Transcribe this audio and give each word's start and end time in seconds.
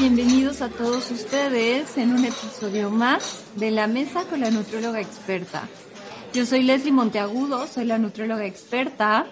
Bienvenidos 0.00 0.62
a 0.62 0.68
todos 0.68 1.10
ustedes 1.10 1.98
en 1.98 2.12
un 2.12 2.24
episodio 2.24 2.88
más 2.88 3.44
de 3.56 3.72
La 3.72 3.88
Mesa 3.88 4.22
con 4.26 4.38
la 4.38 4.50
Nutrióloga 4.52 5.00
Experta. 5.00 5.68
Yo 6.32 6.46
soy 6.46 6.62
Leslie 6.62 6.92
Monteagudo, 6.92 7.66
soy 7.66 7.84
la 7.84 7.98
nutrióloga 7.98 8.46
experta 8.46 9.26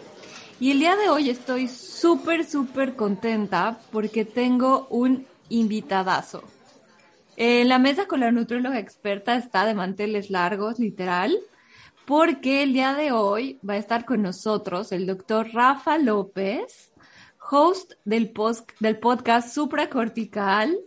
y 0.59 0.73
el 0.73 0.81
día 0.81 0.97
de 0.97 1.09
hoy 1.09 1.31
estoy 1.31 1.69
súper, 1.69 2.45
súper 2.45 2.97
contenta 2.97 3.79
porque 3.93 4.25
tengo 4.25 4.89
un 4.91 5.25
invitadazo. 5.51 6.43
En 7.37 7.69
la 7.69 7.79
mesa 7.79 8.09
con 8.09 8.19
la 8.19 8.33
nutrióloga 8.33 8.81
experta 8.81 9.37
está 9.37 9.67
de 9.67 9.75
manteles 9.75 10.31
largos, 10.31 10.81
literal, 10.81 11.39
porque 12.07 12.65
el 12.65 12.73
día 12.73 12.95
de 12.95 13.13
hoy 13.13 13.61
va 13.67 13.75
a 13.75 13.79
estar 13.79 14.05
con 14.05 14.21
nosotros 14.21 14.91
el 14.91 15.07
doctor 15.07 15.49
Rafa 15.53 15.97
López, 15.97 16.91
host 17.51 17.93
del, 18.05 18.33
post, 18.33 18.71
del 18.81 18.99
podcast 18.99 19.55
Supracortical. 19.55 20.79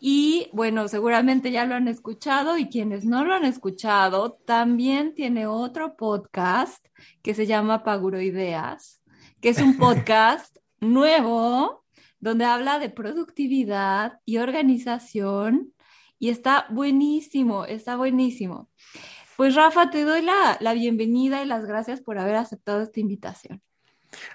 Y 0.00 0.48
bueno, 0.52 0.88
seguramente 0.88 1.50
ya 1.50 1.66
lo 1.66 1.74
han 1.74 1.88
escuchado 1.88 2.56
y 2.56 2.68
quienes 2.68 3.04
no 3.04 3.24
lo 3.24 3.34
han 3.34 3.44
escuchado, 3.44 4.32
también 4.46 5.14
tiene 5.14 5.46
otro 5.46 5.96
podcast 5.96 6.86
que 7.22 7.34
se 7.34 7.46
llama 7.46 7.82
Paguroideas, 7.82 9.02
que 9.40 9.50
es 9.50 9.60
un 9.60 9.76
podcast 9.78 10.56
nuevo 10.80 11.84
donde 12.18 12.44
habla 12.44 12.78
de 12.78 12.90
productividad 12.90 14.20
y 14.24 14.38
organización 14.38 15.74
y 16.18 16.28
está 16.28 16.66
buenísimo, 16.70 17.64
está 17.64 17.96
buenísimo. 17.96 18.68
Pues 19.36 19.54
Rafa, 19.54 19.90
te 19.90 20.04
doy 20.04 20.20
la, 20.20 20.58
la 20.60 20.74
bienvenida 20.74 21.42
y 21.42 21.46
las 21.46 21.64
gracias 21.64 22.02
por 22.02 22.18
haber 22.18 22.36
aceptado 22.36 22.82
esta 22.82 23.00
invitación. 23.00 23.62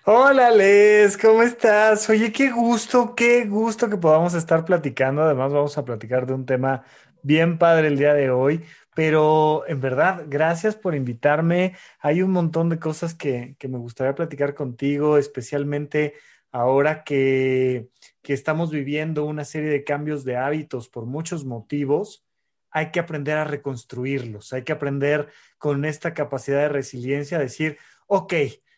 Hola 0.06 0.52
Les, 0.52 1.18
¿cómo 1.18 1.42
estás? 1.44 2.09
Oye, 2.09 2.31
qué 2.31 2.52
gusto, 2.52 3.16
qué 3.16 3.45
gusto 3.45 3.90
que 3.90 3.98
podamos 3.98 4.34
estar 4.34 4.66
platicando. 4.66 5.23
Además, 5.23 5.52
vamos 5.52 5.78
a 5.78 5.86
platicar 5.86 6.26
de 6.26 6.34
un 6.34 6.45
tema 6.45 6.84
bien 7.23 7.58
padre 7.58 7.88
el 7.88 7.98
día 7.98 8.14
de 8.14 8.30
hoy. 8.30 8.64
Pero 8.95 9.67
en 9.67 9.82
verdad, 9.82 10.26
gracias 10.28 10.76
por 10.76 10.95
invitarme. 10.95 11.76
Hay 12.00 12.22
un 12.22 12.32
montón 12.32 12.70
de 12.70 12.80
cosas 12.80 13.14
que, 13.14 13.56
que 13.59 13.67
me 13.67 13.78
gustaría 13.78 14.16
platicar 14.16 14.54
contigo, 14.56 15.17
especialmente 15.17 16.14
ahora 16.52 17.04
que, 17.04 17.89
que 18.22 18.34
estamos 18.34 18.72
viviendo 18.72 19.26
una 19.26 19.44
serie 19.44 19.70
de 19.70 19.84
cambios 19.84 20.23
de 20.23 20.38
hábitos 20.38 20.88
por 20.89 21.06
muchos 21.06 21.44
motivos. 21.45 22.26
Hay 22.72 22.92
que 22.92 23.00
aprender 23.00 23.38
a 23.38 23.44
reconstruirlos, 23.45 24.54
hay 24.54 24.64
que 24.64 24.73
aprender 24.73 25.30
con 25.58 25.86
esta 25.86 26.14
capacidad 26.14 26.60
de 26.60 26.70
resiliencia 26.70 27.38
a 27.38 27.42
decir, 27.42 27.78
ok, 28.08 28.34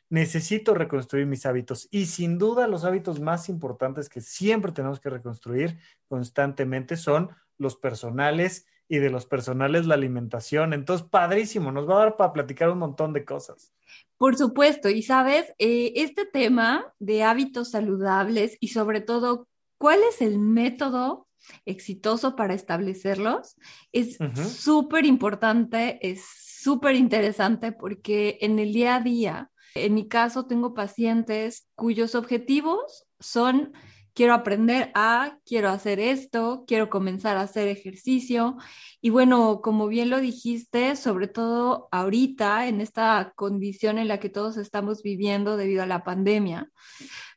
necesito 0.10 0.74
reconstruir 0.74 1.26
mis 1.26 1.46
hábitos. 1.46 1.88
Y 1.92 2.06
sin 2.06 2.38
duda 2.38 2.68
los 2.68 2.86
hábitos 2.86 3.20
más 3.20 3.50
importantes 3.50 4.10
que 4.10 4.22
siempre 4.22 4.72
tenemos 4.72 5.00
que 5.00 5.10
reconstruir 5.10 5.78
constantemente 6.08 6.96
son 6.98 7.32
los 7.58 7.76
personales 7.76 8.66
y 8.90 9.00
de 9.00 9.10
los 9.10 9.26
personales 9.26 9.86
la 9.86 9.96
alimentación. 9.96 10.74
Entonces, 10.74 11.08
padrísimo, 11.10 11.72
nos 11.72 11.90
va 11.90 11.96
a 11.96 12.06
dar 12.06 12.18
para 12.18 12.34
platicar 12.34 12.70
un 12.70 12.80
montón 12.80 13.14
de 13.14 13.26
cosas. 13.26 13.74
Por 14.18 14.38
supuesto, 14.38 14.90
y 14.90 15.04
sabes, 15.04 15.54
eh, 15.60 15.94
este 15.96 16.26
tema 16.26 16.94
de 17.00 17.24
hábitos 17.24 17.72
saludables 17.72 18.58
y 18.60 18.70
sobre 18.70 19.02
todo, 19.02 19.48
¿cuál 19.78 20.00
es 20.10 20.22
el 20.22 20.40
método 20.40 21.28
exitoso 21.66 22.36
para 22.36 22.54
establecerlos? 22.54 23.56
Es 23.92 24.18
súper 24.58 25.06
importante, 25.06 26.00
es 26.02 26.26
súper 26.26 26.96
interesante 26.96 27.72
porque 27.72 28.38
en 28.42 28.60
el 28.60 28.74
día 28.74 28.96
a 28.96 29.02
día, 29.02 29.52
en 29.76 29.94
mi 29.94 30.08
caso, 30.08 30.46
tengo 30.46 30.74
pacientes 30.74 31.68
cuyos 31.76 32.16
objetivos 32.16 33.06
son 33.20 33.74
quiero 34.18 34.34
aprender 34.34 34.92
a, 34.96 35.38
quiero 35.46 35.70
hacer 35.70 36.00
esto, 36.00 36.64
quiero 36.66 36.90
comenzar 36.90 37.38
a 37.38 37.42
hacer 37.42 37.68
ejercicio. 37.68 38.58
Y 39.00 39.12
bueno, 39.12 39.62
como 39.62 39.88
bien 39.88 40.10
lo 40.10 40.20
dijiste, 40.20 40.96
sobre 40.96 41.28
todo 41.28 41.88
ahorita, 41.92 42.68
en 42.68 42.82
esta 42.82 43.32
condición 43.36 44.00
en 44.00 44.08
la 44.08 44.20
que 44.20 44.30
todos 44.30 44.58
estamos 44.58 45.04
viviendo 45.04 45.56
debido 45.56 45.84
a 45.84 45.86
la 45.86 46.04
pandemia, 46.04 46.72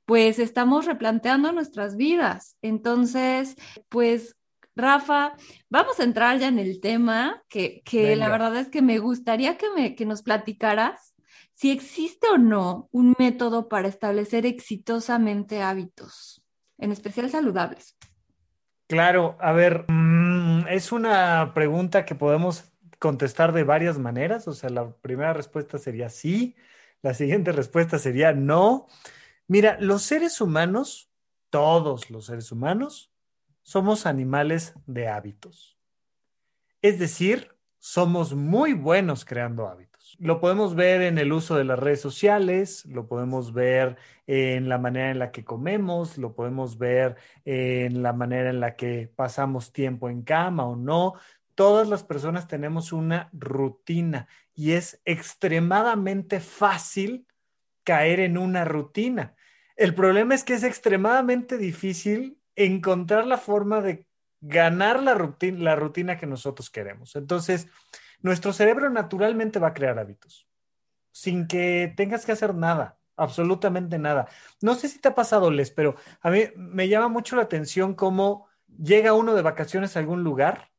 pues 0.06 0.38
estamos 0.38 0.86
replanteando 0.86 1.52
nuestras 1.52 1.98
vidas. 1.98 2.56
Entonces, 2.62 3.56
pues 3.90 4.36
Rafa, 4.74 5.34
vamos 5.68 6.00
a 6.00 6.04
entrar 6.04 6.38
ya 6.38 6.48
en 6.48 6.58
el 6.58 6.80
tema, 6.80 7.42
que, 7.50 7.82
que 7.84 8.16
la 8.16 8.30
verdad 8.30 8.56
es 8.56 8.68
que 8.68 8.80
me 8.80 8.98
gustaría 8.98 9.58
que, 9.58 9.66
me, 9.76 9.94
que 9.94 10.06
nos 10.06 10.22
platicaras 10.22 11.09
si 11.60 11.70
existe 11.70 12.26
o 12.26 12.38
no 12.38 12.88
un 12.90 13.14
método 13.18 13.68
para 13.68 13.86
establecer 13.86 14.46
exitosamente 14.46 15.60
hábitos, 15.60 16.42
en 16.78 16.90
especial 16.90 17.28
saludables. 17.28 17.98
Claro, 18.86 19.36
a 19.38 19.52
ver, 19.52 19.84
mm, 19.86 20.68
es 20.68 20.90
una 20.90 21.52
pregunta 21.52 22.06
que 22.06 22.14
podemos 22.14 22.72
contestar 22.98 23.52
de 23.52 23.64
varias 23.64 23.98
maneras. 23.98 24.48
O 24.48 24.54
sea, 24.54 24.70
la 24.70 24.90
primera 24.90 25.34
respuesta 25.34 25.76
sería 25.76 26.08
sí, 26.08 26.56
la 27.02 27.12
siguiente 27.12 27.52
respuesta 27.52 27.98
sería 27.98 28.32
no. 28.32 28.86
Mira, 29.46 29.76
los 29.80 30.00
seres 30.00 30.40
humanos, 30.40 31.10
todos 31.50 32.08
los 32.08 32.24
seres 32.24 32.50
humanos, 32.52 33.12
somos 33.60 34.06
animales 34.06 34.72
de 34.86 35.08
hábitos. 35.08 35.78
Es 36.80 36.98
decir, 36.98 37.54
somos 37.78 38.34
muy 38.34 38.72
buenos 38.72 39.26
creando 39.26 39.68
hábitos. 39.68 39.89
Lo 40.18 40.40
podemos 40.40 40.74
ver 40.74 41.02
en 41.02 41.18
el 41.18 41.32
uso 41.32 41.56
de 41.56 41.64
las 41.64 41.78
redes 41.78 42.00
sociales, 42.00 42.84
lo 42.86 43.06
podemos 43.06 43.52
ver 43.52 43.96
en 44.26 44.68
la 44.68 44.78
manera 44.78 45.10
en 45.10 45.18
la 45.18 45.30
que 45.30 45.44
comemos, 45.44 46.18
lo 46.18 46.34
podemos 46.34 46.78
ver 46.78 47.16
en 47.44 48.02
la 48.02 48.12
manera 48.12 48.50
en 48.50 48.60
la 48.60 48.76
que 48.76 49.10
pasamos 49.14 49.72
tiempo 49.72 50.08
en 50.08 50.22
cama 50.22 50.64
o 50.66 50.76
no. 50.76 51.14
Todas 51.54 51.88
las 51.88 52.04
personas 52.04 52.48
tenemos 52.48 52.92
una 52.92 53.28
rutina 53.32 54.28
y 54.54 54.72
es 54.72 55.00
extremadamente 55.04 56.40
fácil 56.40 57.26
caer 57.84 58.20
en 58.20 58.38
una 58.38 58.64
rutina. 58.64 59.34
El 59.76 59.94
problema 59.94 60.34
es 60.34 60.44
que 60.44 60.54
es 60.54 60.62
extremadamente 60.62 61.56
difícil 61.56 62.38
encontrar 62.56 63.26
la 63.26 63.38
forma 63.38 63.80
de 63.80 64.06
ganar 64.40 65.02
la 65.02 65.14
rutina, 65.14 65.58
la 65.58 65.76
rutina 65.76 66.18
que 66.18 66.26
nosotros 66.26 66.70
queremos. 66.70 67.16
Entonces, 67.16 67.68
nuestro 68.22 68.52
cerebro 68.52 68.90
naturalmente 68.90 69.58
va 69.58 69.68
a 69.68 69.74
crear 69.74 69.98
hábitos, 69.98 70.48
sin 71.12 71.46
que 71.46 71.92
tengas 71.96 72.24
que 72.24 72.32
hacer 72.32 72.54
nada, 72.54 72.98
absolutamente 73.16 73.98
nada. 73.98 74.28
No 74.60 74.74
sé 74.74 74.88
si 74.88 74.98
te 74.98 75.08
ha 75.08 75.14
pasado, 75.14 75.50
Les, 75.50 75.70
pero 75.70 75.96
a 76.20 76.30
mí 76.30 76.44
me 76.56 76.88
llama 76.88 77.08
mucho 77.08 77.36
la 77.36 77.42
atención 77.42 77.94
cómo 77.94 78.48
llega 78.78 79.14
uno 79.14 79.34
de 79.34 79.42
vacaciones 79.42 79.96
a 79.96 80.00
algún 80.00 80.22
lugar 80.22 80.70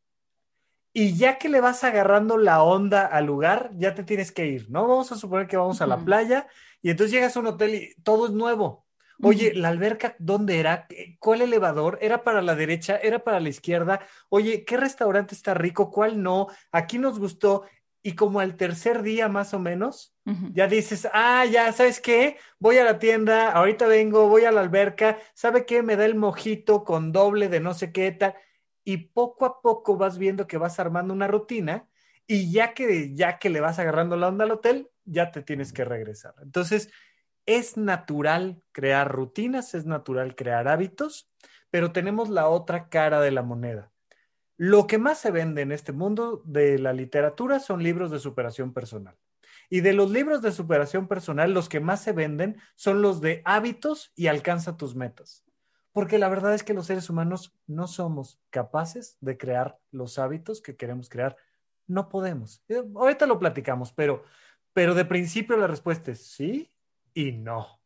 y 0.94 1.16
ya 1.16 1.38
que 1.38 1.50
le 1.50 1.62
vas 1.62 1.84
agarrando 1.84 2.38
la 2.38 2.64
onda 2.64 3.06
al 3.06 3.26
lugar, 3.26 3.72
ya 3.76 3.96
te 3.96 4.04
tienes 4.04 4.32
que 4.32 4.48
ir, 4.48 4.70
¿no? 4.70 4.88
Vamos 4.88 5.12
a 5.12 5.18
suponer 5.18 5.48
que 5.48 5.58
vamos 5.58 5.82
a 5.82 5.88
la 5.88 5.98
playa 5.98 6.48
y 6.82 6.90
entonces 6.90 7.14
llegas 7.14 7.36
a 7.38 7.40
un 7.40 7.48
hotel 7.48 7.76
y 7.76 7.96
todo 8.04 8.26
es 8.26 8.32
nuevo. 8.34 8.86
Oye, 9.24 9.54
¿la 9.54 9.70
alberca 9.70 10.16
dónde 10.20 10.60
era? 10.60 10.88
¿Cuál 11.20 11.42
elevador? 11.42 11.98
¿Era 12.02 12.24
para 12.24 12.42
la 12.42 12.56
derecha? 12.56 12.98
¿Era 12.98 13.20
para 13.20 13.40
la 13.40 13.50
izquierda? 13.50 14.02
Oye, 14.30 14.66
¿qué 14.66 14.78
restaurante 14.78 15.36
está 15.36 15.54
rico? 15.54 15.92
¿Cuál 15.92 16.22
no? 16.22 16.48
Aquí 16.72 16.98
nos 16.98 17.20
gustó. 17.20 17.64
Y 18.04 18.14
como 18.16 18.40
al 18.40 18.56
tercer 18.58 19.04
día 19.04 19.30
más 19.30 19.54
o 19.54 19.60
menos, 19.60 20.16
ya 20.54 20.66
dices, 20.68 21.08
ah, 21.14 21.46
ya, 21.46 21.72
¿sabes 21.72 22.00
qué? 22.00 22.38
Voy 22.58 22.78
a 22.78 22.84
la 22.84 22.98
tienda, 22.98 23.52
ahorita 23.52 23.86
vengo, 23.86 24.28
voy 24.28 24.46
a 24.46 24.52
la 24.52 24.62
alberca, 24.62 25.20
¿sabe 25.36 25.68
qué? 25.68 25.84
Me 25.84 25.96
da 25.96 26.06
el 26.06 26.16
mojito 26.16 26.84
con 26.84 27.12
doble 27.12 27.48
de 27.48 27.60
no 27.60 27.76
sé 27.76 27.92
qué 27.92 28.12
tal. 28.12 28.34
Y 28.84 28.98
poco 28.98 29.46
a 29.46 29.62
poco 29.62 29.98
vas 29.98 30.18
viendo 30.18 30.48
que 30.48 30.58
vas 30.58 30.80
armando 30.80 31.14
una 31.14 31.28
rutina 31.28 31.88
y 32.26 32.52
ya 32.52 32.74
que, 32.74 33.14
ya 33.14 33.38
que 33.38 33.52
le 33.52 33.62
vas 33.62 33.78
agarrando 33.78 34.18
la 34.18 34.30
onda 34.30 34.46
al 34.46 34.52
hotel, 34.52 34.90
ya 35.06 35.32
te 35.32 35.44
tienes 35.44 35.72
que 35.72 35.86
regresar. 35.86 36.34
Entonces, 36.42 36.90
es 37.56 37.78
natural 37.78 38.62
crear 38.72 39.12
rutinas, 39.12 39.74
es 39.74 39.86
natural 39.86 40.36
crear 40.36 40.68
hábitos, 40.68 41.30
pero 41.70 41.92
tenemos 41.92 42.30
la 42.30 42.48
otra 42.50 42.90
cara 42.90 43.22
de 43.22 43.32
la 43.32 43.42
moneda. 43.42 43.92
Lo 44.58 44.86
que 44.86 44.98
más 44.98 45.18
se 45.18 45.32
vende 45.32 45.62
en 45.62 45.72
este 45.72 45.92
mundo 45.92 46.44
de 46.46 46.78
la 46.78 46.94
literatura 46.94 47.60
son 47.60 47.82
libros 47.82 48.12
de 48.12 48.20
superación 48.20 48.74
personal. 48.74 49.18
Y 49.70 49.80
de 49.82 49.94
los 49.94 50.12
libros 50.12 50.42
de 50.42 50.52
superación 50.52 51.08
personal, 51.08 51.54
los 51.54 51.70
que 51.70 51.80
más 51.80 52.04
se 52.04 52.12
venden 52.12 52.58
son 52.76 53.02
los 53.02 53.22
de 53.22 53.42
hábitos 53.46 54.12
y 54.16 54.28
alcanza 54.28 54.78
tus 54.78 54.96
metas. 54.96 55.46
Porque 55.94 56.20
la 56.20 56.30
verdad 56.30 56.54
es 56.54 56.64
que 56.64 56.74
los 56.74 56.88
seres 56.88 57.10
humanos 57.10 57.54
no 57.68 57.88
somos 57.88 58.40
capaces 58.50 59.18
de 59.22 59.38
crear 59.38 59.80
los 59.92 60.20
hábitos 60.20 60.62
que 60.62 60.76
queremos 60.76 61.10
crear. 61.10 61.38
No 61.88 62.10
podemos. 62.10 62.64
Eh, 62.68 62.84
ahorita 62.96 63.26
lo 63.26 63.40
platicamos, 63.40 63.92
pero, 63.92 64.24
pero 64.74 64.94
de 64.94 65.06
principio 65.06 65.58
la 65.58 65.68
respuesta 65.68 66.12
es 66.12 66.26
sí, 66.28 66.70
y 67.14 67.32
no. 67.32 67.80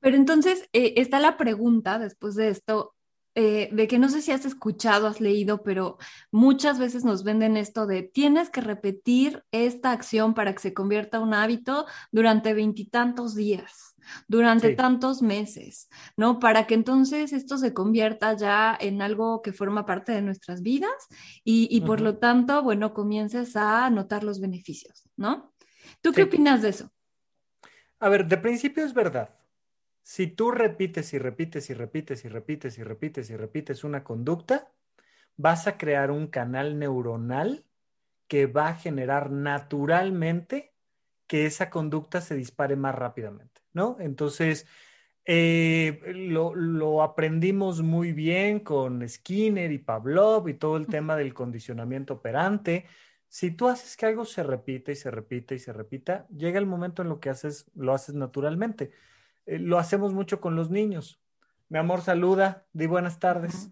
Pero 0.00 0.16
entonces 0.16 0.68
eh, 0.72 0.94
está 0.96 1.18
la 1.18 1.36
pregunta 1.36 1.98
después 1.98 2.34
de 2.34 2.48
esto, 2.48 2.94
eh, 3.34 3.68
de 3.72 3.88
que 3.88 3.98
no 3.98 4.08
sé 4.08 4.22
si 4.22 4.32
has 4.32 4.44
escuchado, 4.44 5.06
has 5.06 5.20
leído, 5.20 5.62
pero 5.62 5.98
muchas 6.30 6.78
veces 6.78 7.04
nos 7.04 7.24
venden 7.24 7.56
esto 7.56 7.86
de 7.86 8.02
tienes 8.02 8.50
que 8.50 8.60
repetir 8.60 9.42
esta 9.50 9.90
acción 9.92 10.34
para 10.34 10.52
que 10.52 10.60
se 10.60 10.74
convierta 10.74 11.16
en 11.16 11.24
un 11.24 11.34
hábito 11.34 11.86
durante 12.12 12.54
veintitantos 12.54 13.34
días. 13.34 13.94
durante 14.28 14.74
tantos 14.74 15.22
meses, 15.22 15.88
¿no? 16.16 16.38
Para 16.38 16.66
que 16.66 16.74
entonces 16.74 17.32
esto 17.32 17.58
se 17.58 17.72
convierta 17.72 18.36
ya 18.36 18.76
en 18.78 19.02
algo 19.02 19.42
que 19.42 19.52
forma 19.52 19.86
parte 19.86 20.12
de 20.12 20.22
nuestras 20.22 20.62
vidas 20.62 20.92
y, 21.42 21.80
por 21.82 22.00
lo 22.00 22.18
tanto, 22.18 22.62
bueno, 22.62 22.92
comiences 22.92 23.56
a 23.56 23.88
notar 23.90 24.24
los 24.24 24.40
beneficios, 24.40 25.08
¿no? 25.16 25.54
¿Tú 26.00 26.12
qué 26.12 26.24
opinas 26.24 26.62
de 26.62 26.70
eso? 26.70 26.90
A 28.00 28.08
ver, 28.08 28.26
de 28.26 28.36
principio 28.36 28.84
es 28.84 28.94
verdad. 28.94 29.30
Si 30.02 30.26
tú 30.26 30.50
repites 30.50 31.14
y 31.14 31.18
repites 31.18 31.70
y 31.70 31.74
repites 31.74 32.24
y 32.24 32.28
repites 32.28 32.78
y 32.78 32.84
repites 32.84 33.30
y 33.30 33.36
repites 33.36 33.84
una 33.84 34.04
conducta, 34.04 34.70
vas 35.36 35.66
a 35.66 35.78
crear 35.78 36.10
un 36.10 36.26
canal 36.26 36.78
neuronal 36.78 37.64
que 38.28 38.46
va 38.46 38.68
a 38.68 38.74
generar 38.74 39.30
naturalmente 39.30 40.74
que 41.26 41.46
esa 41.46 41.70
conducta 41.70 42.20
se 42.20 42.34
dispare 42.34 42.76
más 42.76 42.94
rápidamente, 42.94 43.62
¿no? 43.72 43.96
Entonces, 43.98 44.66
eh, 45.26 46.00
lo, 46.14 47.02
aprendimos 47.02 47.80
muy 47.80 48.12
bien 48.12 48.60
con 48.60 49.08
Skinner 49.08 49.72
y 49.72 49.78
Pavlov 49.78 50.48
y 50.48 50.54
todo 50.54 50.76
el 50.76 50.86
tema 50.86 51.16
del 51.16 51.32
condicionamiento 51.32 52.14
operante. 52.14 52.86
Si 53.34 53.50
tú 53.50 53.66
haces 53.66 53.96
que 53.96 54.06
algo 54.06 54.24
se 54.24 54.44
repite 54.44 54.92
y 54.92 54.94
se 54.94 55.10
repite 55.10 55.56
y 55.56 55.58
se 55.58 55.72
repita, 55.72 56.24
llega 56.28 56.60
el 56.60 56.66
momento 56.66 57.02
en 57.02 57.08
lo 57.08 57.18
que 57.18 57.30
haces, 57.30 57.68
lo 57.74 57.92
haces 57.92 58.14
naturalmente. 58.14 58.92
Eh, 59.44 59.58
lo 59.58 59.80
hacemos 59.80 60.12
mucho 60.14 60.40
con 60.40 60.54
los 60.54 60.70
niños. 60.70 61.20
Mi 61.68 61.80
amor, 61.80 62.02
saluda, 62.02 62.64
di 62.72 62.86
buenas 62.86 63.18
tardes. 63.18 63.70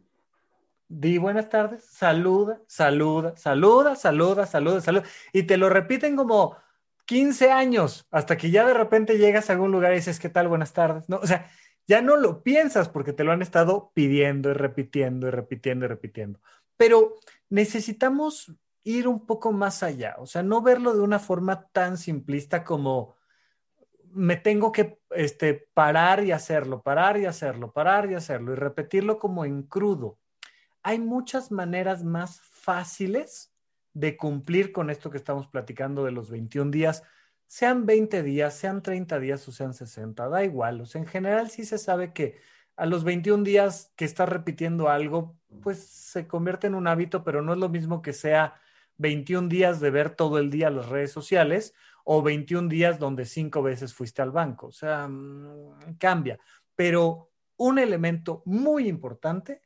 Di 0.89 1.17
buenas 1.19 1.49
tardes, 1.49 1.85
saluda, 1.85 2.61
saluda, 2.67 3.37
saluda, 3.37 3.95
saluda, 3.95 4.47
saluda, 4.47 4.81
saluda. 4.81 5.05
Y 5.33 5.45
te 5.45 5.57
lo 5.57 5.69
repiten 5.69 6.17
como 6.17 6.57
15 7.05 7.53
años, 7.53 8.09
hasta 8.11 8.37
que 8.37 8.51
ya 8.51 8.67
de 8.67 8.75
repente 8.75 9.17
llegas 9.17 9.49
a 9.49 9.53
algún 9.53 9.71
lugar 9.71 9.93
y 9.93 9.97
dices, 9.99 10.19
¿qué 10.19 10.29
tal? 10.29 10.49
Buenas 10.49 10.73
tardes. 10.73 11.09
No, 11.09 11.19
o 11.19 11.27
sea, 11.29 11.49
ya 11.87 12.03
no 12.03 12.17
lo 12.17 12.43
piensas 12.43 12.89
porque 12.89 13.13
te 13.13 13.23
lo 13.23 13.31
han 13.31 13.43
estado 13.43 13.93
pidiendo 13.95 14.51
y 14.51 14.55
repitiendo 14.55 15.29
y 15.29 15.31
repitiendo 15.31 15.85
y 15.85 15.89
repitiendo. 15.89 16.41
Pero 16.77 17.15
necesitamos 17.49 18.57
ir 18.85 19.09
un 19.09 19.27
poco 19.27 19.53
más 19.53 19.83
allá, 19.83 20.17
o 20.19 20.27
sea, 20.27 20.43
no 20.43 20.63
verlo 20.63 20.95
de 20.95 21.01
una 21.01 21.19
forma 21.19 21.69
tan 21.69 21.99
simplista 21.99 22.65
como 22.65 23.17
me 24.13 24.37
tengo 24.37 24.73
que 24.73 24.99
este, 25.11 25.69
parar 25.73 26.23
y 26.25 26.33
hacerlo, 26.33 26.83
parar 26.83 27.19
y 27.19 27.25
hacerlo, 27.27 27.73
parar 27.73 28.11
y 28.11 28.15
hacerlo 28.15 28.53
y 28.53 28.57
repetirlo 28.57 29.19
como 29.19 29.45
en 29.45 29.63
crudo 29.63 30.19
hay 30.83 30.99
muchas 30.99 31.51
maneras 31.51 32.05
más 32.05 32.41
fáciles 32.41 33.53
de 33.95 34.17
cumplir 34.17 34.73
con 34.73 34.91
esto 34.91 35.11
que 35.11 35.19
estamos 35.19 35.47
platicando 35.47 36.05
de 36.05 36.13
los 36.13 36.31
21 36.31 36.71
días, 36.71 37.03
sean 37.47 37.87
20 37.87 38.23
días, 38.23 38.55
sean 38.55 38.83
30 38.83 39.19
días 39.21 39.47
o 39.47 39.53
sean 39.53 39.75
60, 39.75 40.29
da 40.29 40.45
igual. 40.45 40.81
O 40.81 40.87
sea, 40.87 41.01
en 41.01 41.07
general 41.07 41.51
sí 41.51 41.65
se 41.65 41.79
sabe 41.79 42.13
que 42.13 42.39
a 42.77 42.87
los 42.87 43.05
21 43.05 43.45
días 43.45 43.93
que 43.97 44.07
estás 44.07 44.29
repitiendo 44.29 44.89
algo, 44.89 45.37
pues 45.63 45.79
se 45.79 46.27
convierte 46.27 46.67
en 46.67 46.75
un 46.75 46.87
hábito, 46.87 47.23
pero 47.23 47.43
no 47.43 47.53
es 47.53 47.59
lo 47.59 47.69
mismo 47.69 48.01
que 48.01 48.15
sea 48.15 48.55
21 48.99 49.49
días 49.49 49.81
de 49.81 49.91
ver 49.91 50.15
todo 50.15 50.39
el 50.39 50.51
día 50.51 50.71
las 50.71 50.89
redes 50.89 51.13
sociales 51.13 51.75
o 52.05 52.23
21 52.23 52.69
días 52.69 52.99
donde 52.99 53.25
cinco 53.25 53.63
veces 53.63 53.95
fuiste 53.95 54.23
al 54.23 54.33
banco. 54.33 54.69
O 54.69 54.73
sea, 54.73 55.09
mm, 55.09 55.97
cambia. 55.99 56.39
Pero 56.75 57.31
un 57.57 57.79
elemento 57.79 58.43
muy 58.45 58.89
importante 58.89 59.63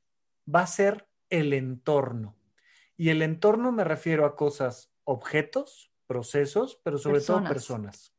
va 0.52 0.60
a 0.60 0.66
ser 0.66 1.08
el 1.30 1.52
entorno. 1.52 2.36
Y 2.96 3.10
el 3.10 3.22
entorno 3.22 3.72
me 3.72 3.84
refiero 3.84 4.24
a 4.24 4.36
cosas, 4.36 4.92
objetos, 5.04 5.90
procesos, 6.06 6.80
pero 6.82 6.98
sobre 6.98 7.20
todo 7.20 7.42
personas. 7.44 8.14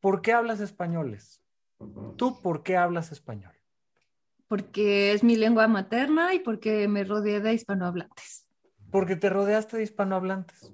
¿Por 0.00 0.22
qué 0.22 0.32
hablas 0.32 0.60
españoles? 0.60 1.42
¿Tú 2.16 2.40
por 2.42 2.62
qué 2.62 2.76
hablas 2.76 3.12
español? 3.12 3.52
Porque 4.46 5.12
es 5.12 5.24
mi 5.24 5.36
lengua 5.36 5.66
materna 5.66 6.34
y 6.34 6.38
porque 6.38 6.86
me 6.86 7.04
rodeé 7.04 7.40
de 7.40 7.54
hispanohablantes. 7.54 8.45
Porque 8.90 9.16
te 9.16 9.28
rodeaste 9.30 9.76
de 9.76 9.82
hispanohablantes. 9.82 10.72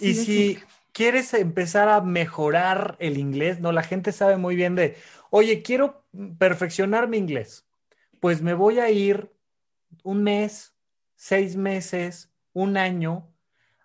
y 0.00 0.14
si 0.14 0.58
quieres 0.92 1.34
empezar 1.34 1.88
a 1.88 2.00
mejorar 2.00 2.96
el 3.00 3.18
inglés, 3.18 3.60
no, 3.60 3.72
la 3.72 3.82
gente 3.82 4.12
sabe 4.12 4.36
muy 4.36 4.54
bien 4.56 4.74
de, 4.74 4.96
oye, 5.30 5.62
quiero 5.62 6.04
perfeccionar 6.38 7.08
mi 7.08 7.18
inglés. 7.18 7.66
Pues 8.20 8.42
me 8.42 8.54
voy 8.54 8.78
a 8.78 8.90
ir 8.90 9.32
un 10.02 10.22
mes, 10.22 10.74
seis 11.16 11.56
meses, 11.56 12.30
un 12.52 12.76
año 12.76 13.28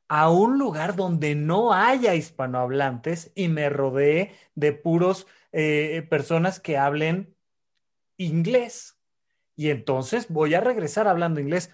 a 0.07 0.29
un 0.29 0.57
lugar 0.57 0.95
donde 0.95 1.35
no 1.35 1.73
haya 1.73 2.15
hispanohablantes 2.15 3.31
y 3.35 3.47
me 3.47 3.69
rodee 3.69 4.33
de 4.55 4.73
puros 4.73 5.27
eh, 5.51 6.05
personas 6.09 6.59
que 6.59 6.77
hablen 6.77 7.35
inglés. 8.17 8.97
Y 9.55 9.69
entonces 9.69 10.27
voy 10.29 10.55
a 10.55 10.61
regresar 10.61 11.07
hablando 11.07 11.39
inglés. 11.39 11.69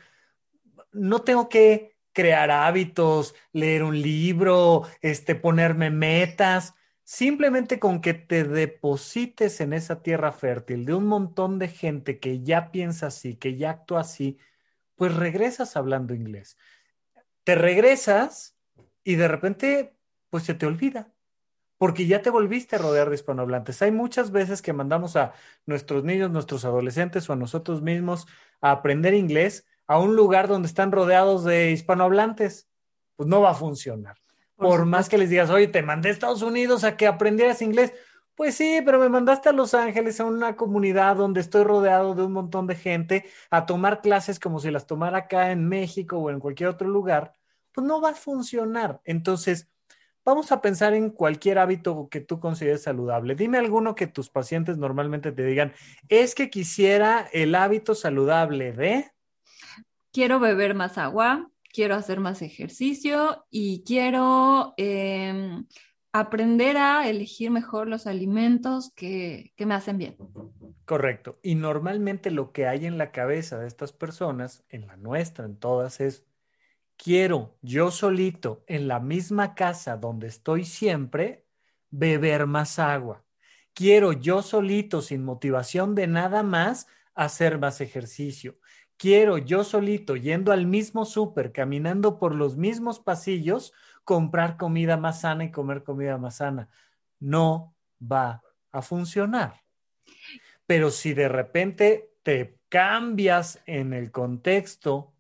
No 0.91 1.21
tengo 1.21 1.47
que 1.47 1.94
crear 2.15 2.49
hábitos, 2.49 3.35
leer 3.51 3.83
un 3.83 4.01
libro, 4.01 4.83
este, 5.01 5.35
ponerme 5.35 5.91
metas. 5.91 6.73
Simplemente 7.03 7.77
con 7.77 8.01
que 8.01 8.15
te 8.15 8.45
deposites 8.45 9.61
en 9.61 9.73
esa 9.73 10.01
tierra 10.01 10.31
fértil 10.31 10.85
de 10.85 10.95
un 10.95 11.05
montón 11.05 11.59
de 11.59 11.67
gente 11.67 12.19
que 12.19 12.41
ya 12.41 12.71
piensa 12.71 13.07
así, 13.07 13.35
que 13.35 13.57
ya 13.57 13.71
actúa 13.71 13.99
así, 13.99 14.39
pues 14.95 15.13
regresas 15.13 15.75
hablando 15.77 16.15
inglés. 16.15 16.57
Te 17.43 17.53
regresas 17.53 18.57
y 19.03 19.15
de 19.15 19.27
repente, 19.27 19.95
pues 20.31 20.45
se 20.45 20.55
te 20.55 20.65
olvida, 20.65 21.13
porque 21.77 22.07
ya 22.07 22.21
te 22.23 22.31
volviste 22.31 22.77
a 22.77 22.79
rodear 22.79 23.09
de 23.09 23.15
hispanohablantes. 23.15 23.81
Hay 23.83 23.91
muchas 23.91 24.31
veces 24.31 24.61
que 24.63 24.73
mandamos 24.73 25.15
a 25.15 25.33
nuestros 25.65 26.03
niños, 26.05 26.31
nuestros 26.31 26.65
adolescentes 26.65 27.29
o 27.29 27.33
a 27.33 27.35
nosotros 27.35 27.81
mismos 27.83 28.25
a 28.61 28.71
aprender 28.71 29.13
inglés 29.13 29.67
a 29.87 29.99
un 29.99 30.15
lugar 30.15 30.47
donde 30.47 30.67
están 30.67 30.91
rodeados 30.91 31.43
de 31.43 31.71
hispanohablantes. 31.71 32.67
Pues 33.15 33.29
no 33.29 33.41
va 33.41 33.51
a 33.51 33.55
funcionar. 33.55 34.17
Por, 34.57 34.85
más 34.85 35.09
que 35.09 35.17
les 35.17 35.29
digas, 35.29 35.49
oye, 35.49 35.67
te 35.67 35.83
mandé 35.83 36.09
a 36.09 36.11
Estados 36.13 36.41
Unidos 36.41 36.83
a 36.83 36.97
que 36.97 37.07
aprendieras 37.07 37.61
inglés. 37.61 37.93
Pues 38.35 38.55
sí, 38.55 38.81
pero 38.83 38.99
me 38.99 39.07
mandaste 39.07 39.49
a 39.49 39.53
Los 39.53 39.73
Ángeles, 39.73 40.19
a 40.19 40.25
una 40.25 40.57
comunidad 40.57 41.15
donde 41.15 41.39
estoy 41.39 41.63
rodeado 41.63 42.15
de 42.15 42.23
un 42.23 42.33
montón 42.33 42.67
de 42.67 42.75
gente, 42.75 43.25
a 43.49 43.65
tomar 43.65 44.01
clases 44.01 44.39
como 44.39 44.59
si 44.59 44.71
las 44.71 44.87
tomara 44.87 45.19
acá 45.19 45.51
en 45.51 45.67
México 45.69 46.17
o 46.17 46.29
en 46.29 46.39
cualquier 46.39 46.69
otro 46.69 46.89
lugar, 46.89 47.33
pues 47.71 47.87
no 47.87 48.01
va 48.01 48.09
a 48.09 48.15
funcionar. 48.15 48.99
Entonces, 49.05 49.69
vamos 50.25 50.51
a 50.51 50.61
pensar 50.61 50.93
en 50.93 51.11
cualquier 51.11 51.59
hábito 51.59 52.09
que 52.09 52.19
tú 52.19 52.41
consideres 52.41 52.83
saludable. 52.83 53.35
Dime 53.35 53.57
alguno 53.57 53.95
que 53.95 54.07
tus 54.07 54.29
pacientes 54.29 54.77
normalmente 54.77 55.31
te 55.31 55.45
digan, 55.45 55.71
es 56.09 56.35
que 56.35 56.49
quisiera 56.49 57.29
el 57.31 57.55
hábito 57.55 57.95
saludable 57.95 58.73
de... 58.73 59.11
Quiero 60.15 60.39
beber 60.39 60.75
más 60.75 60.97
agua, 60.97 61.51
quiero 61.73 61.93
hacer 61.93 62.21
más 62.21 62.41
ejercicio 62.41 63.45
y 63.49 63.83
quiero 63.83 64.73
em, 64.77 65.67
aprender 66.13 66.77
a 66.77 67.09
elegir 67.09 67.51
mejor 67.51 67.89
los 67.89 68.07
alimentos 68.07 68.93
que, 68.95 69.51
que, 69.57 69.65
me 69.65 69.73
hacen 69.73 69.97
bien. 69.97 70.15
Correcto. 70.85 71.37
Y 71.43 71.55
normalmente 71.55 72.31
lo 72.31 72.53
que 72.53 72.65
hay 72.65 72.85
en 72.85 72.97
la 72.97 73.11
cabeza 73.11 73.59
de 73.59 73.67
estas 73.67 73.91
personas, 73.91 74.63
en 74.69 74.87
la 74.87 74.95
nuestra, 74.95 75.43
en 75.43 75.57
todas, 75.57 75.99
es, 75.99 76.25
quiero 76.95 77.57
yo 77.61 77.91
solito, 77.91 78.63
en 78.67 78.87
la 78.87 79.01
misma 79.01 79.53
casa 79.53 79.97
donde 79.97 80.27
estoy 80.27 80.63
siempre, 80.63 81.45
beber 81.89 82.47
más 82.47 82.79
agua. 82.79 83.25
Quiero 83.73 84.13
yo 84.13 84.41
solito, 84.43 85.01
sin 85.01 85.25
motivación 85.25 85.93
de 85.93 86.07
nada 86.07 86.41
más, 86.41 86.87
hacer 87.15 87.59
más 87.59 87.81
ejercicio 87.81 88.57
quiero 88.97 89.37
yo 89.37 89.63
solito, 89.63 90.15
yendo 90.15 90.51
al 90.51 90.65
mismo 90.65 91.05
súper, 91.05 91.51
caminando 91.51 92.19
por 92.19 92.35
los 92.35 92.55
mismos 92.57 92.99
pasillos, 92.99 93.73
comprar 94.03 94.57
comida 94.57 94.97
más 94.97 95.21
sana 95.21 95.45
y 95.45 95.51
comer 95.51 95.83
comida 95.83 96.17
más 96.17 96.37
sana. 96.37 96.69
No 97.19 97.75
va 98.01 98.43
a 98.71 98.81
funcionar. 98.81 99.63
Pero 100.65 100.89
si 100.89 101.13
de 101.13 101.27
repente 101.27 102.13
te 102.23 102.57
cambias 102.69 103.61
en 103.65 103.93
el 103.93 104.11
contexto 104.11 105.13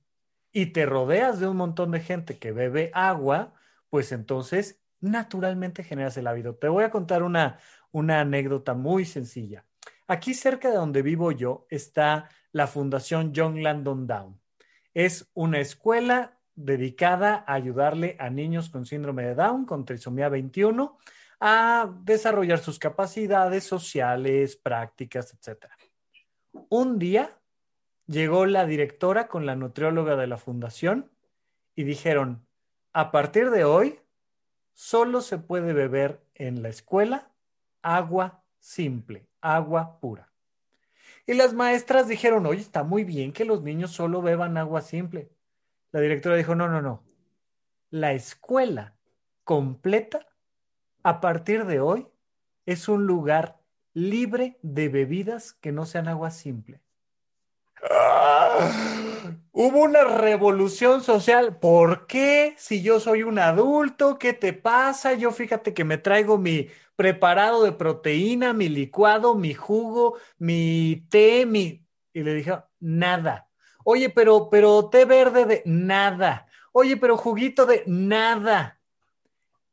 y 0.51 0.67
te 0.67 0.85
rodeas 0.85 1.39
de 1.39 1.47
un 1.47 1.57
montón 1.57 1.91
de 1.91 1.99
gente 1.99 2.37
que 2.37 2.51
bebe 2.51 2.91
agua, 2.93 3.53
pues 3.89 4.11
entonces 4.11 4.81
naturalmente 4.99 5.83
generas 5.83 6.17
el 6.17 6.27
hábito. 6.27 6.55
Te 6.55 6.67
voy 6.67 6.83
a 6.83 6.91
contar 6.91 7.23
una, 7.23 7.59
una 7.91 8.21
anécdota 8.21 8.73
muy 8.73 9.05
sencilla. 9.05 9.65
Aquí 10.07 10.33
cerca 10.33 10.69
de 10.69 10.75
donde 10.75 11.01
vivo 11.01 11.31
yo 11.31 11.65
está 11.69 12.29
la 12.55 12.67
Fundación 12.67 13.33
John 13.35 13.61
Landon 13.61 14.07
Down. 14.07 14.39
Es 14.93 15.29
una 15.33 15.59
escuela 15.59 16.39
dedicada 16.55 17.43
a 17.45 17.53
ayudarle 17.55 18.15
a 18.17 18.29
niños 18.29 18.69
con 18.69 18.85
síndrome 18.85 19.25
de 19.25 19.35
Down, 19.35 19.65
con 19.65 19.83
trisomía 19.83 20.29
21, 20.29 20.97
a 21.41 21.91
desarrollar 22.03 22.59
sus 22.59 22.79
capacidades 22.79 23.65
sociales, 23.65 24.55
prácticas, 24.55 25.33
etc. 25.33 25.65
Un 26.69 26.97
día 26.97 27.37
llegó 28.07 28.45
la 28.45 28.65
directora 28.65 29.27
con 29.27 29.45
la 29.45 29.57
nutrióloga 29.57 30.15
de 30.15 30.27
la 30.27 30.37
fundación 30.37 31.11
y 31.75 31.83
dijeron, 31.83 32.47
a 32.93 33.11
partir 33.11 33.49
de 33.49 33.65
hoy, 33.65 33.99
solo 34.71 35.19
se 35.19 35.39
puede 35.39 35.73
beber 35.73 36.21
en 36.35 36.63
la 36.63 36.69
escuela 36.69 37.33
agua 37.81 38.45
simple, 38.59 39.27
agua 39.41 39.99
pura. 39.99 40.31
Y 41.27 41.33
las 41.33 41.53
maestras 41.53 42.07
dijeron, 42.07 42.45
oye, 42.45 42.61
está 42.61 42.83
muy 42.83 43.03
bien 43.03 43.33
que 43.33 43.45
los 43.45 43.63
niños 43.63 43.91
solo 43.91 44.21
beban 44.21 44.57
agua 44.57 44.81
simple. 44.81 45.29
La 45.91 45.99
directora 45.99 46.35
dijo, 46.35 46.55
no, 46.55 46.67
no, 46.67 46.81
no. 46.81 47.03
La 47.89 48.13
escuela 48.13 48.95
completa, 49.43 50.27
a 51.03 51.21
partir 51.21 51.65
de 51.65 51.79
hoy, 51.79 52.07
es 52.65 52.87
un 52.87 53.05
lugar 53.05 53.59
libre 53.93 54.59
de 54.61 54.89
bebidas 54.89 55.53
que 55.53 55.71
no 55.71 55.85
sean 55.85 56.07
agua 56.07 56.31
simple. 56.31 56.81
Hubo 59.51 59.83
una 59.83 60.03
revolución 60.03 61.01
social. 61.01 61.57
¿Por 61.57 62.07
qué? 62.07 62.55
Si 62.57 62.81
yo 62.81 62.99
soy 62.99 63.23
un 63.23 63.39
adulto, 63.39 64.19
¿qué 64.19 64.33
te 64.33 64.53
pasa? 64.53 65.13
Yo 65.13 65.31
fíjate 65.31 65.73
que 65.73 65.83
me 65.83 65.97
traigo 65.97 66.37
mi 66.37 66.69
preparado 66.95 67.63
de 67.63 67.71
proteína, 67.71 68.53
mi 68.53 68.69
licuado, 68.69 69.35
mi 69.35 69.53
jugo, 69.53 70.17
mi 70.37 71.05
té, 71.09 71.45
mi... 71.45 71.85
Y 72.13 72.23
le 72.23 72.33
dije, 72.33 72.57
nada. 72.79 73.49
Oye, 73.83 74.09
pero, 74.09 74.49
pero 74.49 74.89
té 74.89 75.05
verde 75.05 75.45
de 75.45 75.61
nada. 75.65 76.47
Oye, 76.71 76.97
pero 76.97 77.17
juguito 77.17 77.65
de 77.65 77.83
nada. 77.85 78.79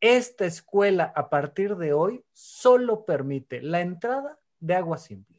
Esta 0.01 0.45
escuela 0.45 1.13
a 1.15 1.31
partir 1.31 1.77
de 1.77 1.93
hoy 1.93 2.25
solo 2.33 3.05
permite 3.05 3.63
la 3.63 3.81
entrada 3.81 4.39
de 4.59 4.75
agua 4.75 4.99
simple. 4.99 5.32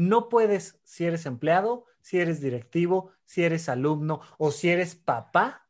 No 0.00 0.30
puedes, 0.30 0.80
si 0.82 1.04
eres 1.04 1.26
empleado, 1.26 1.84
si 2.00 2.20
eres 2.20 2.40
directivo, 2.40 3.10
si 3.26 3.44
eres 3.44 3.68
alumno 3.68 4.22
o 4.38 4.50
si 4.50 4.70
eres 4.70 4.94
papá, 4.94 5.68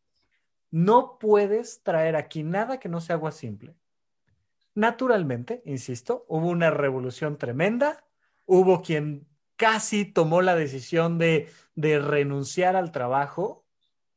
no 0.70 1.18
puedes 1.18 1.82
traer 1.82 2.14
aquí 2.14 2.44
nada 2.44 2.78
que 2.78 2.88
no 2.88 3.00
sea 3.00 3.16
agua 3.16 3.32
simple. 3.32 3.74
Naturalmente, 4.72 5.62
insisto, 5.64 6.26
hubo 6.28 6.46
una 6.46 6.70
revolución 6.70 7.38
tremenda, 7.38 8.04
hubo 8.46 8.82
quien 8.82 9.26
casi 9.56 10.04
tomó 10.04 10.42
la 10.42 10.54
decisión 10.54 11.18
de, 11.18 11.50
renunciar 11.74 12.76
al 12.76 12.92
trabajo. 12.92 13.66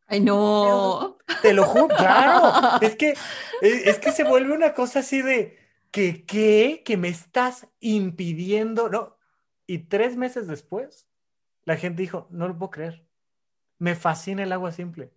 Ay, 0.06 0.20
no. 0.20 1.18
Te 1.42 1.54
lo 1.54 1.64
juro, 1.64 1.88
claro. 1.88 2.80
Es 2.82 2.96
que, 2.96 3.16
es 3.62 3.98
que 3.98 4.12
se 4.12 4.24
vuelve 4.26 4.54
una 4.54 4.76
cosa 4.76 5.00
así 5.00 5.24
de 5.24 5.58
que, 5.90 6.24
¿qué? 6.24 6.84
Que 6.86 6.98
me 6.98 7.08
estás 7.08 7.68
impidiendo, 7.80 8.90
¿no? 8.90 9.18
Y 9.74 9.80
tres 9.80 10.18
meses 10.18 10.46
después, 10.46 11.08
la 11.64 11.78
gente 11.78 12.04
dijo, 12.04 12.28
no 12.30 12.48
lo 12.48 12.56
puedo 12.56 12.70
creer. 12.70 13.08
Me 13.80 13.96
fascina 13.96 14.44
el 14.44 14.52
agua 14.52 14.72
simple. 14.72 15.12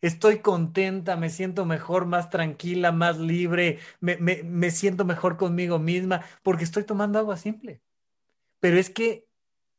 Estoy 0.00 0.38
contenta, 0.38 1.16
me 1.16 1.28
siento 1.28 1.66
mejor, 1.66 2.06
más 2.06 2.30
tranquila, 2.30 2.92
más 2.92 3.18
libre, 3.18 3.78
me, 4.00 4.70
siento 4.70 5.04
mejor 5.04 5.36
conmigo 5.36 5.78
misma 5.78 6.24
porque 6.42 6.64
estoy 6.64 6.84
tomando 6.84 7.18
agua 7.18 7.36
simple. 7.36 7.82
Pero 8.58 8.78
es 8.78 8.88
que 8.88 9.28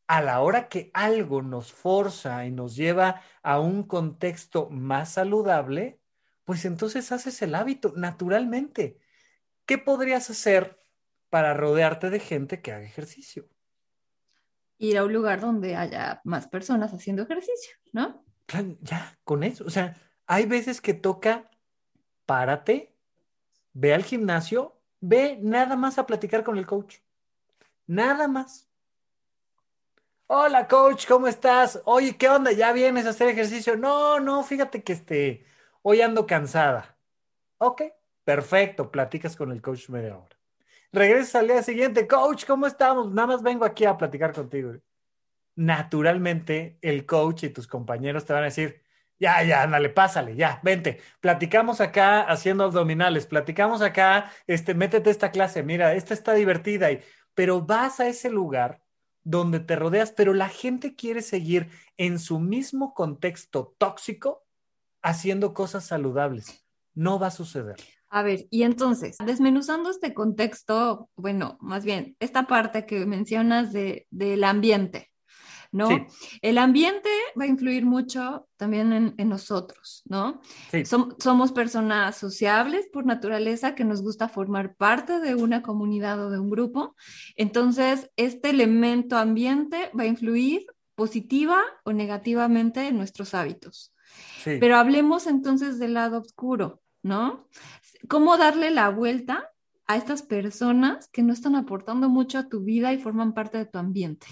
a 0.05 0.21
la 0.21 0.41
hora 0.41 0.69
que 0.69 0.91
algo 0.93 1.41
nos 1.41 1.73
forza 1.73 2.45
y 2.45 2.51
nos 2.51 2.75
lleva 2.75 3.23
a 3.41 3.59
un 3.59 3.81
contexto 3.81 4.69
más 4.69 5.13
saludable, 5.13 5.99
pues 6.43 6.65
entonces 6.65 7.11
haces 7.11 7.41
el 7.41 7.55
hábito 7.55 7.91
naturalmente. 7.95 8.99
¿Qué 9.65 9.79
podrías 9.79 10.29
hacer 10.29 10.79
para 11.31 11.55
rodearte 11.55 12.11
de 12.11 12.19
gente 12.19 12.61
que 12.61 12.71
haga 12.71 12.85
ejercicio? 12.85 13.49
Ir 14.81 14.97
a 14.97 15.03
un 15.03 15.13
lugar 15.13 15.39
donde 15.39 15.75
haya 15.75 16.21
más 16.23 16.47
personas 16.47 16.91
haciendo 16.91 17.21
ejercicio, 17.21 17.75
¿no? 17.93 18.25
Ya, 18.81 19.17
con 19.23 19.43
eso. 19.43 19.63
O 19.63 19.69
sea, 19.69 19.95
hay 20.25 20.45
veces 20.47 20.81
que 20.81 20.95
toca, 20.95 21.49
párate, 22.25 22.91
ve 23.73 23.93
al 23.93 24.03
gimnasio, 24.03 24.81
ve 24.99 25.37
nada 25.39 25.75
más 25.75 25.99
a 25.99 26.07
platicar 26.07 26.43
con 26.43 26.57
el 26.57 26.65
coach. 26.65 26.97
Nada 27.85 28.27
más. 28.27 28.67
Hola, 30.25 30.67
coach, 30.67 31.07
¿cómo 31.07 31.27
estás? 31.27 31.79
Oye, 31.85 32.17
¿qué 32.17 32.27
onda? 32.27 32.51
¿Ya 32.51 32.73
vienes 32.73 33.05
a 33.05 33.09
hacer 33.09 33.27
ejercicio? 33.27 33.77
No, 33.77 34.19
no, 34.19 34.43
fíjate 34.43 34.83
que 34.83 34.93
este, 34.93 35.45
hoy 35.83 36.01
ando 36.01 36.25
cansada. 36.25 36.97
Ok, 37.59 37.83
perfecto, 38.23 38.89
platicas 38.89 39.35
con 39.35 39.51
el 39.51 39.61
coach 39.61 39.89
media 39.89 40.17
hora. 40.17 40.40
Regresas 40.93 41.35
al 41.35 41.47
día 41.47 41.63
siguiente, 41.63 42.05
coach, 42.05 42.45
¿cómo 42.45 42.67
estamos? 42.67 43.11
Nada 43.13 43.27
más 43.29 43.41
vengo 43.41 43.63
aquí 43.63 43.85
a 43.85 43.97
platicar 43.97 44.33
contigo. 44.33 44.73
Naturalmente, 45.55 46.77
el 46.81 47.05
coach 47.05 47.43
y 47.43 47.49
tus 47.49 47.65
compañeros 47.65 48.25
te 48.25 48.33
van 48.33 48.43
a 48.43 48.45
decir, 48.45 48.81
ya, 49.17 49.41
ya, 49.43 49.63
ándale, 49.63 49.89
pásale, 49.89 50.35
ya, 50.35 50.59
vente. 50.63 50.99
Platicamos 51.21 51.79
acá 51.79 52.23
haciendo 52.23 52.65
abdominales, 52.65 53.25
platicamos 53.25 53.81
acá, 53.81 54.31
este, 54.47 54.73
métete 54.73 55.09
esta 55.11 55.31
clase, 55.31 55.63
mira, 55.63 55.93
esta 55.93 56.13
está 56.13 56.33
divertida, 56.33 56.89
pero 57.35 57.61
vas 57.61 58.01
a 58.01 58.07
ese 58.07 58.29
lugar 58.29 58.83
donde 59.23 59.59
te 59.61 59.77
rodeas, 59.77 60.11
pero 60.11 60.33
la 60.33 60.49
gente 60.49 60.95
quiere 60.95 61.21
seguir 61.21 61.69
en 61.97 62.19
su 62.19 62.39
mismo 62.39 62.93
contexto 62.93 63.75
tóxico 63.77 64.45
haciendo 65.01 65.53
cosas 65.53 65.85
saludables. 65.85 66.65
No 66.93 67.17
va 67.19 67.27
a 67.27 67.31
suceder. 67.31 67.77
A 68.13 68.23
ver, 68.23 68.45
y 68.49 68.63
entonces, 68.63 69.15
desmenuzando 69.25 69.89
este 69.89 70.13
contexto, 70.13 71.09
bueno, 71.15 71.57
más 71.61 71.85
bien, 71.85 72.17
esta 72.19 72.45
parte 72.45 72.85
que 72.85 73.05
mencionas 73.05 73.71
de, 73.71 74.05
del 74.11 74.43
ambiente, 74.43 75.11
¿no? 75.71 75.87
El 76.41 76.57
ambiente 76.57 77.09
va 77.39 77.45
a 77.45 77.47
influir 77.47 77.85
mucho 77.85 78.49
también 78.57 79.15
en, 79.17 79.29
nosotros, 79.29 80.03
¿no? 80.03 80.41
somos 81.19 81.53
personas 81.53 82.17
sociables 82.17 82.89
por 82.91 83.05
naturaleza 83.05 83.75
que 83.75 83.85
nos 83.85 84.01
gusta 84.01 84.27
formar 84.27 84.75
parte 84.75 85.21
de 85.21 85.35
una 85.35 85.61
comunidad 85.61 86.19
o 86.25 86.29
de 86.29 86.39
un 86.39 86.49
grupo. 86.49 86.95
Entonces, 87.37 88.11
este 88.17 88.49
elemento 88.49 89.17
ambiente 89.17 89.89
va 89.97 90.03
a 90.03 90.07
influir 90.07 90.65
positiva 90.95 91.63
o 91.85 91.93
negativamente 91.93 92.89
en 92.89 92.97
nuestros 92.97 93.33
hábitos. 93.33 93.93
Pero 94.43 94.75
hablemos 94.75 95.27
entonces 95.27 95.79
del 95.79 95.93
lado 95.93 96.19
oscuro, 96.19 96.81
¿no? 97.03 97.47
Cómo 98.07 98.37
darle 98.37 98.71
la 98.71 98.89
vuelta 98.89 99.51
a 99.87 99.97
estas 99.97 100.21
personas 100.21 101.09
que 101.09 101.23
no 101.23 101.33
están 101.33 101.55
aportando 101.55 102.09
mucho 102.09 102.37
a 102.37 102.47
tu 102.47 102.61
vida 102.61 102.93
y 102.93 102.97
forman 102.97 103.33
parte 103.33 103.57
de 103.57 103.65
tu 103.65 103.77
ambiente. 103.77 104.27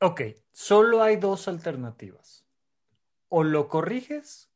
Ok, 0.00 0.22
solo 0.52 1.02
hay 1.02 1.16
dos 1.16 1.48
alternativas. 1.48 2.44
O 3.28 3.44
lo 3.44 3.68
corriges 3.68 4.50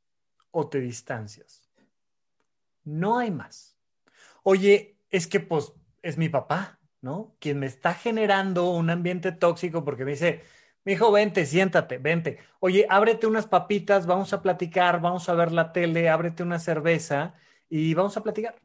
o 0.50 0.68
te 0.68 0.80
distancias. 0.80 1.62
No 2.84 3.18
hay 3.18 3.30
más. 3.30 3.76
Oye, 4.42 4.98
es 5.10 5.26
que 5.26 5.40
pues 5.40 5.72
es 6.02 6.18
mi 6.18 6.28
papá, 6.28 6.78
¿no? 7.00 7.36
Quien 7.38 7.58
me 7.58 7.66
está 7.66 7.94
generando 7.94 8.70
un 8.70 8.90
ambiente 8.90 9.32
tóxico 9.32 9.84
porque 9.84 10.04
me 10.04 10.12
dice, 10.12 10.42
mi 10.84 10.92
hijo, 10.94 11.12
vente, 11.12 11.46
siéntate, 11.46 11.98
vente. 11.98 12.38
Oye, 12.60 12.86
ábrete 12.88 13.26
unas 13.26 13.46
papitas, 13.46 14.06
vamos 14.06 14.32
a 14.32 14.42
platicar, 14.42 15.00
vamos 15.00 15.28
a 15.28 15.34
ver 15.34 15.52
la 15.52 15.72
tele, 15.72 16.08
ábrete 16.08 16.42
una 16.42 16.58
cerveza 16.58 17.34
y 17.68 17.94
vamos 17.94 18.16
a 18.16 18.22
platicar. 18.22 18.60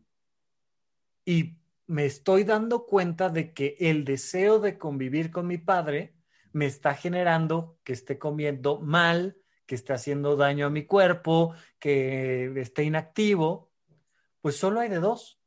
Y 1.25 1.57
me 1.87 2.05
estoy 2.05 2.43
dando 2.43 2.85
cuenta 2.85 3.29
de 3.29 3.53
que 3.53 3.75
el 3.79 4.05
deseo 4.05 4.59
de 4.59 4.77
convivir 4.77 5.31
con 5.31 5.47
mi 5.47 5.57
padre 5.57 6.15
me 6.51 6.65
está 6.65 6.93
generando 6.93 7.77
que 7.83 7.93
esté 7.93 8.19
comiendo 8.19 8.79
mal, 8.79 9.37
que 9.65 9.75
esté 9.75 9.93
haciendo 9.93 10.35
daño 10.35 10.67
a 10.67 10.69
mi 10.69 10.85
cuerpo, 10.85 11.53
que 11.79 12.53
esté 12.59 12.83
inactivo. 12.83 13.71
Pues 14.41 14.57
solo 14.57 14.79
hay 14.79 14.89
de 14.89 14.99
dos. 14.99 15.39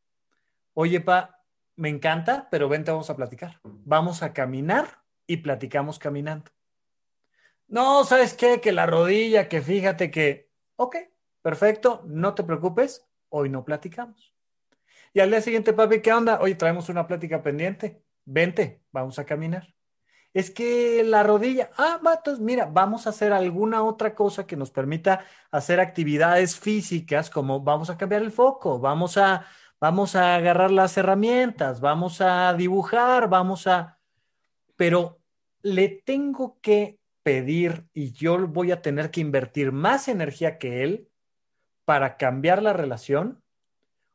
Oye, 0.75 1.01
pa, 1.01 1.43
me 1.77 1.89
encanta, 1.89 2.49
pero 2.51 2.69
vente, 2.69 2.91
vamos 2.91 3.11
a 3.11 3.17
platicar. 3.17 3.61
Vamos 3.63 4.23
a 4.23 4.33
caminar 4.33 5.03
y 5.27 5.39
platicamos 5.39 5.99
caminando. 5.99 6.51
No, 7.69 8.05
¿sabes 8.05 8.35
qué? 8.35 8.61
Que 8.61 8.73
la 8.73 8.87
rodilla, 8.87 9.49
que 9.49 9.61
fíjate 9.61 10.11
que, 10.11 10.51
ok, 10.77 10.97
perfecto, 11.43 12.03
no 12.07 12.35
te 12.35 12.45
preocupes, 12.45 13.06
hoy 13.29 13.49
no 13.49 13.65
platicamos. 13.65 14.35
Y 15.13 15.21
al 15.21 15.31
día 15.31 15.41
siguiente, 15.41 15.73
papi, 15.73 16.01
¿qué 16.01 16.13
onda? 16.13 16.41
Hoy 16.41 16.55
traemos 16.55 16.89
una 16.89 17.07
plática 17.07 17.43
pendiente. 17.43 18.03
Vente, 18.25 18.83
vamos 18.93 19.19
a 19.19 19.25
caminar. 19.25 19.75
Es 20.35 20.51
que 20.51 21.03
la 21.03 21.23
rodilla, 21.23 21.71
ah, 21.79 21.99
entonces 22.15 22.45
mira, 22.45 22.67
vamos 22.67 23.07
a 23.07 23.11
hacer 23.11 23.33
alguna 23.33 23.83
otra 23.83 24.15
cosa 24.15 24.47
que 24.47 24.57
nos 24.57 24.71
permita 24.71 25.25
hacer 25.51 25.81
actividades 25.81 26.59
físicas, 26.59 27.31
como 27.31 27.61
vamos 27.61 27.89
a 27.89 27.97
cambiar 27.97 28.21
el 28.21 28.31
foco, 28.31 28.79
vamos 28.79 29.17
a, 29.17 29.47
vamos 29.81 30.15
a 30.15 30.35
agarrar 30.35 30.71
las 30.71 30.99
herramientas, 30.99 31.81
vamos 31.81 32.21
a 32.21 32.53
dibujar, 32.53 33.31
vamos 33.31 33.67
a... 33.67 33.99
Pero 34.77 35.23
le 35.63 35.89
tengo 35.89 36.59
que 36.61 36.99
pedir 37.23 37.87
y 37.95 38.13
yo 38.13 38.47
voy 38.47 38.73
a 38.73 38.83
tener 38.83 39.11
que 39.11 39.23
invertir 39.23 39.73
más 39.73 40.09
energía 40.09 40.59
que 40.59 40.83
él 40.83 41.09
para 41.87 42.19
cambiar 42.19 42.63
la 42.63 42.75
relación 42.75 43.43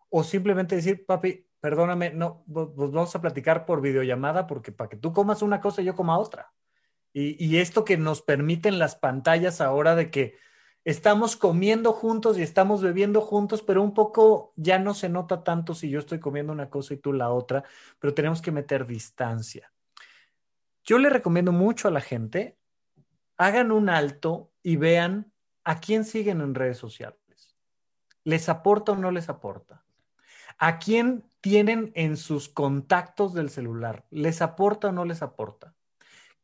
o 0.09 0.23
simplemente 0.23 0.75
decir, 0.75 1.05
papi, 1.05 1.47
perdóname, 1.61 2.11
no, 2.11 2.43
pues 2.51 2.91
vamos 2.91 3.15
a 3.15 3.21
platicar 3.21 3.65
por 3.65 3.81
videollamada 3.81 4.45
porque 4.45 4.71
para 4.71 4.89
que 4.89 4.97
tú 4.97 5.13
comas 5.13 5.41
una 5.41 5.61
cosa 5.61 5.81
y 5.81 5.85
yo 5.85 5.95
coma 5.95 6.19
otra. 6.19 6.51
Y, 7.13 7.57
esto 7.57 7.83
que 7.83 7.97
nos 7.97 8.21
permiten 8.21 8.79
las 8.79 8.95
pantallas 8.95 9.59
ahora 9.59 9.95
de 9.95 10.09
que 10.09 10.37
estamos 10.85 11.35
comiendo 11.35 11.91
juntos 11.91 12.37
y 12.37 12.41
estamos 12.41 12.81
bebiendo 12.81 13.19
juntos, 13.19 13.61
pero 13.63 13.83
un 13.83 13.93
poco 13.93 14.53
ya 14.55 14.79
no 14.79 14.93
se 14.93 15.09
nota 15.09 15.43
tanto 15.43 15.73
si 15.75 15.89
yo 15.89 15.99
estoy 15.99 16.21
comiendo 16.21 16.53
una 16.53 16.69
cosa 16.69 16.93
y 16.93 16.97
tú 16.97 17.11
la 17.11 17.29
otra, 17.29 17.65
pero 17.99 18.13
tenemos 18.13 18.41
que 18.41 18.53
meter 18.53 18.87
distancia. 18.87 19.73
Yo 20.85 20.99
le 20.99 21.09
recomiendo 21.09 21.51
mucho 21.51 21.89
a 21.89 21.91
la 21.91 21.99
gente, 21.99 22.57
hagan 23.37 23.73
un 23.73 23.89
alto 23.89 24.53
y 24.63 24.77
vean 24.77 25.33
a 25.65 25.81
quién 25.81 26.05
siguen 26.05 26.39
en 26.39 26.55
redes 26.55 26.77
sociales. 26.77 27.20
¿Les 28.23 28.49
aporta 28.49 28.93
o 28.93 28.95
no 28.95 29.11
les 29.11 29.29
aporta? 29.29 29.83
¿A 30.57 30.79
quién 30.79 31.23
tienen 31.41 31.91
en 31.95 32.17
sus 32.17 32.49
contactos 32.49 33.33
del 33.33 33.49
celular? 33.49 34.05
¿Les 34.11 34.41
aporta 34.41 34.89
o 34.89 34.91
no 34.91 35.05
les 35.05 35.21
aporta? 35.21 35.73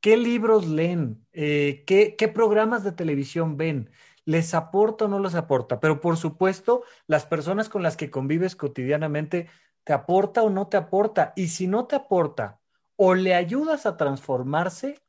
¿Qué 0.01 0.17
libros 0.17 0.67
leen? 0.67 1.25
Eh, 1.33 1.83
¿qué, 1.85 2.15
¿Qué 2.15 2.27
programas 2.27 2.83
de 2.83 2.91
televisión 2.91 3.57
ven? 3.57 3.89
¿Les 4.25 4.53
aporta 4.53 5.05
o 5.05 5.07
no 5.07 5.19
les 5.19 5.35
aporta? 5.35 5.79
Pero 5.79 6.01
por 6.01 6.17
supuesto, 6.17 6.83
las 7.07 7.25
personas 7.25 7.69
con 7.69 7.83
las 7.83 7.95
que 7.95 8.09
convives 8.09 8.55
cotidianamente, 8.55 9.49
¿te 9.83 9.93
aporta 9.93 10.43
o 10.43 10.49
no 10.49 10.67
te 10.67 10.77
aporta? 10.77 11.33
Y 11.35 11.47
si 11.47 11.67
no 11.67 11.85
te 11.85 11.95
aporta, 11.95 12.59
o 12.95 13.13
le 13.13 13.35
ayudas 13.35 13.85
a 13.85 13.95
transformarse 13.95 14.99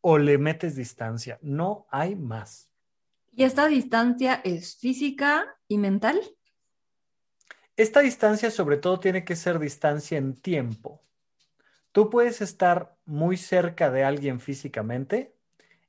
o 0.00 0.18
le 0.18 0.38
metes 0.38 0.76
distancia. 0.76 1.38
No 1.40 1.86
hay 1.90 2.14
más. 2.16 2.67
¿Y 3.32 3.44
esta 3.44 3.66
distancia 3.66 4.40
es 4.44 4.76
física 4.76 5.56
y 5.68 5.78
mental? 5.78 6.20
Esta 7.76 8.00
distancia 8.00 8.50
sobre 8.50 8.76
todo 8.76 8.98
tiene 8.98 9.24
que 9.24 9.36
ser 9.36 9.58
distancia 9.58 10.18
en 10.18 10.34
tiempo. 10.34 11.02
Tú 11.92 12.10
puedes 12.10 12.40
estar 12.40 12.96
muy 13.04 13.36
cerca 13.36 13.90
de 13.90 14.02
alguien 14.04 14.40
físicamente 14.40 15.36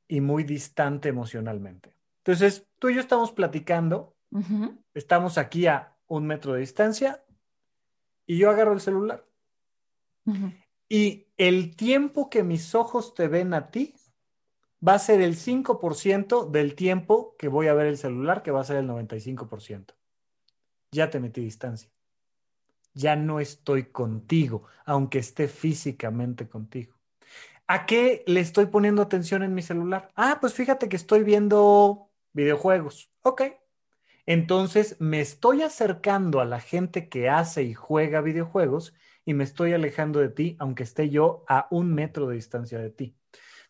y 0.07 0.21
muy 0.21 0.43
distante 0.43 1.09
emocionalmente. 1.09 1.95
Entonces, 2.17 2.67
tú 2.77 2.89
y 2.89 2.95
yo 2.95 3.01
estamos 3.01 3.31
platicando, 3.31 4.15
estamos 4.93 5.37
aquí 5.37 5.65
a 5.65 5.95
un 6.07 6.27
metro 6.27 6.53
de 6.53 6.59
distancia 6.59 7.23
y 8.25 8.37
yo 8.37 8.49
agarro 8.49 8.73
el 8.73 8.81
celular. 8.81 9.25
Y 10.87 11.27
el 11.37 11.75
tiempo 11.75 12.29
que 12.29 12.43
mis 12.43 12.75
ojos 12.75 13.15
te 13.15 13.27
ven 13.27 13.53
a 13.53 13.71
ti 13.71 13.95
va 14.85 14.93
a 14.95 14.99
ser 14.99 15.21
el 15.21 15.35
5% 15.35 16.45
del 16.45 16.75
tiempo 16.75 17.35
que 17.37 17.47
voy 17.47 17.67
a 17.67 17.73
ver 17.73 17.87
el 17.87 17.97
celular, 17.97 18.43
que 18.43 18.51
va 18.51 18.61
a 18.61 18.63
ser 18.65 18.77
el 18.77 18.87
95% 18.87 19.99
ya 20.91 21.09
te 21.09 21.19
metí 21.19 21.41
distancia. 21.41 21.89
Ya 22.93 23.15
no 23.15 23.39
estoy 23.39 23.85
contigo, 23.85 24.63
aunque 24.85 25.19
esté 25.19 25.47
físicamente 25.47 26.47
contigo. 26.49 26.97
¿A 27.67 27.85
qué 27.85 28.23
le 28.25 28.39
estoy 28.39 28.65
poniendo 28.65 29.01
atención 29.01 29.43
en 29.43 29.53
mi 29.53 29.61
celular? 29.61 30.11
Ah, 30.15 30.39
pues 30.41 30.53
fíjate 30.53 30.89
que 30.89 30.95
estoy 30.95 31.23
viendo 31.23 32.09
videojuegos. 32.33 33.11
Ok. 33.21 33.43
Entonces 34.25 34.95
me 34.99 35.21
estoy 35.21 35.61
acercando 35.61 36.39
a 36.39 36.45
la 36.45 36.59
gente 36.59 37.09
que 37.09 37.29
hace 37.29 37.63
y 37.63 37.73
juega 37.73 38.21
videojuegos 38.21 38.93
y 39.25 39.33
me 39.33 39.43
estoy 39.43 39.73
alejando 39.73 40.19
de 40.19 40.29
ti, 40.29 40.55
aunque 40.59 40.83
esté 40.83 41.09
yo 41.09 41.45
a 41.47 41.67
un 41.71 41.93
metro 41.93 42.27
de 42.27 42.35
distancia 42.35 42.79
de 42.79 42.89
ti. 42.89 43.18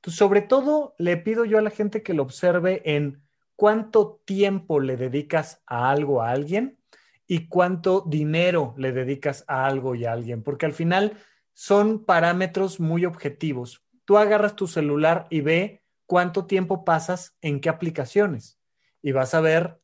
Sobre 0.04 0.42
todo, 0.42 0.96
le 0.98 1.18
pido 1.18 1.46
yo 1.46 1.58
a 1.58 1.62
la 1.62 1.70
gente 1.70 2.04
que 2.04 2.14
lo 2.14 2.24
observe 2.24 2.82
en 2.86 3.22
cuánto 3.56 4.22
tiempo 4.26 4.80
le 4.80 4.96
dedicas 4.96 5.62
a 5.66 5.92
algo 5.92 6.22
a 6.22 6.32
alguien 6.32 6.80
y 7.28 7.48
cuánto 7.48 8.06
dinero 8.08 8.74
le 8.78 8.92
dedicas 8.92 9.44
a 9.48 9.66
algo 9.66 9.96
y 9.96 10.06
a 10.06 10.14
alguien, 10.14 10.42
porque 10.42 10.66
al 10.66 10.74
final 10.74 11.18
son 11.54 12.06
parámetros 12.06 12.80
muy 12.80 13.06
objetivos. 13.06 13.84
Tú 14.06 14.18
agarras 14.18 14.56
tu 14.56 14.66
celular 14.66 15.28
y 15.30 15.42
ve 15.42 15.84
cuánto 16.06 16.46
tiempo 16.46 16.86
pasas 16.86 17.36
en 17.42 17.60
qué 17.60 17.70
aplicaciones 17.70 18.58
y 19.02 19.12
vas 19.12 19.34
a 19.34 19.42
ver 19.42 19.80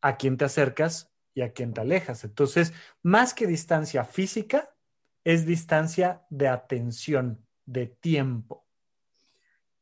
a 0.00 0.16
quién 0.16 0.36
te 0.36 0.46
acercas 0.46 1.12
y 1.34 1.42
a 1.42 1.52
quién 1.52 1.74
te 1.74 1.82
alejas. 1.82 2.24
Entonces, 2.24 2.72
más 3.02 3.34
que 3.34 3.46
distancia 3.46 4.04
física, 4.04 4.74
es 5.22 5.46
distancia 5.46 6.24
de 6.30 6.48
atención, 6.48 7.46
de 7.66 7.86
tiempo. 7.86 8.66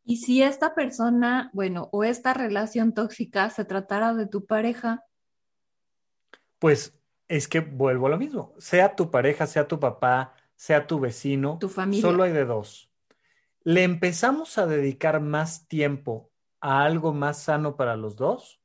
Y 0.09 0.16
si 0.16 0.42
esta 0.42 0.75
persona, 0.75 1.51
bueno, 1.53 1.90
o 1.92 2.03
esta 2.03 2.33
relación 2.33 2.94
tóxica 2.94 3.51
se 3.51 3.66
tratara 3.66 4.14
de 4.14 4.27
tu 4.27 4.47
pareja, 4.47 5.05
pues 6.59 6.99
es 7.29 7.47
que 7.47 7.61
vuelvo 7.61 8.07
a 8.07 8.11
lo 8.11 8.16
mismo. 8.16 8.55
Sea 8.57 8.97
tu 8.97 9.11
pareja, 9.11 9.47
sea 9.47 9.68
tu 9.68 9.79
papá, 9.79 10.33
sea 10.57 10.87
tu 10.87 10.99
vecino, 10.99 11.59
tu 11.61 11.68
familia. 11.68 12.01
Solo 12.01 12.23
hay 12.23 12.33
de 12.33 12.47
dos. 12.47 12.90
¿Le 13.64 13.85
empezamos 13.85 14.57
a 14.57 14.66
dedicar 14.66 15.21
más 15.21 15.68
tiempo 15.68 16.33
a 16.59 16.85
algo 16.85 17.12
más 17.12 17.42
sano 17.42 17.77
para 17.77 17.94
los 17.94 18.16
dos? 18.16 18.62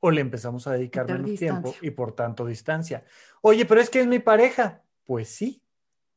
¿O 0.00 0.10
le 0.10 0.22
empezamos 0.22 0.66
a 0.66 0.72
dedicar 0.72 1.06
menos 1.06 1.38
tiempo 1.38 1.72
y 1.82 1.90
por 1.90 2.16
tanto 2.16 2.46
distancia? 2.46 3.04
Oye, 3.42 3.64
pero 3.64 3.80
es 3.80 3.90
que 3.90 4.00
es 4.00 4.08
mi 4.08 4.18
pareja. 4.18 4.82
Pues 5.04 5.28
sí. 5.28 5.62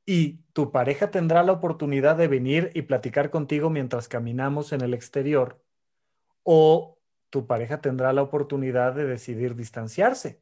Y 0.08 0.40
tu 0.54 0.72
pareja 0.72 1.12
tendrá 1.12 1.44
la 1.44 1.52
oportunidad 1.52 2.16
de 2.16 2.28
venir 2.28 2.72
y 2.74 2.82
platicar 2.82 3.30
contigo 3.30 3.70
mientras 3.70 4.08
caminamos 4.08 4.74
en 4.74 4.82
el 4.82 4.96
exterior. 4.96 5.62
O 6.42 6.98
tu 7.30 7.46
pareja 7.46 7.82
tendrá 7.82 8.12
la 8.14 8.24
oportunidad 8.24 8.96
de 8.96 9.06
decidir 9.06 9.56
distanciarse 9.56 10.42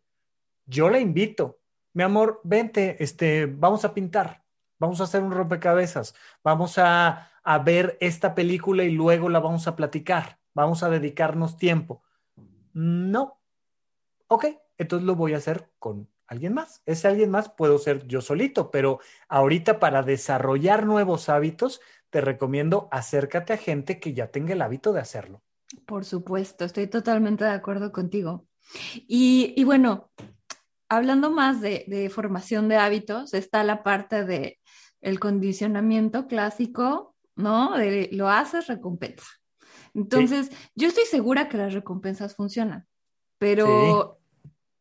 yo 0.65 0.89
la 0.89 0.99
invito, 0.99 1.59
mi 1.93 2.03
amor, 2.03 2.41
vente, 2.43 3.01
este, 3.03 3.45
vamos 3.45 3.85
a 3.85 3.93
pintar, 3.93 4.43
vamos 4.79 4.99
a 4.99 5.05
hacer 5.05 5.21
un 5.21 5.31
rompecabezas, 5.31 6.15
vamos 6.43 6.77
a, 6.77 7.31
a 7.43 7.59
ver 7.59 7.97
esta 8.01 8.35
película 8.35 8.83
y 8.83 8.91
luego 8.91 9.29
la 9.29 9.39
vamos 9.39 9.67
a 9.67 9.75
platicar, 9.75 10.39
vamos 10.53 10.83
a 10.83 10.89
dedicarnos 10.89 11.57
tiempo. 11.57 12.03
No, 12.73 13.39
ok, 14.27 14.45
entonces 14.77 15.05
lo 15.05 15.15
voy 15.15 15.33
a 15.33 15.37
hacer 15.37 15.69
con 15.79 16.09
alguien 16.27 16.53
más. 16.53 16.81
Ese 16.85 17.07
alguien 17.07 17.31
más 17.31 17.49
puedo 17.49 17.77
ser 17.77 18.07
yo 18.07 18.21
solito, 18.21 18.71
pero 18.71 18.99
ahorita 19.27 19.79
para 19.79 20.03
desarrollar 20.03 20.85
nuevos 20.85 21.29
hábitos, 21.29 21.81
te 22.09 22.21
recomiendo 22.21 22.87
acércate 22.91 23.53
a 23.53 23.57
gente 23.57 23.99
que 23.99 24.13
ya 24.13 24.27
tenga 24.27 24.53
el 24.53 24.61
hábito 24.61 24.93
de 24.93 25.01
hacerlo. 25.01 25.41
Por 25.85 26.05
supuesto, 26.05 26.65
estoy 26.65 26.87
totalmente 26.87 27.43
de 27.43 27.51
acuerdo 27.51 27.91
contigo. 27.91 28.47
Y, 29.07 29.53
y 29.57 29.63
bueno, 29.63 30.09
hablando 30.89 31.31
más 31.31 31.61
de, 31.61 32.09
formación 32.13 32.67
de 32.67 32.77
hábitos, 32.77 33.33
está 33.33 33.63
la 33.63 33.83
parte 33.83 34.23
de 34.23 34.59
el 35.01 35.19
condicionamiento 35.19 36.27
clásico, 36.27 37.15
¿no? 37.35 37.77
De 37.77 38.09
lo 38.11 38.29
haces, 38.29 38.67
recompensa. 38.67 39.25
Entonces, 39.93 40.49
yo 40.73 40.87
estoy 40.87 41.05
segura 41.05 41.47
que 41.47 41.57
las 41.57 41.73
recompensas 41.73 42.35
funcionan, 42.35 42.87
pero 43.37 44.19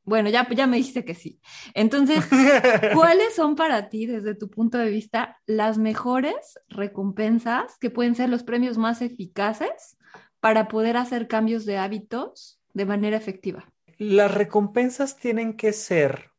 bueno, 0.04 0.30
ya, 0.30 0.48
ya 0.50 0.66
me 0.66 0.76
dijiste 0.76 1.04
que 1.04 1.14
sí. 1.14 1.40
Entonces, 1.74 2.24
¿cuáles 2.94 3.34
son 3.34 3.56
para 3.56 3.88
ti, 3.88 4.06
desde 4.06 4.34
tu 4.34 4.50
punto 4.50 4.78
de 4.78 4.90
vista, 4.90 5.40
las 5.46 5.78
mejores 5.78 6.58
recompensas 6.68 7.78
que 7.78 7.90
pueden 7.90 8.14
ser 8.14 8.28
los 8.28 8.42
premios 8.42 8.78
más 8.78 9.02
eficaces 9.02 9.96
para 10.40 10.68
poder 10.68 10.96
hacer 10.96 11.26
cambios 11.28 11.64
de 11.64 11.78
hábitos 11.78 12.60
de 12.74 12.86
manera 12.86 13.16
efectiva? 13.16 13.66
las 13.98 14.34
recompensas 14.34 15.16
tienen 15.16 15.56
que 15.56 15.72
ser 15.72 16.30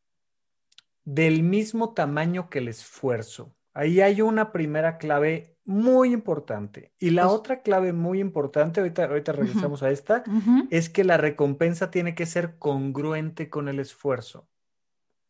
del 1.04 1.42
mismo 1.42 1.94
tamaño 1.94 2.50
que 2.50 2.58
el 2.58 2.68
esfuerzo. 2.68 3.54
Ahí 3.72 4.00
hay 4.00 4.22
una 4.22 4.52
primera 4.52 4.98
clave 4.98 5.55
muy 5.66 6.12
importante. 6.12 6.92
Y 6.98 7.10
la 7.10 7.24
pues 7.24 7.34
otra 7.34 7.60
clave 7.60 7.92
muy 7.92 8.20
importante, 8.20 8.80
ahorita, 8.80 9.04
ahorita 9.04 9.32
regresamos 9.32 9.82
a 9.82 9.90
esta, 9.90 10.22
es 10.70 10.88
que 10.88 11.02
la 11.02 11.16
recompensa 11.16 11.90
tiene 11.90 12.14
que 12.14 12.24
ser 12.24 12.56
congruente 12.58 13.50
con 13.50 13.68
el 13.68 13.80
esfuerzo. 13.80 14.48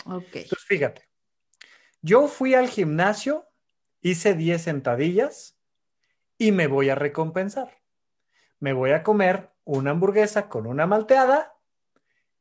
Ok. 0.05 0.35
Entonces, 0.35 0.65
fíjate, 0.69 1.09
yo 2.03 2.29
fui 2.29 2.55
al 2.55 2.69
gimnasio, 2.69 3.49
hice 4.03 4.35
10 4.35 4.61
sentadillas 4.61 5.59
y 6.37 6.53
me 6.53 6.67
voy 6.67 6.91
a 6.91 6.95
recompensar. 6.95 7.83
Me 8.61 8.75
voy 8.75 8.91
a 8.91 9.03
comer 9.03 9.53
una 9.65 9.93
hamburguesa 9.93 10.51
con 10.51 10.67
una 10.67 10.87
malteada 10.87 11.55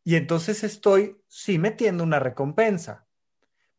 y 0.04 0.18
entonces 0.18 0.66
estoy 0.66 1.22
sí 1.28 1.58
metiendo 1.60 2.04
una 2.04 2.20
recompensa, 2.20 3.08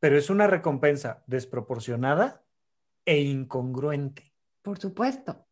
pero 0.01 0.17
es 0.17 0.31
una 0.31 0.47
recompensa 0.47 1.23
desproporcionada 1.27 2.46
e 3.07 3.21
incongruente. 3.21 4.35
Por 4.61 4.79
supuesto. 4.79 5.47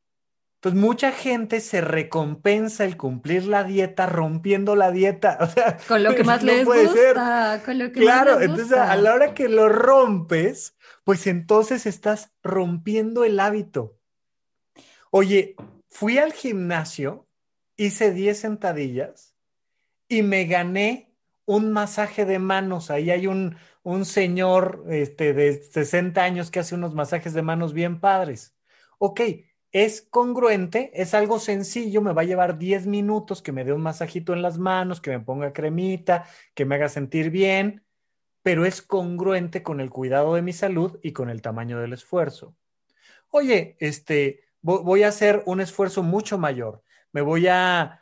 Entonces 0.57 0.81
mucha 0.81 1.13
gente 1.13 1.61
se 1.61 1.81
recompensa 1.83 2.85
el 2.85 2.97
cumplir 2.97 3.47
la 3.47 3.65
dieta 3.65 4.07
rompiendo 4.07 4.77
la 4.77 4.91
dieta. 4.91 5.39
O 5.43 5.47
sea, 5.47 5.79
con 5.87 6.03
lo 6.03 6.15
que 6.15 6.25
más 6.25 6.43
les 6.43 6.65
gusta, 6.65 7.63
con 7.65 7.79
lo 7.79 7.93
que 7.93 8.01
claro, 8.01 8.33
más 8.33 8.41
les 8.41 8.49
gusta. 8.49 8.63
entonces 8.63 8.91
a 8.91 8.97
la 8.97 9.15
hora 9.15 9.35
que 9.35 9.49
lo 9.49 9.69
rompes, 9.69 10.75
pues 11.05 11.27
entonces 11.27 11.87
estás 11.87 12.33
rompiendo 12.43 13.25
el 13.25 13.41
hábito. 13.41 13.99
Oye, 15.11 15.55
fui 15.91 16.19
al 16.19 16.33
gimnasio, 16.33 17.29
hice 17.77 18.13
10 18.13 18.39
sentadillas 18.39 19.35
y 20.09 20.23
me 20.23 20.47
gané 20.47 21.15
un 21.45 21.73
masaje 21.73 22.25
de 22.25 22.39
manos. 22.39 22.91
Ahí 22.91 23.11
hay 23.11 23.27
un, 23.27 23.57
un 23.85 24.05
señor 24.07 24.85
este, 24.89 25.35
de 25.35 25.63
60 25.63 26.25
años 26.25 26.51
que 26.51 26.59
hace 26.59 26.75
unos 26.75 26.95
masajes 26.95 27.35
de 27.35 27.43
manos 27.43 27.73
bien 27.75 28.01
padres. 28.01 28.57
Ok, 28.99 29.21
es 29.71 30.03
congruente, 30.03 30.91
es 30.95 31.15
algo 31.15 31.39
sencillo, 31.39 32.01
me 32.01 32.13
va 32.13 32.23
a 32.23 32.25
llevar 32.25 32.59
10 32.59 32.87
minutos 32.87 33.43
que 33.43 33.53
me 33.53 33.65
dé 33.65 33.73
un 33.73 33.83
masajito 33.83 34.33
en 34.33 34.43
las 34.43 34.59
manos, 34.59 35.01
que 35.01 35.11
me 35.11 35.21
ponga 35.21 35.53
cremita, 35.53 36.27
que 36.55 36.65
me 36.65 36.77
haga 36.77 36.89
sentir 36.89 37.31
bien, 37.31 37.85
pero 38.43 38.65
es 38.65 38.83
congruente 38.83 39.63
con 39.63 39.81
el 39.81 39.91
cuidado 39.91 40.35
de 40.35 40.43
mi 40.43 40.53
salud 40.53 40.99
y 41.03 41.13
con 41.13 41.29
el 41.29 41.43
tamaño 41.43 41.79
del 41.81 41.93
esfuerzo. 41.93 42.57
Oye, 43.31 43.77
este, 43.81 44.45
voy 44.63 45.03
a 45.03 45.09
hacer 45.09 45.43
un 45.47 45.61
esfuerzo 45.61 46.03
mucho 46.03 46.39
mayor, 46.39 46.83
me 47.13 47.21
voy 47.21 47.49
a, 47.49 48.01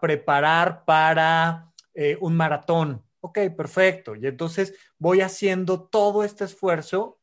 preparar 0.00 0.84
para 0.84 1.72
eh, 1.94 2.18
un 2.20 2.34
maratón. 2.34 3.04
Ok, 3.24 3.38
perfecto. 3.56 4.16
Y 4.16 4.26
entonces 4.26 4.74
voy 4.98 5.20
haciendo 5.20 5.84
todo 5.84 6.24
este 6.24 6.42
esfuerzo 6.42 7.20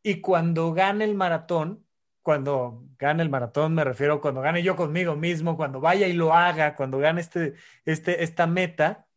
y 0.00 0.20
cuando 0.20 0.72
gane 0.72 1.04
el 1.04 1.16
maratón, 1.16 1.84
cuando 2.22 2.84
gane 2.96 3.24
el 3.24 3.30
maratón, 3.30 3.74
me 3.74 3.82
refiero 3.82 4.20
cuando 4.20 4.42
gane 4.42 4.62
yo 4.62 4.76
conmigo 4.76 5.16
mismo, 5.16 5.56
cuando 5.56 5.80
vaya 5.80 6.06
y 6.06 6.12
lo 6.12 6.32
haga, 6.32 6.76
cuando 6.76 6.98
gane 6.98 7.20
este, 7.20 7.54
este, 7.84 8.22
esta 8.22 8.46
meta, 8.46 9.08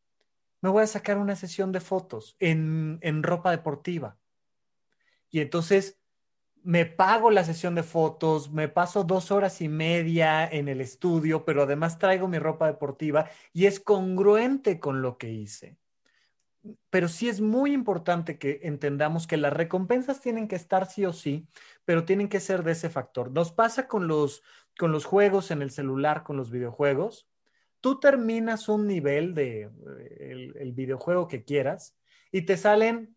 me 0.59 0.69
voy 0.69 0.81
a 0.83 0.87
sacar 0.87 1.19
una 1.19 1.35
sesión 1.35 1.71
de 1.71 1.81
fotos 1.81 2.35
en, 2.39 2.97
en 3.01 3.21
ropa 3.21 3.51
deportiva. 3.51 4.17
Y 5.29 5.39
entonces 5.39 5.99
me 6.63 6.87
pago 6.87 7.29
la 7.29 7.43
sesión 7.43 7.75
de 7.75 7.83
fotos, 7.83 8.51
me 8.51 8.69
paso 8.69 9.03
dos 9.03 9.29
horas 9.29 9.61
y 9.61 9.69
media 9.69 10.47
en 10.47 10.67
el 10.67 10.81
estudio, 10.81 11.45
pero 11.45 11.61
además 11.61 11.99
traigo 11.99 12.27
mi 12.27 12.39
ropa 12.39 12.65
deportiva 12.65 13.29
y 13.53 13.67
es 13.67 13.79
congruente 13.79 14.79
con 14.79 15.03
lo 15.03 15.19
que 15.19 15.29
hice 15.31 15.77
pero 16.89 17.07
sí 17.07 17.27
es 17.27 17.41
muy 17.41 17.73
importante 17.73 18.37
que 18.37 18.61
entendamos 18.63 19.27
que 19.27 19.37
las 19.37 19.53
recompensas 19.53 20.21
tienen 20.21 20.47
que 20.47 20.55
estar 20.55 20.85
sí 20.87 21.05
o 21.05 21.13
sí, 21.13 21.47
pero 21.85 22.05
tienen 22.05 22.29
que 22.29 22.39
ser 22.39 22.63
de 22.63 22.71
ese 22.71 22.89
factor. 22.89 23.31
Nos 23.31 23.51
pasa 23.51 23.87
con 23.87 24.07
los, 24.07 24.43
con 24.77 24.91
los 24.91 25.05
juegos 25.05 25.51
en 25.51 25.61
el 25.61 25.71
celular, 25.71 26.23
con 26.23 26.37
los 26.37 26.51
videojuegos. 26.51 27.27
Tú 27.81 27.99
terminas 27.99 28.69
un 28.69 28.87
nivel 28.87 29.33
de 29.33 29.63
eh, 29.99 30.51
el, 30.55 30.71
videojuego 30.73 31.27
que 31.27 31.43
quieras 31.43 31.97
y 32.31 32.43
te 32.43 32.55
salen 32.55 33.15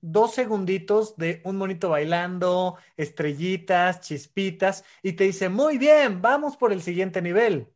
dos 0.00 0.34
segunditos 0.34 1.16
de 1.16 1.40
un 1.44 1.56
monito 1.56 1.88
bailando, 1.90 2.76
estrellitas, 2.96 4.00
chispitas, 4.00 4.84
y 5.02 5.14
te 5.14 5.24
dice, 5.24 5.48
muy 5.48 5.78
bien, 5.78 6.22
vamos 6.22 6.56
por 6.56 6.72
el 6.72 6.82
siguiente 6.82 7.20
nivel. 7.22 7.68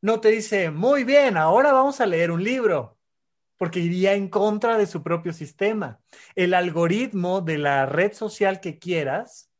No 0.00 0.20
te 0.20 0.28
dice, 0.28 0.70
muy 0.70 1.04
bien, 1.04 1.36
ahora 1.36 1.72
vamos 1.72 2.00
a 2.00 2.06
leer 2.06 2.30
un 2.30 2.44
libro 2.44 2.95
porque 3.56 3.80
iría 3.80 4.14
en 4.14 4.28
contra 4.28 4.78
de 4.78 4.86
su 4.86 5.02
propio 5.02 5.32
sistema. 5.32 6.00
El 6.34 6.54
algoritmo 6.54 7.40
de 7.40 7.58
la 7.58 7.86
red 7.86 8.12
social 8.12 8.60
que 8.60 8.78
quieras 8.78 9.50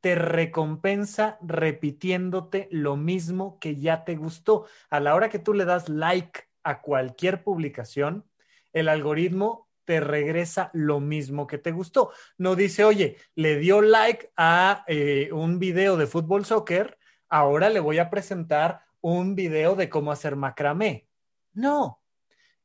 te 0.00 0.16
recompensa 0.16 1.38
repitiéndote 1.42 2.68
lo 2.72 2.96
mismo 2.96 3.58
que 3.60 3.76
ya 3.76 4.04
te 4.04 4.16
gustó. 4.16 4.66
A 4.90 4.98
la 4.98 5.14
hora 5.14 5.28
que 5.28 5.38
tú 5.38 5.54
le 5.54 5.64
das 5.64 5.88
like 5.88 6.40
a 6.64 6.82
cualquier 6.82 7.44
publicación, 7.44 8.24
el 8.72 8.88
algoritmo 8.88 9.68
te 9.84 10.00
regresa 10.00 10.70
lo 10.72 10.98
mismo 10.98 11.46
que 11.46 11.58
te 11.58 11.70
gustó. 11.70 12.10
No 12.36 12.56
dice, 12.56 12.84
oye, 12.84 13.16
le 13.34 13.58
dio 13.58 13.80
like 13.80 14.32
a 14.36 14.84
eh, 14.88 15.30
un 15.32 15.58
video 15.58 15.96
de 15.96 16.06
fútbol 16.06 16.44
soccer, 16.44 16.98
ahora 17.28 17.68
le 17.68 17.80
voy 17.80 17.98
a 17.98 18.10
presentar 18.10 18.82
un 19.00 19.34
video 19.34 19.76
de 19.76 19.88
cómo 19.88 20.10
hacer 20.10 20.34
macramé. 20.34 21.08
No, 21.52 22.01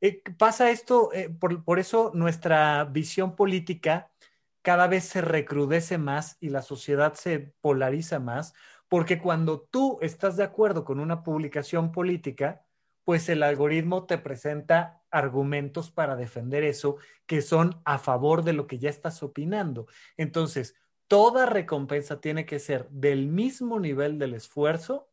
eh, 0.00 0.22
pasa 0.36 0.70
esto, 0.70 1.12
eh, 1.12 1.28
por, 1.28 1.78
eso 1.78 2.12
nuestra 2.14 2.84
visión 2.84 3.34
política 3.34 4.10
cada 4.62 4.86
vez 4.86 5.04
se 5.04 5.20
recrudece 5.20 5.98
más 5.98 6.36
y 6.40 6.50
la 6.50 6.62
sociedad 6.62 7.14
se 7.14 7.54
polariza 7.60 8.18
más, 8.20 8.54
porque 8.88 9.18
cuando 9.18 9.60
tú 9.60 9.98
estás 10.02 10.36
de 10.36 10.44
acuerdo 10.44 10.84
con 10.84 11.00
una 11.00 11.22
publicación 11.22 11.92
política, 11.92 12.64
pues 13.04 13.28
el 13.28 13.42
algoritmo 13.42 14.04
te 14.04 14.18
presenta 14.18 15.02
argumentos 15.10 15.90
para 15.90 16.16
defender 16.16 16.62
eso 16.64 16.98
que 17.26 17.40
son 17.40 17.80
a 17.84 17.98
favor 17.98 18.44
de 18.44 18.52
lo 18.52 18.66
que 18.66 18.78
ya 18.78 18.90
estás 18.90 19.22
opinando. 19.22 19.86
Entonces, 20.16 20.74
toda 21.06 21.46
recompensa 21.46 22.20
tiene 22.20 22.44
que 22.44 22.58
ser 22.58 22.86
del 22.90 23.26
mismo 23.26 23.80
nivel 23.80 24.18
del 24.18 24.34
esfuerzo 24.34 25.08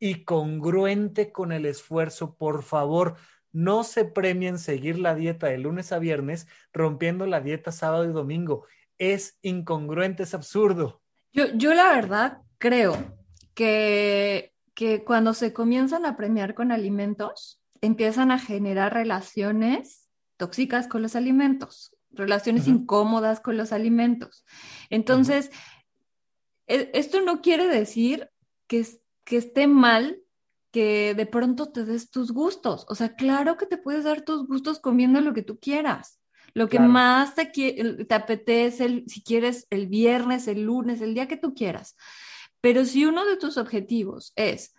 y 0.00 0.24
congruente 0.24 1.32
con 1.32 1.52
el 1.52 1.66
esfuerzo. 1.66 2.34
Por 2.34 2.64
favor, 2.64 3.16
no 3.54 3.84
se 3.84 4.04
premien 4.04 4.58
seguir 4.58 4.98
la 4.98 5.14
dieta 5.14 5.46
de 5.46 5.58
lunes 5.58 5.92
a 5.92 6.00
viernes 6.00 6.48
rompiendo 6.72 7.24
la 7.24 7.40
dieta 7.40 7.70
sábado 7.70 8.04
y 8.04 8.12
domingo. 8.12 8.66
Es 8.98 9.38
incongruente, 9.42 10.24
es 10.24 10.34
absurdo. 10.34 11.00
Yo, 11.32 11.46
yo 11.54 11.72
la 11.72 11.92
verdad 11.92 12.38
creo 12.58 12.96
que, 13.54 14.52
que 14.74 15.04
cuando 15.04 15.34
se 15.34 15.52
comienzan 15.52 16.04
a 16.04 16.16
premiar 16.16 16.54
con 16.54 16.72
alimentos, 16.72 17.62
empiezan 17.80 18.32
a 18.32 18.40
generar 18.40 18.92
relaciones 18.92 20.08
tóxicas 20.36 20.88
con 20.88 21.02
los 21.02 21.14
alimentos, 21.14 21.96
relaciones 22.10 22.66
incómodas 22.66 23.38
con 23.38 23.56
los 23.56 23.72
alimentos. 23.72 24.44
Entonces, 24.90 25.50
e, 26.66 26.90
esto 26.92 27.20
no 27.20 27.40
quiere 27.40 27.68
decir 27.68 28.30
que, 28.66 28.84
que 29.22 29.36
esté 29.36 29.68
mal 29.68 30.23
que 30.74 31.14
de 31.14 31.24
pronto 31.24 31.70
te 31.70 31.84
des 31.84 32.10
tus 32.10 32.32
gustos. 32.32 32.84
O 32.88 32.96
sea, 32.96 33.14
claro 33.14 33.56
que 33.56 33.64
te 33.64 33.78
puedes 33.78 34.02
dar 34.02 34.22
tus 34.22 34.44
gustos 34.48 34.80
comiendo 34.80 35.20
lo 35.20 35.32
que 35.32 35.44
tú 35.44 35.60
quieras. 35.60 36.18
Lo 36.52 36.68
que 36.68 36.80
más 36.80 37.36
te, 37.36 37.46
te 37.46 38.14
apetece, 38.14 39.04
si 39.06 39.22
quieres 39.22 39.68
el 39.70 39.86
viernes, 39.86 40.48
el 40.48 40.62
lunes, 40.62 41.00
el 41.00 41.14
día 41.14 41.28
que 41.28 41.36
tú 41.36 41.54
quieras. 41.54 41.96
Pero 42.60 42.84
si 42.84 43.06
uno 43.06 43.24
de 43.24 43.36
tus 43.36 43.56
objetivos 43.56 44.32
es 44.34 44.74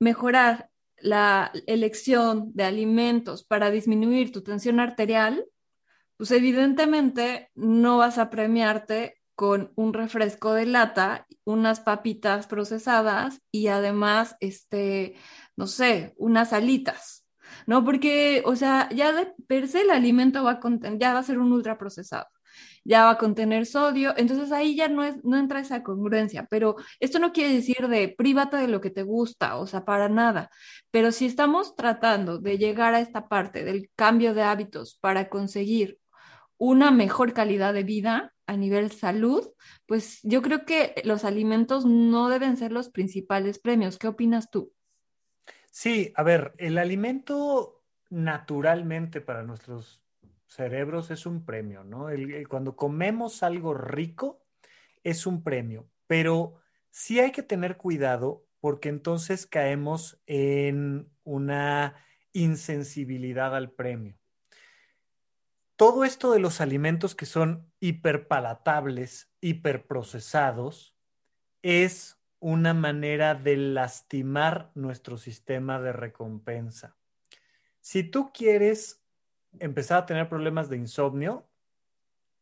mejorar 0.00 0.70
la 0.96 1.52
elección 1.66 2.50
de 2.54 2.64
alimentos 2.64 3.44
para 3.44 3.70
disminuir 3.70 4.32
tu 4.32 4.42
tensión 4.42 4.80
arterial, 4.80 5.44
pues 6.16 6.30
evidentemente 6.30 7.50
no 7.54 7.98
vas 7.98 8.16
a 8.16 8.30
premiarte 8.30 9.17
con 9.38 9.70
un 9.76 9.92
refresco 9.94 10.52
de 10.52 10.66
lata, 10.66 11.24
unas 11.44 11.78
papitas 11.78 12.48
procesadas 12.48 13.40
y 13.52 13.68
además, 13.68 14.34
este, 14.40 15.14
no 15.54 15.68
sé, 15.68 16.12
unas 16.16 16.52
alitas, 16.52 17.24
¿no? 17.64 17.84
Porque, 17.84 18.42
o 18.44 18.56
sea, 18.56 18.88
ya 18.90 19.12
de 19.12 19.32
per 19.46 19.68
se 19.68 19.82
el 19.82 19.90
alimento 19.90 20.42
va 20.42 20.54
a 20.54 20.58
contener, 20.60 20.98
ya 20.98 21.12
va 21.12 21.20
a 21.20 21.22
ser 21.22 21.38
un 21.38 21.52
ultraprocesado, 21.52 22.26
ya 22.84 23.04
va 23.04 23.10
a 23.10 23.18
contener 23.18 23.64
sodio, 23.66 24.12
entonces 24.16 24.50
ahí 24.50 24.74
ya 24.74 24.88
no, 24.88 25.04
es, 25.04 25.22
no 25.22 25.38
entra 25.38 25.60
esa 25.60 25.84
congruencia, 25.84 26.48
pero 26.50 26.74
esto 26.98 27.20
no 27.20 27.32
quiere 27.32 27.54
decir 27.54 27.86
de 27.86 28.08
prívate 28.18 28.56
de 28.56 28.66
lo 28.66 28.80
que 28.80 28.90
te 28.90 29.04
gusta, 29.04 29.56
o 29.58 29.68
sea, 29.68 29.84
para 29.84 30.08
nada, 30.08 30.50
pero 30.90 31.12
si 31.12 31.26
estamos 31.26 31.76
tratando 31.76 32.40
de 32.40 32.58
llegar 32.58 32.94
a 32.94 33.00
esta 33.00 33.28
parte 33.28 33.62
del 33.62 33.88
cambio 33.94 34.34
de 34.34 34.42
hábitos 34.42 34.98
para 35.00 35.28
conseguir 35.28 36.00
una 36.56 36.90
mejor 36.90 37.34
calidad 37.34 37.72
de 37.72 37.84
vida, 37.84 38.34
a 38.48 38.56
nivel 38.56 38.90
salud, 38.90 39.46
pues 39.86 40.20
yo 40.22 40.40
creo 40.40 40.64
que 40.64 40.94
los 41.04 41.24
alimentos 41.24 41.84
no 41.84 42.30
deben 42.30 42.56
ser 42.56 42.72
los 42.72 42.88
principales 42.88 43.58
premios. 43.58 43.98
¿Qué 43.98 44.08
opinas 44.08 44.50
tú? 44.50 44.72
Sí, 45.70 46.12
a 46.16 46.22
ver, 46.22 46.54
el 46.56 46.78
alimento 46.78 47.84
naturalmente 48.08 49.20
para 49.20 49.42
nuestros 49.42 50.02
cerebros 50.46 51.10
es 51.10 51.26
un 51.26 51.44
premio, 51.44 51.84
¿no? 51.84 52.06
cuando 52.48 52.74
comemos 52.74 53.42
algo 53.42 53.74
rico 53.74 54.42
es 55.04 55.26
un 55.26 55.42
premio, 55.42 55.90
pero 56.06 56.54
sí 56.88 57.20
hay 57.20 57.32
que 57.32 57.42
tener 57.42 57.76
cuidado 57.76 58.46
porque 58.60 58.88
entonces 58.88 59.46
caemos 59.46 60.22
en 60.26 61.10
una 61.22 61.96
insensibilidad 62.32 63.54
al 63.54 63.70
premio 63.72 64.17
todo 65.78 66.04
esto 66.04 66.32
de 66.32 66.40
los 66.40 66.60
alimentos 66.60 67.14
que 67.14 67.24
son 67.24 67.70
hiperpalatables, 67.78 69.30
hiperprocesados, 69.40 70.96
es 71.62 72.20
una 72.40 72.74
manera 72.74 73.36
de 73.36 73.56
lastimar 73.56 74.72
nuestro 74.74 75.18
sistema 75.18 75.80
de 75.80 75.92
recompensa. 75.92 76.96
Si 77.80 78.02
tú 78.02 78.32
quieres 78.32 79.04
empezar 79.60 80.02
a 80.02 80.06
tener 80.06 80.28
problemas 80.28 80.68
de 80.68 80.78
insomnio, 80.78 81.48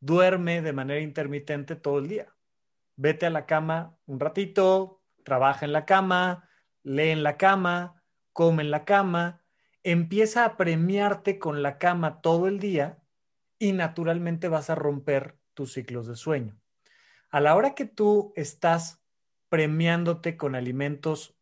duerme 0.01 0.62
de 0.62 0.72
manera 0.72 1.01
intermitente 1.01 1.77
todo 1.77 1.99
el 1.99 2.09
día. 2.09 2.35
Vete 2.96 3.27
a 3.27 3.31
la 3.31 3.44
cama 3.44 3.99
un 4.07 4.18
ratito, 4.18 5.03
trabaja 5.25 5.66
en 5.66 5.72
la 5.72 5.85
cama, 5.85 6.49
lee 6.85 7.11
en 7.11 7.22
la 7.22 7.37
cama, 7.37 8.03
come 8.33 8.62
en 8.62 8.70
la 8.70 8.87
cama, 8.87 9.44
empieza 9.83 10.46
a 10.46 10.57
premiarte 10.57 11.38
con 11.38 11.62
la 11.62 11.77
cama 11.77 12.22
todo 12.22 12.49
el 12.49 12.61
día 12.61 13.03
y 13.59 13.73
naturalmente 13.73 14.49
vas 14.49 14.71
a 14.71 14.75
romper 14.75 15.38
tus 15.55 15.73
ciclos 15.73 16.07
de 16.07 16.16
sueño. 16.16 16.59
A 17.31 17.40
la 17.40 17.55
hora 17.55 17.75
que 17.75 17.87
tú 17.87 18.33
estás 18.37 19.03
premiándote 19.49 20.37
con 20.37 20.55
alimentos 20.55 21.37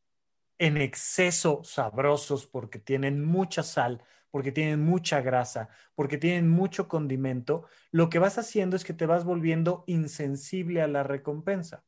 en 0.59 0.77
exceso 0.77 1.62
sabrosos 1.64 2.46
porque 2.46 2.79
tienen 2.79 3.24
mucha 3.24 3.62
sal, 3.62 4.03
porque 4.31 4.53
tienen 4.53 4.85
mucha 4.85 5.20
grasa, 5.20 5.68
porque 5.94 6.18
tienen 6.18 6.48
mucho 6.48 6.88
condimento, 6.88 7.66
lo 7.90 8.09
que 8.09 8.18
vas 8.18 8.38
haciendo 8.38 8.77
es 8.77 8.85
que 8.85 8.92
te 8.92 9.07
vas 9.07 9.24
volviendo 9.24 9.85
insensible 9.87 10.83
a 10.83 10.88
la 10.88 11.03
recompensa. 11.03 11.85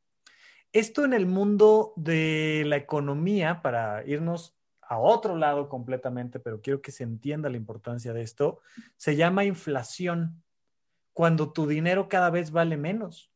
Esto 0.73 1.05
en 1.05 1.13
el 1.13 1.25
mundo 1.25 1.93
de 1.95 2.63
la 2.65 2.75
economía, 2.75 3.61
para 3.61 4.05
irnos 4.05 4.56
a 4.87 4.99
otro 4.99 5.35
lado 5.35 5.69
completamente, 5.69 6.39
pero 6.39 6.61
quiero 6.61 6.81
que 6.81 6.91
se 6.91 7.03
entienda 7.03 7.49
la 7.49 7.57
importancia 7.57 8.13
de 8.13 8.21
esto, 8.21 8.59
se 8.95 9.15
llama 9.15 9.43
inflación, 9.43 10.43
cuando 11.13 11.51
tu 11.51 11.65
dinero 11.65 12.09
cada 12.09 12.29
vez 12.29 12.51
vale 12.51 12.77
menos. 12.77 13.31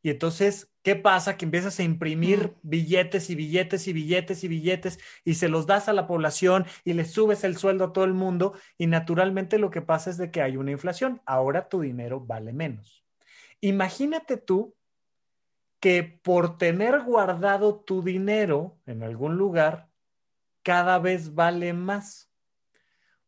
Y 0.00 0.10
entonces, 0.10 0.72
¿qué 0.82 0.96
pasa? 0.96 1.36
Que 1.36 1.44
empiezas 1.44 1.78
a 1.78 1.82
imprimir 1.82 2.54
billetes 2.62 3.28
y 3.30 3.34
billetes 3.34 3.86
y 3.86 3.92
billetes 3.92 4.44
y 4.44 4.48
billetes 4.48 4.98
y 5.24 5.34
se 5.34 5.48
los 5.48 5.66
das 5.66 5.88
a 5.88 5.92
la 5.92 6.06
población 6.06 6.64
y 6.84 6.94
le 6.94 7.04
subes 7.04 7.44
el 7.44 7.58
sueldo 7.58 7.84
a 7.84 7.92
todo 7.92 8.04
el 8.04 8.14
mundo 8.14 8.54
y 8.78 8.86
naturalmente 8.86 9.58
lo 9.58 9.70
que 9.70 9.82
pasa 9.82 10.08
es 10.08 10.16
de 10.16 10.30
que 10.30 10.40
hay 10.40 10.56
una 10.56 10.70
inflación. 10.70 11.20
Ahora 11.26 11.68
tu 11.68 11.80
dinero 11.80 12.20
vale 12.20 12.52
menos. 12.52 13.04
Imagínate 13.60 14.36
tú 14.36 14.74
que 15.80 16.02
por 16.02 16.58
tener 16.58 17.02
guardado 17.02 17.80
tu 17.80 18.02
dinero 18.02 18.78
en 18.86 19.02
algún 19.02 19.36
lugar, 19.36 19.87
cada 20.68 20.98
vez 20.98 21.34
vale 21.34 21.72
más. 21.72 22.30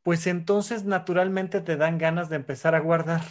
Pues 0.03 0.27
entonces 0.27 0.85
naturalmente 0.85 1.63
te 1.63 1.79
dan 1.79 1.97
ganas 1.97 2.29
de 2.29 2.37
empezar 2.37 2.75
a 2.75 2.81
guardar. 2.81 3.23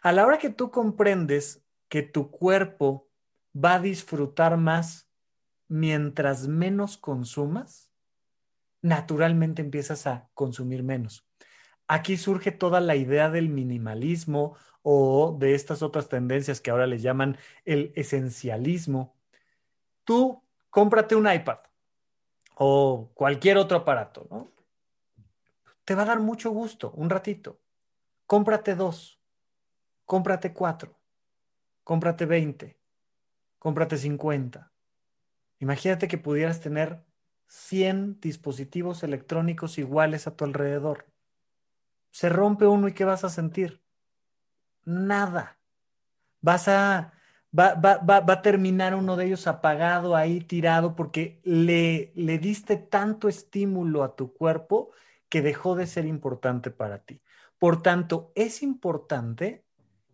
A 0.00 0.12
la 0.12 0.24
hora 0.24 0.38
que 0.38 0.48
tú 0.48 0.70
comprendes 0.70 1.62
que 1.90 2.00
tu 2.00 2.30
cuerpo 2.30 3.10
va 3.54 3.74
a 3.74 3.80
disfrutar 3.80 4.56
más 4.56 5.10
mientras 5.68 6.48
menos 6.48 6.96
consumas, 6.96 7.92
naturalmente 8.80 9.60
empiezas 9.60 10.06
a 10.06 10.30
consumir 10.32 10.82
menos. 10.82 11.28
Aquí 11.88 12.16
surge 12.16 12.52
toda 12.52 12.80
la 12.80 12.96
idea 12.96 13.28
del 13.28 13.50
minimalismo 13.50 14.56
o 14.80 15.36
de 15.38 15.54
estas 15.54 15.82
otras 15.82 16.08
tendencias 16.08 16.62
que 16.62 16.70
ahora 16.70 16.86
le 16.86 17.00
llaman 17.00 17.36
el 17.66 17.92
esencialismo. 17.96 19.14
Tú 20.04 20.42
cómprate 20.70 21.16
un 21.16 21.30
iPad 21.30 21.65
o 22.56 23.10
cualquier 23.14 23.56
otro 23.56 23.78
aparato, 23.78 24.26
¿no? 24.30 24.50
Te 25.84 25.94
va 25.94 26.02
a 26.02 26.06
dar 26.06 26.20
mucho 26.20 26.50
gusto, 26.50 26.90
un 26.96 27.08
ratito. 27.08 27.60
Cómprate 28.26 28.74
dos, 28.74 29.20
cómprate 30.04 30.52
cuatro 30.52 30.96
cómprate 31.86 32.26
20, 32.26 32.76
cómprate 33.60 33.96
50. 33.96 34.72
Imagínate 35.60 36.08
que 36.08 36.18
pudieras 36.18 36.60
tener 36.60 37.00
100 37.46 38.18
dispositivos 38.20 39.04
electrónicos 39.04 39.78
iguales 39.78 40.26
a 40.26 40.34
tu 40.34 40.44
alrededor. 40.44 41.06
Se 42.10 42.28
rompe 42.28 42.66
uno 42.66 42.88
y 42.88 42.92
¿qué 42.92 43.04
vas 43.04 43.22
a 43.22 43.28
sentir? 43.28 43.84
Nada. 44.84 45.60
Vas 46.40 46.66
a, 46.66 47.12
va, 47.56 47.74
va, 47.74 47.98
va, 47.98 48.20
va 48.20 48.34
a 48.34 48.42
terminar 48.42 48.94
uno 48.94 49.16
de 49.16 49.26
ellos 49.26 49.46
apagado 49.46 50.16
ahí, 50.16 50.40
tirado, 50.40 50.96
porque 50.96 51.40
le, 51.44 52.12
le 52.14 52.38
diste 52.38 52.76
tanto 52.76 53.28
estímulo 53.28 54.02
a 54.02 54.16
tu 54.16 54.32
cuerpo 54.32 54.90
que 55.28 55.42
dejó 55.42 55.74
de 55.74 55.86
ser 55.86 56.06
importante 56.06 56.70
para 56.70 56.98
ti. 57.04 57.20
Por 57.58 57.82
tanto, 57.82 58.32
es 58.34 58.62
importante 58.62 59.64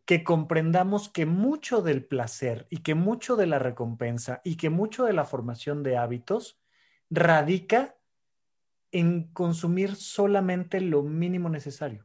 que 0.05 0.25
comprendamos 0.25 1.09
que 1.09 1.27
mucho 1.27 1.83
del 1.83 2.05
placer 2.05 2.67
y 2.71 2.79
que 2.79 2.95
mucho 2.95 3.37
de 3.37 3.47
la 3.47 3.59
recompensa 3.59 4.41
y 4.45 4.57
que 4.57 4.71
mucho 4.71 5.05
de 5.05 5.13
la 5.13 5.25
formación 5.25 5.83
de 5.83 5.97
hábitos 5.97 6.59
radica 7.11 7.97
en 8.91 9.33
consumir 9.33 9.97
solamente 9.97 10.81
lo 10.81 11.03
mínimo 11.03 11.49
necesario. 11.49 12.05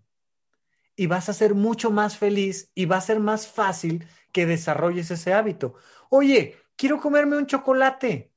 Y 0.95 1.07
vas 1.07 1.29
a 1.29 1.33
ser 1.33 1.53
mucho 1.53 1.91
más 1.91 2.17
feliz 2.17 2.71
y 2.73 2.85
va 2.85 2.97
a 2.97 3.01
ser 3.01 3.19
más 3.19 3.47
fácil 3.47 4.05
que 4.37 4.45
desarrolles 4.45 5.09
ese 5.09 5.33
hábito. 5.33 5.73
Oye, 6.09 6.57
quiero 6.75 6.99
comerme 6.99 7.37
un 7.37 7.47
chocolate, 7.47 8.35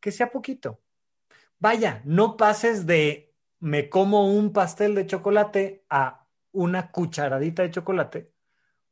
que 0.00 0.12
sea 0.12 0.30
poquito. 0.30 0.80
Vaya, 1.58 2.00
no 2.06 2.38
pases 2.38 2.86
de 2.86 3.34
me 3.58 3.90
como 3.90 4.32
un 4.32 4.54
pastel 4.54 4.94
de 4.94 5.06
chocolate 5.06 5.84
a 5.90 6.26
una 6.52 6.90
cucharadita 6.90 7.64
de 7.64 7.70
chocolate 7.70 8.32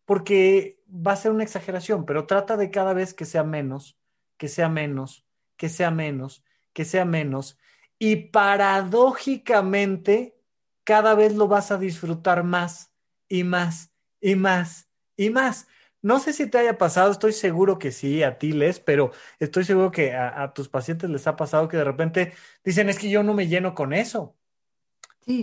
porque 0.05 0.83
va 0.87 1.13
a 1.13 1.17
ser 1.17 1.33
una 1.33 1.45
exageración, 1.45 2.05
pero 2.05 2.27
trata 2.27 2.59
de 2.59 2.71
cada 2.71 2.93
vez 2.93 3.15
que 3.15 3.25
sea 3.25 3.43
menos, 3.43 3.99
que 4.37 4.49
sea 4.49 4.69
menos, 4.69 5.27
que 5.57 5.71
sea 5.71 5.91
menos, 5.91 6.45
que 6.75 6.85
sea 6.85 7.07
menos, 7.07 7.59
y 7.99 8.17
paradójicamente 8.17 10.39
cada 10.85 11.15
vez 11.15 11.35
lo 11.35 11.49
vas 11.49 11.71
a 11.71 11.79
disfrutar 11.79 12.45
más 12.45 12.93
y 13.29 13.45
más 13.45 13.95
y 14.21 14.35
más 14.35 14.91
y 15.17 15.31
más. 15.31 15.69
No 16.09 16.21
sé 16.21 16.33
si 16.33 16.47
te 16.47 16.57
haya 16.57 16.79
pasado, 16.79 17.13
estoy 17.13 17.35
seguro 17.35 17.79
que 17.79 17.93
sí, 17.93 18.23
a 18.23 18.39
ti 18.39 18.53
les, 18.53 18.81
pero 18.81 19.13
estoy 19.39 19.65
seguro 19.65 19.91
que 19.91 20.15
a, 20.15 20.43
a, 20.43 20.55
tus 20.55 20.67
pacientes 20.67 21.11
les 21.11 21.27
ha 21.27 21.37
pasado 21.37 21.69
que 21.69 21.77
de 21.77 21.85
repente 21.85 22.33
dicen, 22.65 22.89
es 22.89 22.99
que 22.99 23.11
yo 23.11 23.23
no 23.23 23.35
me 23.35 23.47
lleno 23.47 23.75
con 23.75 23.93
eso. 23.93 24.35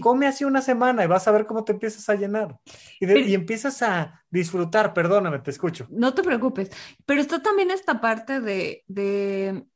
Come 0.01 0.25
así 0.25 0.43
una 0.43 0.63
semana 0.63 1.04
y 1.04 1.08
vas 1.08 1.28
a 1.28 1.32
ver 1.32 1.45
cómo 1.45 1.63
te 1.63 1.73
empiezas 1.73 2.10
a 2.10 2.15
llenar. 2.15 2.60
Y, 2.99 3.36
empiezas 3.36 3.84
a 3.84 4.23
disfrutar, 4.32 4.95
perdóname, 4.95 5.38
te 5.38 5.51
escucho. 5.51 5.86
No 5.91 6.15
te 6.15 6.23
preocupes. 6.23 6.71
Pero 7.06 7.21
está 7.21 7.43
también 7.43 7.69
esta 7.69 8.01
parte 8.01 8.41
de, 8.41 8.84
de 8.88 9.67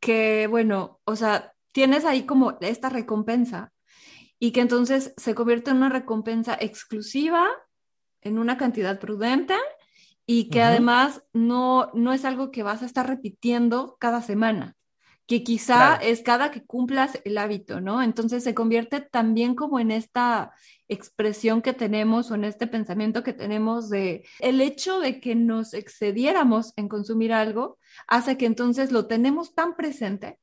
que, 0.00 0.46
bueno, 0.46 1.02
o 1.04 1.16
sea, 1.16 1.52
tienes 1.72 2.06
ahí 2.06 2.24
como 2.24 2.56
esta 2.62 2.88
recompensa 2.88 3.74
y 4.38 4.52
que 4.52 4.62
entonces 4.62 5.12
se 5.18 5.34
convierte 5.34 5.70
en 5.70 5.76
una 5.76 5.90
recompensa 5.90 6.56
exclusiva, 6.58 7.46
en 8.26 8.38
una 8.38 8.56
cantidad 8.56 8.98
prudente 8.98 9.54
y 10.26 10.50
que 10.50 10.62
además 10.62 11.22
no, 11.32 11.90
no 11.94 12.12
es 12.12 12.24
algo 12.24 12.50
que 12.50 12.62
vas 12.62 12.82
a 12.82 12.86
estar 12.86 13.06
repitiendo 13.06 13.96
cada 13.98 14.22
semana 14.22 14.76
que 15.26 15.42
quizá 15.42 15.96
es 15.96 16.22
cada 16.22 16.52
que 16.52 16.64
cumplas 16.64 17.20
el 17.24 17.36
hábito, 17.38 17.80
¿no? 17.80 18.00
Entonces 18.00 18.44
se 18.44 18.54
convierte 18.54 19.00
también 19.00 19.56
como 19.56 19.80
en 19.80 19.90
esta 19.90 20.52
expresión 20.86 21.62
que 21.62 21.72
tenemos 21.72 22.30
o 22.30 22.36
en 22.36 22.44
este 22.44 22.68
pensamiento 22.68 23.24
que 23.24 23.32
tenemos 23.32 23.90
de 23.90 24.24
el 24.38 24.60
hecho 24.60 25.00
de 25.00 25.20
que 25.20 25.34
nos 25.34 25.74
excediéramos 25.74 26.72
en 26.76 26.88
consumir 26.88 27.32
algo 27.32 27.78
hace 28.06 28.36
que 28.36 28.46
entonces 28.46 28.92
lo 28.92 29.06
tenemos 29.06 29.52
tan 29.54 29.74
presente, 29.74 30.38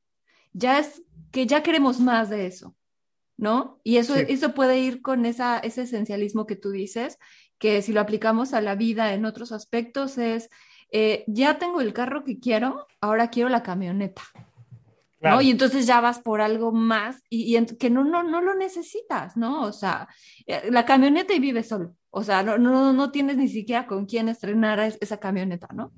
ya 0.52 0.78
es 0.78 1.02
que 1.32 1.46
ya 1.46 1.62
queremos 1.62 1.98
más 1.98 2.28
de 2.28 2.46
eso, 2.46 2.76
¿no? 3.38 3.80
Y 3.84 3.96
eso, 3.96 4.14
eso 4.16 4.52
puede 4.52 4.80
ir 4.80 5.00
con 5.00 5.24
esa, 5.24 5.58
ese 5.60 5.82
esencialismo 5.82 6.46
que 6.46 6.56
tú 6.56 6.70
dices, 6.70 7.18
que 7.64 7.80
si 7.80 7.94
lo 7.94 8.02
aplicamos 8.02 8.52
a 8.52 8.60
la 8.60 8.74
vida 8.74 9.14
en 9.14 9.24
otros 9.24 9.50
aspectos 9.50 10.18
es, 10.18 10.50
eh, 10.90 11.24
ya 11.26 11.58
tengo 11.58 11.80
el 11.80 11.94
carro 11.94 12.22
que 12.22 12.38
quiero, 12.38 12.86
ahora 13.00 13.30
quiero 13.30 13.48
la 13.48 13.62
camioneta. 13.62 14.20
Y 15.40 15.50
entonces 15.50 15.86
ya 15.86 16.02
vas 16.02 16.18
por 16.18 16.42
algo 16.42 16.72
más 16.72 17.22
y, 17.30 17.58
que 17.78 17.88
no, 17.88 18.04
no, 18.04 18.22
no 18.22 18.42
lo 18.42 18.54
necesitas, 18.54 19.38
¿no? 19.38 19.62
O 19.62 19.72
sea, 19.72 20.08
eh, 20.44 20.68
la 20.70 20.84
camioneta 20.84 21.32
y 21.32 21.40
vives 21.40 21.68
solo. 21.68 21.96
O 22.10 22.22
sea, 22.22 22.42
no, 22.42 22.58
no, 22.58 22.92
no 22.92 23.10
tienes 23.10 23.38
ni 23.38 23.48
siquiera 23.48 23.86
con 23.86 24.04
quién 24.04 24.28
estrenar 24.28 24.78
esa 25.00 25.16
camioneta, 25.18 25.68
¿no? 25.72 25.90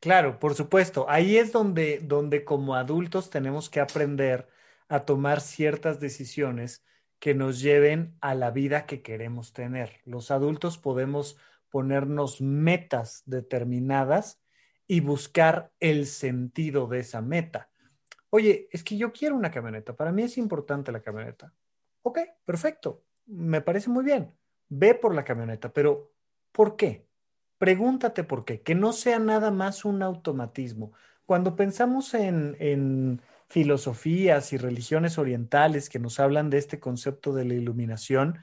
Claro, 0.00 0.40
por 0.40 0.56
supuesto. 0.56 1.06
Ahí 1.08 1.36
es 1.36 1.52
donde, 1.52 2.00
donde 2.02 2.44
como 2.44 2.74
adultos 2.74 3.30
tenemos 3.30 3.70
que 3.70 3.78
aprender 3.78 4.48
a 4.88 5.04
tomar 5.04 5.40
ciertas 5.42 6.00
decisiones 6.00 6.82
que 7.18 7.34
nos 7.34 7.60
lleven 7.60 8.16
a 8.20 8.34
la 8.34 8.50
vida 8.50 8.86
que 8.86 9.02
queremos 9.02 9.52
tener. 9.52 10.00
Los 10.04 10.30
adultos 10.30 10.78
podemos 10.78 11.36
ponernos 11.70 12.40
metas 12.40 13.22
determinadas 13.26 14.40
y 14.86 15.00
buscar 15.00 15.72
el 15.80 16.06
sentido 16.06 16.86
de 16.86 17.00
esa 17.00 17.20
meta 17.20 17.68
oye, 18.30 18.68
es 18.70 18.84
que 18.84 18.96
yo 18.96 19.12
quiero 19.12 19.36
una 19.36 19.50
camioneta, 19.50 19.94
para 19.94 20.12
mí 20.12 20.22
es 20.22 20.38
importante 20.38 20.92
la 20.92 21.00
camioneta. 21.00 21.52
Ok, 22.02 22.20
perfecto, 22.44 23.04
me 23.26 23.60
parece 23.60 23.90
muy 23.90 24.04
bien. 24.04 24.32
Ve 24.68 24.94
por 24.94 25.14
la 25.14 25.24
camioneta, 25.24 25.72
pero 25.72 26.12
¿por 26.52 26.76
qué? 26.76 27.06
Pregúntate 27.58 28.24
por 28.24 28.44
qué, 28.44 28.62
que 28.62 28.74
no 28.74 28.92
sea 28.92 29.18
nada 29.18 29.50
más 29.50 29.84
un 29.84 30.02
automatismo. 30.02 30.92
Cuando 31.26 31.56
pensamos 31.56 32.14
en, 32.14 32.56
en 32.60 33.20
filosofías 33.48 34.52
y 34.52 34.58
religiones 34.58 35.18
orientales 35.18 35.88
que 35.88 35.98
nos 35.98 36.20
hablan 36.20 36.50
de 36.50 36.58
este 36.58 36.78
concepto 36.78 37.32
de 37.32 37.44
la 37.44 37.54
iluminación, 37.54 38.38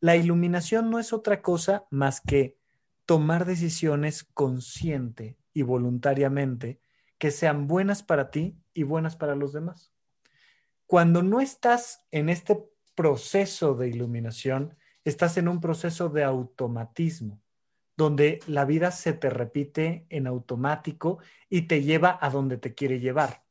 la 0.00 0.16
iluminación 0.16 0.90
no 0.90 0.98
es 0.98 1.12
otra 1.12 1.42
cosa 1.42 1.86
más 1.90 2.20
que 2.20 2.58
tomar 3.06 3.44
decisiones 3.44 4.24
consciente 4.24 5.36
y 5.52 5.62
voluntariamente 5.62 6.80
que 7.18 7.30
sean 7.30 7.66
buenas 7.66 8.02
para 8.02 8.30
ti 8.30 8.56
y 8.72 8.82
buenas 8.82 9.16
para 9.16 9.34
los 9.34 9.52
demás. 9.52 9.92
Cuando 10.86 11.22
no 11.22 11.40
estás 11.40 12.04
en 12.10 12.28
este 12.28 12.62
proceso 12.94 13.74
de 13.74 13.88
iluminación, 13.88 14.76
estás 15.04 15.36
en 15.36 15.48
un 15.48 15.60
proceso 15.60 16.08
de 16.08 16.24
automatismo, 16.24 17.40
donde 17.96 18.40
la 18.46 18.64
vida 18.64 18.90
se 18.90 19.12
te 19.12 19.30
repite 19.30 20.06
en 20.08 20.26
automático 20.26 21.18
y 21.48 21.62
te 21.62 21.82
lleva 21.82 22.18
a 22.20 22.30
donde 22.30 22.58
te 22.58 22.74
quiere 22.74 23.00
llevar. 23.00 23.42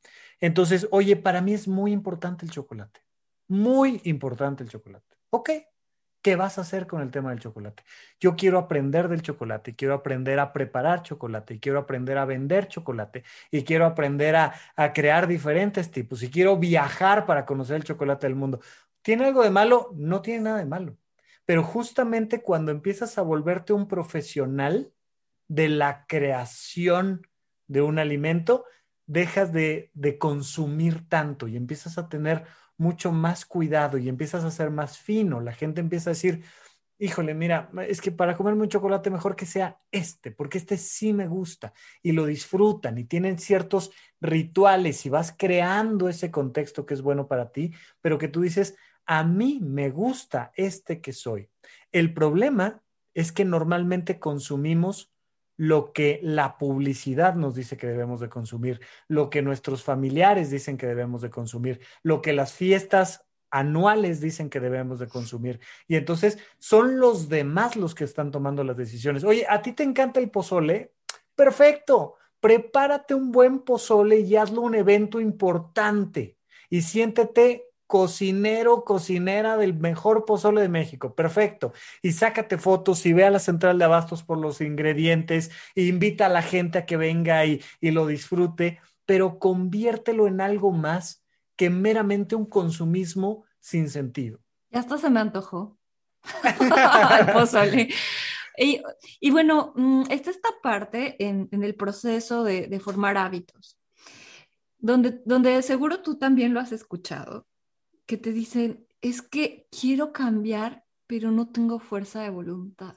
Entonces, 0.44 0.90
oye, 0.92 1.16
para 1.16 1.40
mí 1.40 1.54
es 1.54 1.70
muy 1.70 1.94
importante 1.94 2.46
el 2.46 2.52
chocolate, 2.52 3.00
muy 3.48 4.02
importante 4.04 4.62
el 4.62 4.70
chocolate. 4.70 5.16
Ok, 5.30 5.50
¿qué 6.22 6.36
vas 6.36 6.58
a 6.58 6.62
hacer 6.62 6.86
con 6.86 7.02
el 7.02 7.12
tema 7.12 7.30
del 7.30 7.40
chocolate? 7.40 7.84
Yo 8.20 8.36
quiero 8.36 8.60
aprender 8.60 9.08
del 9.08 9.22
chocolate, 9.22 9.74
quiero 9.74 9.94
aprender 9.94 10.42
a 10.42 10.52
preparar 10.52 11.02
chocolate, 11.02 11.62
quiero 11.62 11.80
aprender 11.80 12.18
a 12.18 12.26
vender 12.26 12.68
chocolate, 12.68 13.24
y 13.52 13.64
quiero 13.64 13.86
aprender 13.86 14.36
a, 14.36 14.54
a 14.76 14.92
crear 14.92 15.28
diferentes 15.28 15.90
tipos, 15.92 16.22
y 16.24 16.30
quiero 16.30 16.58
viajar 16.58 17.26
para 17.26 17.46
conocer 17.46 17.78
el 17.78 17.86
chocolate 17.86 18.28
del 18.28 18.36
mundo. 18.36 18.60
¿Tiene 19.02 19.24
algo 19.24 19.44
de 19.44 19.50
malo? 19.50 19.92
No 19.96 20.22
tiene 20.22 20.42
nada 20.42 20.58
de 20.58 20.66
malo. 20.66 20.98
Pero 21.46 21.64
justamente 21.64 22.42
cuando 22.42 22.74
empiezas 22.74 23.18
a 23.18 23.22
volverte 23.22 23.72
un 23.72 23.88
profesional 23.88 24.92
de 25.48 25.70
la 25.70 26.06
creación 26.06 27.26
de 27.68 27.82
un 27.82 27.98
alimento, 27.98 28.66
dejas 29.14 29.54
de, 29.54 29.92
de 29.94 30.18
consumir 30.18 31.08
tanto 31.08 31.48
y 31.48 31.56
empiezas 31.56 31.98
a 31.98 32.10
tener 32.10 32.44
mucho 32.78 33.12
más 33.12 33.46
cuidado 33.46 33.98
y 33.98 34.10
empiezas 34.10 34.44
a 34.44 34.52
ser 34.52 34.72
más 34.72 34.98
fino. 34.98 35.40
La 35.40 35.54
gente 35.54 35.80
empieza 35.80 36.10
a 36.10 36.14
decir, 36.14 36.44
híjole, 36.98 37.34
mira, 37.34 37.70
es 37.88 38.02
que 38.02 38.12
para 38.12 38.36
comerme 38.36 38.64
un 38.64 38.70
chocolate 38.70 39.10
mejor 39.10 39.36
que 39.36 39.46
sea 39.46 39.80
este, 39.92 40.32
porque 40.32 40.58
este 40.58 40.78
sí 40.78 41.14
me 41.14 41.28
gusta 41.28 41.74
y 42.02 42.12
lo 42.12 42.26
disfrutan 42.26 42.98
y 42.98 43.04
tienen 43.06 43.40
ciertos 43.40 43.92
rituales 44.20 45.06
y 45.06 45.10
vas 45.10 45.36
creando 45.38 46.10
ese 46.10 46.32
contexto 46.32 46.86
que 46.86 46.94
es 46.94 47.02
bueno 47.02 47.28
para 47.28 47.52
ti, 47.52 47.74
pero 48.02 48.18
que 48.18 48.28
tú 48.28 48.42
dices, 48.42 48.76
a 49.06 49.24
mí 49.24 49.60
me 49.62 49.90
gusta 49.90 50.52
este 50.56 51.02
que 51.02 51.14
soy. 51.14 51.50
El 51.92 52.14
problema 52.14 52.82
es 53.14 53.32
que 53.32 53.46
normalmente 53.46 54.20
consumimos 54.20 55.13
lo 55.58 55.94
que 55.94 56.20
la 56.24 56.58
publicidad 56.58 57.36
nos 57.36 57.56
dice 57.56 57.78
que 57.78 57.88
debemos 57.88 58.20
de 58.20 58.30
consumir, 58.30 58.82
lo 59.08 59.30
que 59.30 59.42
nuestros 59.42 59.84
familiares 59.84 60.50
dicen 60.50 60.78
que 60.78 60.88
debemos 60.88 61.22
de 61.22 61.30
consumir, 61.30 61.80
lo 62.02 62.22
que 62.22 62.34
las 62.34 62.54
fiestas 62.54 63.26
anuales 63.52 64.20
dicen 64.20 64.50
que 64.50 64.60
debemos 64.60 65.00
de 65.00 65.08
consumir. 65.08 65.60
Y 65.88 65.96
entonces 65.96 66.40
son 66.58 67.00
los 67.00 67.30
demás 67.30 67.76
los 67.76 67.94
que 67.94 68.04
están 68.04 68.32
tomando 68.32 68.64
las 68.64 68.78
decisiones. 68.78 69.24
Oye, 69.24 69.46
¿a 69.48 69.62
ti 69.62 69.74
te 69.74 69.84
encanta 69.84 70.20
el 70.20 70.32
pozole? 70.32 70.94
Perfecto. 71.36 72.16
Prepárate 72.40 73.14
un 73.14 73.32
buen 73.32 73.60
pozole 73.60 74.20
y 74.20 74.36
hazlo 74.36 74.62
un 74.62 74.76
evento 74.76 75.20
importante 75.22 76.38
y 76.70 76.82
siéntete 76.82 77.73
cocinero, 77.88 78.84
cocinera 78.84 79.58
del 79.58 79.74
mejor 79.74 80.26
pozole 80.26 80.62
de 80.62 80.70
México. 80.70 81.16
Perfecto. 81.16 81.74
Y 82.02 82.12
sácate 82.14 82.58
fotos 82.58 83.06
y 83.06 83.14
ve 83.14 83.26
a 83.26 83.32
la 83.32 83.40
central 83.40 83.78
de 83.80 83.86
abastos 83.86 84.24
por 84.24 84.38
los 84.38 84.62
ingredientes 84.62 85.52
e 85.76 85.84
invita 85.84 86.26
a 86.28 86.30
la 86.30 86.42
gente 86.42 86.80
a 86.80 86.86
que 86.86 86.98
venga 86.98 87.46
y, 87.46 87.62
y 87.80 87.92
lo 87.92 88.08
disfrute, 88.08 88.80
pero 89.06 89.40
conviértelo 89.40 90.28
en 90.28 90.42
algo 90.42 90.72
más 90.72 91.24
que 91.56 91.70
meramente 91.70 92.36
un 92.36 92.46
consumismo 92.46 93.46
sin 93.60 93.90
sentido. 93.90 94.40
Ya 94.72 94.80
hasta 94.80 94.98
se 94.98 95.10
me 95.10 95.20
antojó. 95.20 95.78
el 97.20 97.34
pozole. 97.34 97.90
Y, 98.58 99.32
bueno, 99.32 99.74
mm, 99.76 100.04
está 100.10 100.30
esta 100.30 100.50
parte 100.62 101.16
en, 101.24 101.50
en 101.52 101.64
el 101.64 101.76
proceso 101.76 102.44
de, 102.44 102.68
de 102.68 102.80
formar 102.80 103.18
hábitos, 103.18 103.80
donde, 104.78 105.22
donde 105.26 105.62
seguro 105.64 106.02
tú 106.02 106.18
también 106.18 106.54
lo 106.54 106.60
has 106.60 106.72
escuchado, 106.72 107.48
que 108.06 108.18
te 108.18 108.32
dicen, 108.32 108.88
es 109.02 109.22
que 109.22 109.68
quiero 109.70 110.14
cambiar, 110.14 110.84
pero 111.08 111.32
no 111.32 111.50
tengo 111.52 111.80
fuerza 111.80 112.22
de 112.22 112.30
voluntad. 112.30 112.96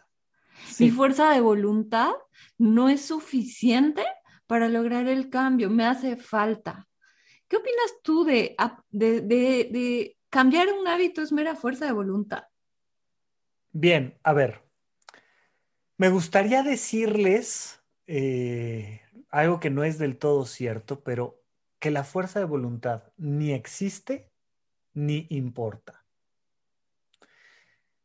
Mi 0.79 0.91
fuerza 0.91 1.31
de 1.33 1.41
voluntad 1.41 2.13
no 2.59 2.89
es 2.89 3.03
suficiente 3.03 4.05
para 4.47 4.69
lograr 4.69 5.09
el 5.09 5.29
cambio, 5.29 5.71
me 5.71 5.85
hace 5.85 6.17
falta. 6.17 6.89
¿Qué 7.49 7.57
opinas 7.57 7.95
tú 8.03 8.25
de, 8.25 8.57
de, 8.91 9.21
de, 9.21 10.17
cambiar 10.31 10.73
un 10.73 10.89
hábito 10.89 11.23
es 11.23 11.33
mera 11.33 11.55
fuerza 11.55 11.87
de 11.87 11.93
voluntad? 11.93 12.45
Bien, 13.73 14.19
a 14.23 14.33
ver, 14.33 14.63
me 15.97 16.09
gustaría 16.09 16.63
decirles 16.63 17.83
eh, 18.07 19.03
algo 19.31 19.61
que 19.61 19.71
no 19.71 19.85
es 19.85 19.99
del 19.99 20.19
todo 20.19 20.47
cierto, 20.47 21.03
pero 21.03 21.43
que 21.79 21.91
la 21.91 22.05
fuerza 22.05 22.39
de 22.39 22.47
voluntad 22.47 23.13
ni 23.17 23.53
existe 23.53 24.31
ni 24.97 25.27
importa. 25.31 26.05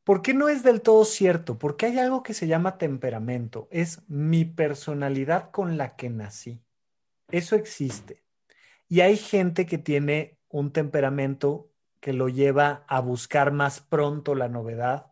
¿Por 0.03 0.21
qué 0.21 0.33
no 0.33 0.49
es 0.49 0.63
del 0.63 0.81
todo 0.81 1.05
cierto? 1.05 1.57
Porque 1.57 1.85
hay 1.85 1.99
algo 1.99 2.21
que 2.21 2.33
se 2.33 2.47
llama 2.47 2.77
temperamento. 2.77 3.67
Es 3.71 4.01
mi 4.09 4.45
personalidad 4.45 5.51
con 5.51 5.77
la 5.77 5.95
que 5.95 6.09
nací. 6.09 6.61
Eso 7.29 7.55
existe. 7.55 8.23
Y 8.89 9.01
hay 9.01 9.15
gente 9.15 9.65
que 9.65 9.77
tiene 9.77 10.37
un 10.49 10.73
temperamento 10.73 11.71
que 11.99 12.13
lo 12.13 12.27
lleva 12.29 12.83
a 12.87 12.99
buscar 12.99 13.51
más 13.51 13.79
pronto 13.79 14.35
la 14.35 14.49
novedad. 14.49 15.11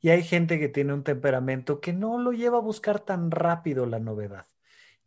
Y 0.00 0.10
hay 0.10 0.22
gente 0.22 0.58
que 0.58 0.68
tiene 0.68 0.92
un 0.92 1.04
temperamento 1.04 1.80
que 1.80 1.92
no 1.92 2.18
lo 2.18 2.32
lleva 2.32 2.58
a 2.58 2.60
buscar 2.60 3.00
tan 3.00 3.30
rápido 3.30 3.86
la 3.86 4.00
novedad. 4.00 4.46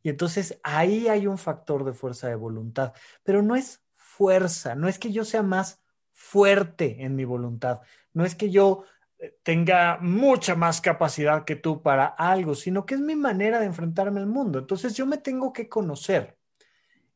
Y 0.01 0.09
entonces 0.09 0.59
ahí 0.63 1.09
hay 1.09 1.27
un 1.27 1.37
factor 1.37 1.83
de 1.83 1.93
fuerza 1.93 2.29
de 2.29 2.35
voluntad. 2.35 2.93
Pero 3.23 3.43
no 3.43 3.55
es 3.55 3.83
fuerza, 3.97 4.73
no 4.73 4.87
es 4.87 4.97
que 4.97 5.11
yo 5.11 5.25
sea 5.25 5.43
más 5.43 5.81
fuerte 6.17 7.03
en 7.03 7.15
mi 7.15 7.25
voluntad. 7.25 7.81
No 8.11 8.25
es 8.25 8.33
que 8.33 8.49
yo 8.49 8.83
eh, 9.19 9.37
tenga 9.43 9.99
mucha 10.01 10.55
más 10.55 10.81
capacidad 10.81 11.45
que 11.45 11.55
tú 11.55 11.83
para 11.83 12.07
algo, 12.07 12.55
sino 12.55 12.87
que 12.87 12.95
es 12.95 13.01
mi 13.01 13.15
manera 13.15 13.59
de 13.59 13.67
enfrentarme 13.67 14.19
al 14.19 14.25
mundo. 14.25 14.57
Entonces 14.57 14.95
yo 14.95 15.05
me 15.05 15.19
tengo 15.19 15.53
que 15.53 15.69
conocer. 15.69 16.35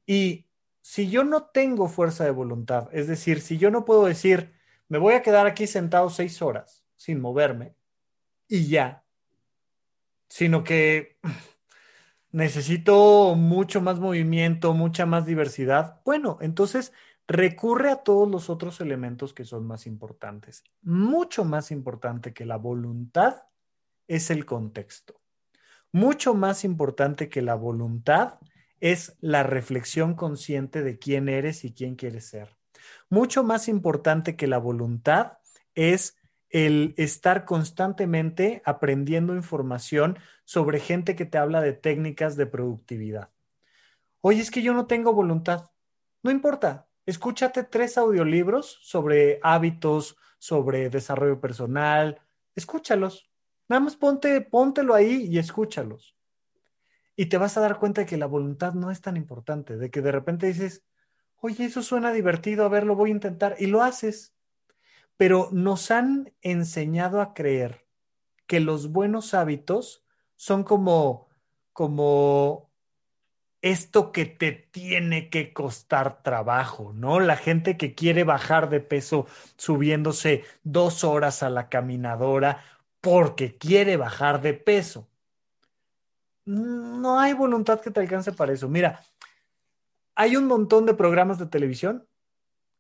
Y 0.05 0.47
si 0.81 1.09
yo 1.09 1.23
no 1.23 1.45
tengo 1.45 1.87
fuerza 1.87 2.23
de 2.23 2.31
voluntad, 2.31 2.89
es 2.91 3.07
decir, 3.07 3.41
si 3.41 3.57
yo 3.57 3.71
no 3.71 3.85
puedo 3.85 4.05
decir, 4.05 4.53
me 4.87 4.99
voy 4.99 5.15
a 5.15 5.23
quedar 5.23 5.47
aquí 5.47 5.65
sentado 5.65 6.11
seis 6.11 6.39
horas 6.43 6.85
sin 6.95 7.19
moverme 7.19 7.75
y 8.47 8.67
ya, 8.67 9.03
sino 10.29 10.63
que 10.63 11.17
necesito 12.31 13.33
mucho 13.35 13.81
más 13.81 13.99
movimiento, 13.99 14.73
mucha 14.73 15.07
más 15.07 15.25
diversidad, 15.25 16.01
bueno, 16.05 16.37
entonces 16.39 16.93
recurre 17.31 17.91
a 17.91 18.03
todos 18.03 18.29
los 18.29 18.49
otros 18.49 18.81
elementos 18.81 19.33
que 19.33 19.45
son 19.45 19.65
más 19.65 19.87
importantes. 19.87 20.63
Mucho 20.81 21.45
más 21.45 21.71
importante 21.71 22.33
que 22.33 22.45
la 22.45 22.57
voluntad 22.57 23.43
es 24.07 24.29
el 24.29 24.45
contexto. 24.45 25.21
Mucho 25.93 26.33
más 26.33 26.65
importante 26.65 27.29
que 27.29 27.41
la 27.41 27.55
voluntad 27.55 28.39
es 28.81 29.15
la 29.21 29.43
reflexión 29.43 30.15
consciente 30.15 30.83
de 30.83 30.99
quién 30.99 31.29
eres 31.29 31.63
y 31.63 31.73
quién 31.73 31.95
quieres 31.95 32.25
ser. 32.25 32.57
Mucho 33.09 33.43
más 33.43 33.67
importante 33.67 34.35
que 34.35 34.47
la 34.47 34.57
voluntad 34.57 35.37
es 35.73 36.17
el 36.49 36.93
estar 36.97 37.45
constantemente 37.45 38.61
aprendiendo 38.65 39.35
información 39.35 40.19
sobre 40.43 40.81
gente 40.81 41.15
que 41.15 41.25
te 41.25 41.37
habla 41.37 41.61
de 41.61 41.71
técnicas 41.71 42.35
de 42.35 42.45
productividad. 42.45 43.29
Oye, 44.19 44.41
es 44.41 44.51
que 44.51 44.61
yo 44.61 44.73
no 44.73 44.85
tengo 44.85 45.13
voluntad. 45.13 45.71
No 46.23 46.31
importa, 46.31 46.87
escúchate 47.05 47.63
tres 47.63 47.97
audiolibros 47.97 48.79
sobre 48.81 49.39
hábitos, 49.43 50.17
sobre 50.37 50.89
desarrollo 50.89 51.39
personal, 51.39 52.19
escúchalos. 52.55 53.29
Nada 53.67 53.79
más 53.79 53.95
ponte, 53.95 54.41
póntelo 54.41 54.95
ahí 54.95 55.27
y 55.29 55.37
escúchalos. 55.37 56.15
Y 57.15 57.27
te 57.27 57.37
vas 57.37 57.57
a 57.57 57.61
dar 57.61 57.77
cuenta 57.77 58.01
de 58.01 58.07
que 58.07 58.17
la 58.17 58.25
voluntad 58.25 58.73
no 58.73 58.89
es 58.89 59.01
tan 59.01 59.17
importante, 59.17 59.77
de 59.77 59.91
que 59.91 60.01
de 60.01 60.11
repente 60.11 60.47
dices, 60.47 60.83
oye, 61.37 61.65
eso 61.65 61.83
suena 61.83 62.11
divertido, 62.11 62.65
a 62.65 62.69
ver, 62.69 62.85
lo 62.85 62.95
voy 62.95 63.11
a 63.11 63.13
intentar, 63.13 63.55
y 63.59 63.67
lo 63.67 63.83
haces. 63.83 64.33
Pero 65.17 65.49
nos 65.51 65.91
han 65.91 66.33
enseñado 66.41 67.21
a 67.21 67.33
creer 67.33 67.85
que 68.47 68.59
los 68.59 68.91
buenos 68.91 69.33
hábitos 69.33 70.03
son 70.35 70.63
como, 70.63 71.29
como 71.71 72.70
esto 73.62 74.12
que 74.12 74.26
te 74.26 74.52
tiene 74.52 75.30
que 75.30 75.54
costar 75.54 76.24
trabajo, 76.24 76.93
¿no? 76.95 77.19
La 77.19 77.36
gente 77.36 77.78
que 77.78 77.93
quiere 77.93 78.24
bajar 78.24 78.69
de 78.69 78.80
peso 78.80 79.28
subiéndose 79.56 80.43
dos 80.63 81.04
horas 81.04 81.43
a 81.43 81.50
la 81.50 81.69
caminadora 81.69 82.63
porque 83.02 83.58
quiere 83.58 83.97
bajar 83.97 84.41
de 84.41 84.54
peso. 84.54 85.08
No 86.45 87.20
hay 87.20 87.34
voluntad 87.34 87.82
que 87.82 87.91
te 87.91 87.99
alcance 87.99 88.32
para 88.32 88.53
eso. 88.53 88.68
Mira, 88.68 89.03
hay 90.16 90.36
un 90.36 90.45
montón 90.45 90.86
de 90.86 90.93
programas 90.93 91.38
de 91.38 91.45
televisión 91.45 92.07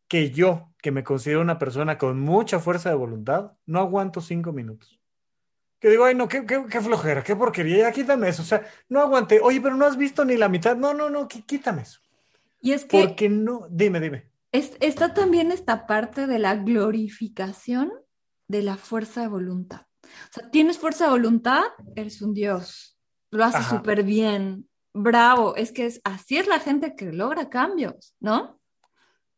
que 0.07 0.31
yo, 0.31 0.73
que 0.81 0.91
me 0.91 1.03
considero 1.03 1.41
una 1.41 1.59
persona 1.59 1.97
con 1.97 2.19
mucha 2.19 2.59
fuerza 2.59 2.89
de 2.89 2.95
voluntad, 2.95 3.53
no 3.65 3.79
aguanto 3.79 4.19
cinco 4.19 4.51
minutos 4.51 5.00
que 5.81 5.89
digo, 5.89 6.05
ay, 6.05 6.13
no, 6.13 6.27
qué, 6.27 6.43
flojera, 6.79 7.23
qué 7.23 7.35
porquería, 7.35 7.79
ya 7.79 7.91
quítame 7.91 8.29
eso. 8.29 8.43
O 8.43 8.45
sea, 8.45 8.63
no 8.87 8.99
aguante. 9.01 9.39
Oye, 9.41 9.59
pero 9.59 9.75
no 9.75 9.87
has 9.87 9.97
visto 9.97 10.23
ni 10.23 10.37
la 10.37 10.47
mitad. 10.47 10.77
No, 10.77 10.93
no, 10.93 11.09
no, 11.09 11.27
quítame 11.27 11.81
eso. 11.81 11.99
Y 12.61 12.73
es 12.73 12.85
que. 12.85 13.01
Porque 13.01 13.29
no, 13.29 13.65
dime, 13.67 13.99
dime. 13.99 14.29
está 14.51 15.15
también 15.15 15.51
esta 15.51 15.87
parte 15.87 16.27
de 16.27 16.37
la 16.37 16.55
glorificación 16.55 17.91
de 18.47 18.61
la 18.61 18.77
fuerza 18.77 19.21
de 19.21 19.29
voluntad. 19.29 19.87
O 20.03 20.33
sea, 20.33 20.51
tienes 20.51 20.77
fuerza 20.77 21.05
de 21.05 21.11
voluntad, 21.11 21.63
eres 21.95 22.21
un 22.21 22.35
dios. 22.35 22.95
Lo 23.31 23.43
haces 23.43 23.65
súper 23.65 24.03
bien. 24.03 24.69
Bravo. 24.93 25.55
Es 25.55 25.71
que 25.71 25.87
es, 25.87 25.99
así 26.03 26.37
es 26.37 26.45
la 26.45 26.59
gente 26.59 26.95
que 26.95 27.11
logra 27.11 27.49
cambios, 27.49 28.13
¿no? 28.19 28.59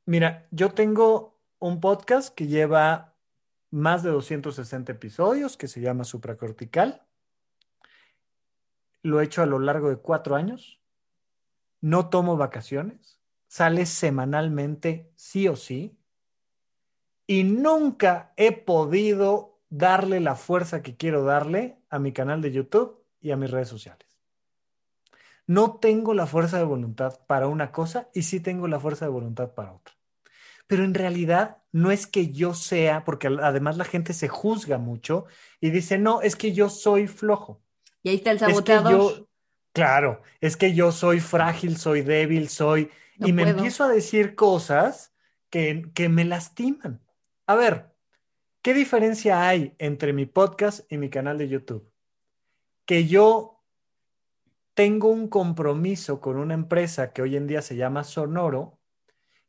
Mira, 0.05 0.45
yo 0.51 0.71
tengo 0.73 1.39
un 1.59 1.79
podcast 1.79 2.35
que 2.35 2.47
lleva 2.47 3.12
más 3.73 4.03
de 4.03 4.11
260 4.11 4.91
episodios 4.91 5.57
que 5.57 5.67
se 5.67 5.81
llama 5.81 6.03
Supracortical. 6.03 7.01
Lo 9.01 9.19
he 9.19 9.23
hecho 9.23 9.41
a 9.41 9.47
lo 9.47 9.57
largo 9.57 9.89
de 9.89 9.97
cuatro 9.97 10.35
años. 10.35 10.79
No 11.81 12.09
tomo 12.09 12.37
vacaciones. 12.37 13.19
Sale 13.47 13.87
semanalmente, 13.87 15.11
sí 15.15 15.47
o 15.47 15.55
sí. 15.55 15.97
Y 17.25 17.45
nunca 17.45 18.31
he 18.37 18.51
podido 18.51 19.59
darle 19.69 20.19
la 20.19 20.35
fuerza 20.35 20.83
que 20.83 20.95
quiero 20.95 21.23
darle 21.23 21.79
a 21.89 21.97
mi 21.97 22.13
canal 22.13 22.43
de 22.43 22.51
YouTube 22.51 23.03
y 23.21 23.31
a 23.31 23.37
mis 23.37 23.49
redes 23.49 23.69
sociales. 23.69 24.07
No 25.47 25.77
tengo 25.77 26.13
la 26.13 26.27
fuerza 26.27 26.59
de 26.59 26.63
voluntad 26.63 27.21
para 27.25 27.47
una 27.47 27.71
cosa 27.71 28.07
y 28.13 28.21
sí 28.21 28.39
tengo 28.39 28.67
la 28.67 28.79
fuerza 28.79 29.05
de 29.05 29.11
voluntad 29.11 29.55
para 29.55 29.73
otra. 29.73 29.95
Pero 30.67 30.83
en 30.83 30.93
realidad 30.93 31.62
no 31.73 31.91
es 31.91 32.05
que 32.05 32.31
yo 32.31 32.53
sea, 32.53 33.03
porque 33.03 33.27
además 33.27 33.77
la 33.77 33.83
gente 33.83 34.13
se 34.13 34.29
juzga 34.29 34.77
mucho 34.77 35.25
y 35.59 35.71
dice, 35.71 35.97
no, 35.97 36.21
es 36.21 36.35
que 36.35 36.53
yo 36.53 36.69
soy 36.69 37.07
flojo. 37.07 37.61
Y 38.03 38.09
ahí 38.09 38.15
está 38.17 38.31
el 38.31 38.39
saboteador. 38.39 39.27
claro, 39.73 40.21
es 40.39 40.55
que 40.55 40.75
yo 40.75 40.91
soy 40.91 41.19
frágil, 41.19 41.77
soy 41.77 42.01
débil, 42.01 42.47
soy... 42.47 42.91
y 43.17 43.33
me 43.33 43.41
empiezo 43.49 43.83
a 43.83 43.89
decir 43.89 44.35
cosas 44.35 45.15
que, 45.49 45.89
que 45.95 46.09
me 46.09 46.25
lastiman. 46.25 47.01
A 47.47 47.55
ver, 47.55 47.91
¿qué 48.61 48.75
diferencia 48.75 49.47
hay 49.47 49.73
entre 49.79 50.13
mi 50.13 50.27
podcast 50.27 50.89
y 50.91 50.97
mi 50.99 51.09
canal 51.09 51.39
de 51.39 51.49
YouTube? 51.49 51.91
Que 52.85 53.07
yo 53.07 53.63
tengo 54.75 55.07
un 55.07 55.27
compromiso 55.27 56.21
con 56.21 56.37
una 56.37 56.53
empresa 56.53 57.13
que 57.13 57.23
hoy 57.23 57.35
en 57.35 57.47
día 57.47 57.63
se 57.63 57.75
llama 57.75 58.03
Sonoro, 58.03 58.79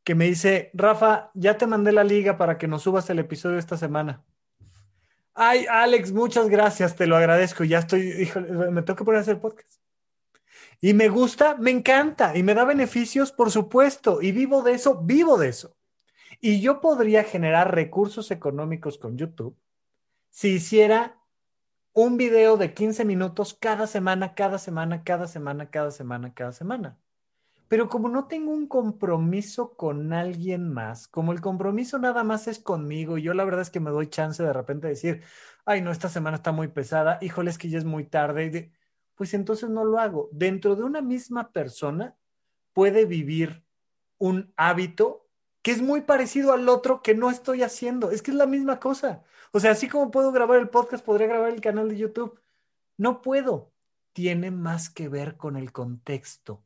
que 0.05 0.15
me 0.15 0.27
dice, 0.27 0.71
Rafa, 0.75 1.31
ya 1.35 1.57
te 1.57 1.67
mandé 1.67 1.91
la 1.91 2.05
liga 2.05 2.37
para 2.37 2.59
que 2.59 2.69
nos 2.69 2.83
subas 2.83 3.09
el 3.11 3.19
episodio 3.19 3.59
esta 3.59 3.77
semana. 3.77 4.23
Ay, 5.33 5.67
Alex, 5.69 6.13
muchas 6.13 6.49
gracias, 6.49 6.95
te 6.95 7.07
lo 7.07 7.17
agradezco. 7.17 7.65
Ya 7.65 7.81
estoy, 7.81 8.03
híjole, 8.03 8.71
me 8.71 8.83
tengo 8.83 8.97
que 8.97 9.05
poner 9.05 9.19
a 9.19 9.23
hacer 9.23 9.41
podcast. 9.41 9.81
Y 10.81 10.93
me 10.93 11.09
gusta, 11.09 11.57
me 11.57 11.71
encanta 11.71 12.37
y 12.37 12.43
me 12.43 12.55
da 12.55 12.65
beneficios, 12.65 13.33
por 13.33 13.51
supuesto. 13.51 14.21
Y 14.21 14.33
vivo 14.33 14.63
de 14.63 14.73
eso, 14.73 15.01
vivo 15.03 15.39
de 15.39 15.49
eso. 15.49 15.75
Y 16.41 16.61
yo 16.61 16.81
podría 16.81 17.25
generar 17.25 17.75
recursos 17.75 18.31
económicos 18.31 18.99
con 18.99 19.17
YouTube 19.17 19.57
si 20.29 20.51
hiciera 20.51 21.19
un 21.93 22.17
video 22.17 22.57
de 22.57 22.75
15 22.75 23.05
minutos 23.05 23.55
cada 23.55 23.87
semana, 23.87 24.35
cada 24.35 24.59
semana, 24.59 25.05
cada 25.05 25.29
semana, 25.29 25.71
cada 25.71 25.91
semana, 25.91 26.35
cada 26.35 26.53
semana. 26.53 26.99
Pero 27.75 27.89
como 27.89 28.09
no 28.09 28.29
tengo 28.29 28.53
un 28.53 28.69
compromiso 28.69 29.75
con 29.77 30.13
alguien 30.13 30.73
más, 30.73 31.09
como 31.09 31.33
el 31.33 31.41
compromiso 31.41 31.99
nada 31.99 32.23
más 32.23 32.47
es 32.47 32.61
conmigo, 32.61 33.19
yo 33.19 33.35
la 33.35 33.45
verdad 33.45 33.63
es 33.63 33.71
que 33.71 33.81
me 33.81 33.91
doy 33.91 34.07
chance 34.07 34.41
de 34.41 34.53
repente 34.53 34.87
de 34.87 34.93
decir, 34.93 35.23
ay, 35.65 35.81
no, 35.81 35.91
esta 35.91 36.09
semana 36.09 36.37
está 36.37 36.53
muy 36.53 36.69
pesada, 36.69 37.19
híjole, 37.21 37.51
es 37.51 37.59
que 37.59 37.69
ya 37.69 37.79
es 37.79 37.85
muy 37.85 38.05
tarde, 38.05 38.71
pues 39.17 39.35
entonces 39.35 39.71
no 39.71 39.85
lo 39.85 39.99
hago. 39.99 40.29
Dentro 40.31 40.77
de 40.77 40.85
una 40.85 41.03
misma 41.03 41.51
persona 41.51 42.17
puede 42.73 43.07
vivir 43.07 43.65
un 44.19 44.53
hábito 44.57 45.27
que 45.61 45.73
es 45.73 45.83
muy 45.83 46.03
parecido 46.03 46.53
al 46.53 46.69
otro 46.69 47.03
que 47.03 47.17
no 47.17 47.29
estoy 47.29 47.65
haciendo. 47.65 48.13
Es 48.13 48.23
que 48.23 48.31
es 48.31 48.37
la 48.37 48.47
misma 48.47 48.79
cosa. 48.79 49.25
O 49.51 49.59
sea, 49.59 49.73
así 49.73 49.89
como 49.89 50.13
puedo 50.13 50.31
grabar 50.31 50.61
el 50.61 50.69
podcast, 50.69 51.05
podría 51.05 51.27
grabar 51.27 51.51
el 51.51 51.61
canal 51.61 51.89
de 51.89 51.97
YouTube. 51.97 52.41
No 52.97 53.21
puedo. 53.21 53.73
Tiene 54.13 54.53
más 54.53 54.91
que 54.91 55.09
ver 55.09 55.37
con 55.37 55.57
el 55.57 55.73
contexto 55.73 56.64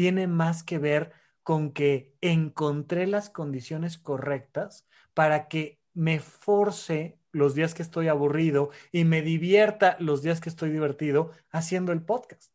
tiene 0.00 0.26
más 0.26 0.62
que 0.62 0.78
ver 0.78 1.12
con 1.42 1.72
que 1.72 2.14
encontré 2.22 3.06
las 3.06 3.28
condiciones 3.28 3.98
correctas 3.98 4.88
para 5.12 5.46
que 5.46 5.78
me 5.92 6.20
force 6.20 7.18
los 7.32 7.54
días 7.54 7.74
que 7.74 7.82
estoy 7.82 8.08
aburrido 8.08 8.70
y 8.92 9.04
me 9.04 9.20
divierta 9.20 9.98
los 10.00 10.22
días 10.22 10.40
que 10.40 10.48
estoy 10.48 10.70
divertido 10.70 11.32
haciendo 11.50 11.92
el 11.92 12.00
podcast. 12.00 12.50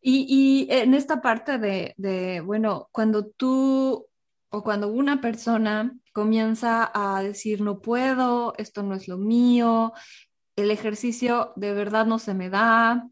Y, 0.00 0.68
en 0.70 0.94
esta 0.94 1.20
parte 1.20 1.58
de, 1.58 1.94
de, 1.96 2.42
bueno, 2.42 2.88
cuando 2.92 3.26
tú 3.26 4.06
o 4.50 4.62
cuando 4.62 4.92
una 4.92 5.20
persona 5.20 5.98
comienza 6.12 6.92
a 6.94 7.20
decir, 7.24 7.60
no 7.60 7.80
puedo, 7.80 8.54
esto 8.56 8.84
no 8.84 8.94
es 8.94 9.08
lo 9.08 9.18
mío, 9.18 9.94
el 10.54 10.70
ejercicio 10.70 11.54
de 11.56 11.74
verdad 11.74 12.06
no 12.06 12.20
se 12.20 12.34
me 12.34 12.50
da, 12.50 13.08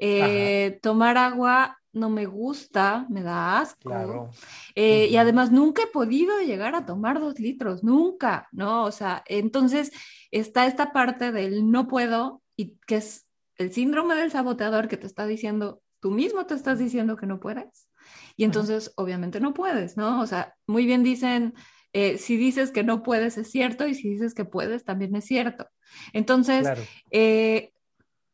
eh, 0.00 0.80
tomar 0.82 1.16
agua 1.16 1.78
no 1.94 2.10
me 2.10 2.26
gusta, 2.26 3.06
me 3.08 3.22
da 3.22 3.60
asco. 3.60 4.30
Eh, 4.74 5.08
y 5.10 5.16
además 5.16 5.50
nunca 5.50 5.82
he 5.84 5.86
podido 5.86 6.40
llegar 6.40 6.74
a 6.74 6.86
tomar 6.86 7.20
dos 7.20 7.38
litros, 7.38 7.84
nunca, 7.84 8.48
¿no? 8.52 8.84
O 8.84 8.92
sea, 8.92 9.22
entonces 9.26 9.92
está 10.30 10.66
esta 10.66 10.92
parte 10.92 11.32
del 11.32 11.70
no 11.70 11.86
puedo 11.88 12.42
y 12.56 12.76
que 12.86 12.96
es 12.96 13.26
el 13.56 13.72
síndrome 13.72 14.14
del 14.14 14.30
saboteador 14.30 14.88
que 14.88 14.96
te 14.96 15.06
está 15.06 15.26
diciendo, 15.26 15.80
tú 16.00 16.10
mismo 16.10 16.46
te 16.46 16.54
estás 16.54 16.78
diciendo 16.78 17.16
que 17.16 17.26
no 17.26 17.40
puedes. 17.40 17.88
Y 18.36 18.44
entonces 18.44 18.92
obviamente 18.96 19.40
no 19.40 19.54
puedes, 19.54 19.96
¿no? 19.96 20.20
O 20.20 20.26
sea, 20.26 20.54
muy 20.66 20.86
bien 20.86 21.02
dicen, 21.02 21.54
eh, 21.92 22.18
si 22.18 22.36
dices 22.36 22.72
que 22.72 22.82
no 22.82 23.02
puedes 23.02 23.38
es 23.38 23.50
cierto 23.50 23.86
y 23.86 23.94
si 23.94 24.10
dices 24.10 24.34
que 24.34 24.44
puedes 24.44 24.84
también 24.84 25.14
es 25.14 25.24
cierto. 25.26 25.68
Entonces, 26.12 26.66
eh, 27.12 27.72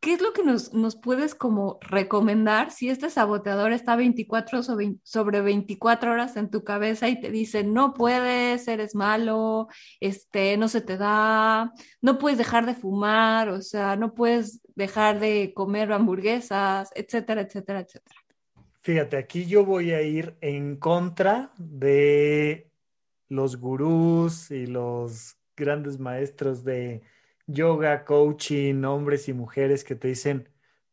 ¿qué 0.01 0.15
es 0.15 0.23
lo 0.23 0.33
que 0.33 0.43
nos, 0.43 0.71
puedes 0.97 1.35
como 1.35 1.79
recomendar 1.83 2.71
si 2.71 2.89
este 2.89 3.11
saboteador 3.11 3.73
está 3.73 3.97
24 3.97 4.63
sobre 4.63 5.41
24 5.41 6.13
horas 6.13 6.37
en 6.37 6.51
tu 6.51 6.65
cabeza 6.65 7.09
y 7.09 7.21
te 7.21 7.31
dice, 7.31 7.65
no 7.65 7.93
puedes, 7.93 8.67
eres 8.67 8.95
malo, 8.95 9.69
este, 10.01 10.57
no 10.57 10.69
se 10.69 10.81
te 10.81 10.97
da, 10.97 11.73
no 12.01 12.19
puedes 12.19 12.39
dejar 12.39 12.65
de 12.65 12.75
fumar, 12.75 13.51
o 13.51 13.61
sea, 13.61 13.97
no 13.97 14.15
puedes 14.15 14.61
dejar 14.75 15.21
de 15.21 15.53
comer 15.55 15.93
hamburguesas, 15.93 16.91
etcétera, 16.95 17.43
etcétera, 17.43 17.81
etcétera? 17.81 18.17
Fíjate, 18.83 19.19
aquí 19.19 19.45
yo 19.45 19.67
voy 19.67 19.93
a 19.93 20.01
ir 20.01 20.37
en 20.41 20.77
contra 20.77 21.53
de 21.59 22.71
los 23.29 23.59
gurús 23.59 24.51
y 24.51 24.67
los 24.67 25.37
grandes 25.55 25.99
maestros 25.99 26.65
de 26.65 27.03
yoga, 27.53 28.05
coaching, 28.05 28.85
hombres 28.85 29.29
y 29.29 29.33
mujeres 29.33 29.85
que 29.85 29.95
te 29.95 30.09
dicen, 30.09 30.49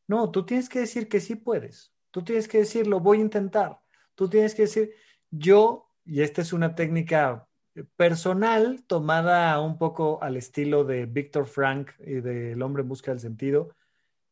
no, 0.07 0.31
tú 0.31 0.45
tienes 0.45 0.69
que 0.69 0.79
decir 0.79 1.07
que 1.09 1.19
sí 1.19 1.35
puedes, 1.35 1.93
tú 2.11 2.23
tienes 2.23 2.47
que 2.47 2.59
decir, 2.59 2.87
lo 2.87 2.99
voy 2.99 3.19
a 3.19 3.21
intentar, 3.21 3.79
tú 4.15 4.29
tienes 4.29 4.55
que 4.55 4.63
decir, 4.63 4.93
yo, 5.29 5.91
y 6.05 6.21
esta 6.21 6.41
es 6.41 6.53
una 6.53 6.75
técnica 6.75 7.47
personal 7.95 8.83
tomada 8.87 9.59
un 9.61 9.77
poco 9.77 10.21
al 10.23 10.37
estilo 10.37 10.83
de 10.83 11.05
Víctor 11.05 11.45
Frank 11.45 11.91
y 11.99 12.15
del 12.21 12.61
hombre 12.61 12.81
en 12.81 12.89
busca 12.89 13.11
del 13.11 13.19
sentido, 13.19 13.75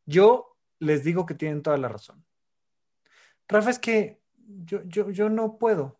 yo 0.04 0.56
les 0.78 1.04
digo 1.04 1.26
que 1.26 1.34
tienen 1.34 1.62
toda 1.62 1.76
la 1.76 1.88
razón. 1.88 2.24
Rafa, 3.48 3.70
es 3.70 3.78
que 3.78 4.20
yo, 4.64 4.82
yo, 4.84 5.10
yo 5.10 5.28
no 5.28 5.58
puedo. 5.58 5.98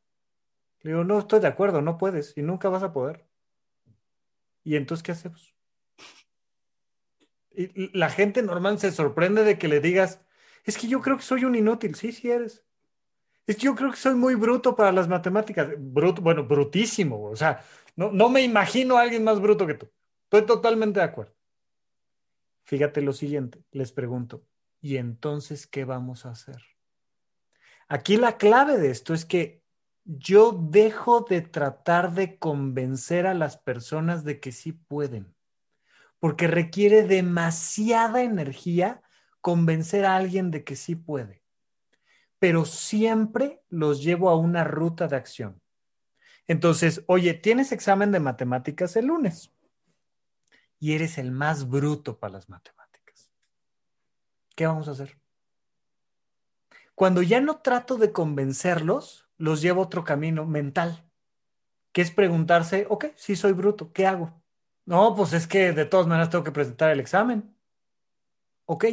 Le 0.80 0.92
digo, 0.92 1.04
no 1.04 1.18
estoy 1.18 1.40
de 1.40 1.46
acuerdo, 1.46 1.82
no 1.82 1.98
puedes 1.98 2.36
y 2.36 2.42
nunca 2.42 2.68
vas 2.68 2.82
a 2.82 2.92
poder. 2.92 3.26
¿Y 4.64 4.76
entonces 4.76 5.02
qué 5.02 5.12
hacemos? 5.12 5.55
Y 7.56 7.96
la 7.96 8.10
gente 8.10 8.42
normal 8.42 8.78
se 8.78 8.92
sorprende 8.92 9.42
de 9.42 9.58
que 9.58 9.66
le 9.66 9.80
digas, 9.80 10.20
es 10.64 10.76
que 10.76 10.88
yo 10.88 11.00
creo 11.00 11.16
que 11.16 11.22
soy 11.22 11.44
un 11.44 11.54
inútil. 11.54 11.94
Sí, 11.94 12.12
sí 12.12 12.30
eres. 12.30 12.64
Es 13.46 13.56
que 13.56 13.62
yo 13.62 13.74
creo 13.74 13.90
que 13.90 13.96
soy 13.96 14.14
muy 14.14 14.34
bruto 14.34 14.76
para 14.76 14.92
las 14.92 15.08
matemáticas. 15.08 15.70
Bruto, 15.78 16.20
bueno, 16.20 16.44
brutísimo. 16.44 17.24
O 17.24 17.36
sea, 17.36 17.64
no, 17.96 18.12
no 18.12 18.28
me 18.28 18.42
imagino 18.42 18.98
a 18.98 19.02
alguien 19.02 19.24
más 19.24 19.40
bruto 19.40 19.66
que 19.66 19.74
tú. 19.74 19.90
Estoy 20.24 20.44
totalmente 20.44 21.00
de 21.00 21.06
acuerdo. 21.06 21.34
Fíjate 22.64 23.00
lo 23.00 23.12
siguiente, 23.12 23.62
les 23.70 23.92
pregunto, 23.92 24.44
¿y 24.80 24.96
entonces 24.96 25.68
qué 25.68 25.84
vamos 25.84 26.26
a 26.26 26.30
hacer? 26.30 26.60
Aquí 27.86 28.16
la 28.16 28.38
clave 28.38 28.76
de 28.78 28.90
esto 28.90 29.14
es 29.14 29.24
que 29.24 29.62
yo 30.04 30.50
dejo 30.50 31.20
de 31.20 31.42
tratar 31.42 32.12
de 32.12 32.38
convencer 32.38 33.28
a 33.28 33.34
las 33.34 33.56
personas 33.56 34.24
de 34.24 34.40
que 34.40 34.50
sí 34.50 34.72
pueden 34.72 35.35
porque 36.18 36.46
requiere 36.46 37.02
demasiada 37.02 38.22
energía 38.22 39.02
convencer 39.40 40.04
a 40.04 40.16
alguien 40.16 40.50
de 40.50 40.64
que 40.64 40.76
sí 40.76 40.96
puede. 40.96 41.42
Pero 42.38 42.64
siempre 42.64 43.62
los 43.68 44.02
llevo 44.02 44.28
a 44.28 44.36
una 44.36 44.64
ruta 44.64 45.08
de 45.08 45.16
acción. 45.16 45.60
Entonces, 46.46 47.02
oye, 47.06 47.34
tienes 47.34 47.72
examen 47.72 48.12
de 48.12 48.20
matemáticas 48.20 48.96
el 48.96 49.06
lunes 49.06 49.52
y 50.78 50.94
eres 50.94 51.18
el 51.18 51.32
más 51.32 51.68
bruto 51.68 52.18
para 52.18 52.34
las 52.34 52.48
matemáticas. 52.48 53.30
¿Qué 54.54 54.66
vamos 54.66 54.88
a 54.88 54.92
hacer? 54.92 55.18
Cuando 56.94 57.22
ya 57.22 57.40
no 57.40 57.58
trato 57.58 57.98
de 57.98 58.12
convencerlos, 58.12 59.28
los 59.36 59.60
llevo 59.60 59.82
a 59.82 59.84
otro 59.84 60.04
camino 60.04 60.46
mental, 60.46 61.04
que 61.92 62.02
es 62.02 62.10
preguntarse, 62.10 62.86
ok, 62.88 63.06
si 63.16 63.36
soy 63.36 63.52
bruto, 63.52 63.92
¿qué 63.92 64.06
hago? 64.06 64.42
No, 64.86 65.14
pues 65.16 65.32
es 65.32 65.48
que 65.48 65.72
de 65.72 65.84
todas 65.84 66.06
maneras 66.06 66.30
tengo 66.30 66.44
que 66.44 66.52
presentar 66.52 66.90
el 66.90 67.00
examen. 67.00 67.54
Ok. 68.66 68.84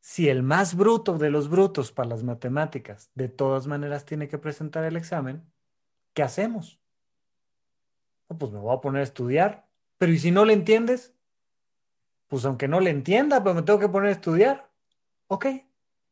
Si 0.00 0.28
el 0.28 0.44
más 0.44 0.76
bruto 0.76 1.18
de 1.18 1.30
los 1.30 1.48
brutos 1.50 1.90
para 1.90 2.08
las 2.08 2.22
matemáticas 2.22 3.10
de 3.14 3.28
todas 3.28 3.66
maneras 3.66 4.04
tiene 4.04 4.28
que 4.28 4.38
presentar 4.38 4.84
el 4.84 4.96
examen, 4.96 5.44
¿qué 6.14 6.22
hacemos? 6.22 6.80
pues 8.38 8.50
me 8.52 8.58
voy 8.58 8.76
a 8.76 8.80
poner 8.80 9.00
a 9.00 9.04
estudiar 9.04 9.68
Pero 9.98 10.12
¿y 10.12 10.18
si 10.18 10.30
no 10.30 10.44
le 10.44 10.52
entiendes? 10.52 11.14
Pues 12.28 12.44
aunque 12.44 12.68
no 12.68 12.80
le 12.80 12.90
entienda, 12.90 13.42
pero 13.42 13.54
me 13.54 13.62
tengo 13.62 13.78
que 13.78 13.88
poner 13.88 14.08
a 14.08 14.12
estudiar. 14.12 14.68
Ok, 15.28 15.46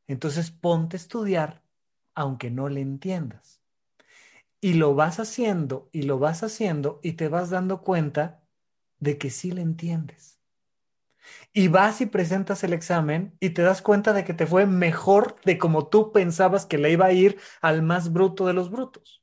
entonces 0.06 0.50
ponte 0.50 0.96
a 0.96 0.98
estudiar 0.98 1.62
aunque 2.14 2.50
no 2.50 2.68
le 2.68 2.80
entiendas. 2.80 3.60
Y 4.60 4.74
lo 4.74 4.94
vas 4.94 5.20
haciendo 5.20 5.88
y 5.92 6.02
lo 6.02 6.18
vas 6.18 6.42
haciendo 6.42 7.00
y 7.02 7.12
te 7.14 7.28
vas 7.28 7.50
dando 7.50 7.82
cuenta 7.82 8.43
de 9.04 9.18
que 9.18 9.30
sí 9.30 9.52
le 9.52 9.62
entiendes. 9.62 10.40
Y 11.52 11.68
vas 11.68 12.00
y 12.00 12.06
presentas 12.06 12.64
el 12.64 12.72
examen 12.72 13.36
y 13.38 13.50
te 13.50 13.62
das 13.62 13.80
cuenta 13.80 14.12
de 14.12 14.24
que 14.24 14.34
te 14.34 14.46
fue 14.46 14.66
mejor 14.66 15.36
de 15.44 15.56
como 15.56 15.86
tú 15.86 16.10
pensabas 16.10 16.66
que 16.66 16.78
le 16.78 16.90
iba 16.90 17.06
a 17.06 17.12
ir 17.12 17.38
al 17.60 17.82
más 17.82 18.12
bruto 18.12 18.46
de 18.46 18.54
los 18.54 18.70
brutos. 18.70 19.22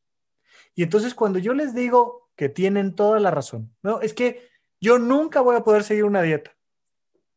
Y 0.74 0.84
entonces 0.84 1.14
cuando 1.14 1.40
yo 1.40 1.54
les 1.54 1.76
digo 1.76 2.32
que 2.36 2.48
tienen 2.48 2.96
toda 2.96 3.20
la 3.20 3.32
razón, 3.32 3.76
no, 3.84 4.00
es 4.00 4.14
que 4.14 4.50
yo 4.80 4.98
nunca 4.98 5.42
voy 5.42 5.58
a 5.58 5.64
poder 5.64 5.84
seguir 5.84 6.06
una 6.06 6.22
dieta. 6.22 6.56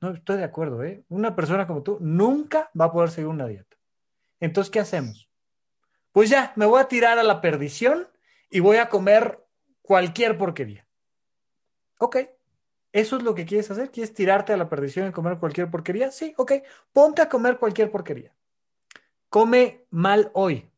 No, 0.00 0.10
estoy 0.10 0.36
de 0.36 0.44
acuerdo, 0.44 0.84
¿eh? 0.84 1.04
Una 1.08 1.34
persona 1.34 1.66
como 1.66 1.82
tú 1.82 1.98
nunca 2.00 2.70
va 2.78 2.86
a 2.86 2.92
poder 2.92 3.10
seguir 3.10 3.28
una 3.28 3.46
dieta. 3.46 3.76
Entonces, 4.38 4.70
¿qué 4.70 4.80
hacemos? 4.80 5.28
Pues 6.12 6.30
ya, 6.30 6.52
me 6.56 6.66
voy 6.66 6.80
a 6.80 6.88
tirar 6.88 7.18
a 7.18 7.22
la 7.22 7.40
perdición 7.40 8.06
y 8.50 8.60
voy 8.60 8.76
a 8.76 8.88
comer 8.88 9.44
cualquier 9.82 10.38
porquería. 10.38 10.86
Ok, 11.98 12.16
¿eso 12.94 13.16
es 13.16 13.24
lo 13.24 13.34
que 13.34 13.44
quieres 13.44 13.70
hacer? 13.70 13.90
¿Quieres 13.90 14.14
tirarte 14.14 14.52
a 14.52 14.56
la 14.56 14.68
perdición 14.68 15.08
y 15.08 15.12
comer 15.12 15.38
cualquier 15.38 15.68
porquería? 15.70 16.12
Sí, 16.12 16.32
ok, 16.36 16.52
ponte 16.92 17.20
a 17.20 17.28
comer 17.28 17.58
cualquier 17.58 17.90
porquería. 17.90 18.32
Come 19.28 19.84
mal 19.90 20.30
hoy, 20.32 20.70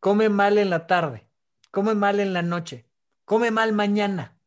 come 0.00 0.30
mal 0.30 0.56
en 0.56 0.70
la 0.70 0.86
tarde, 0.86 1.28
come 1.70 1.94
mal 1.94 2.18
en 2.18 2.32
la 2.32 2.40
noche, 2.40 2.86
come 3.26 3.50
mal 3.50 3.74
mañana, 3.74 4.38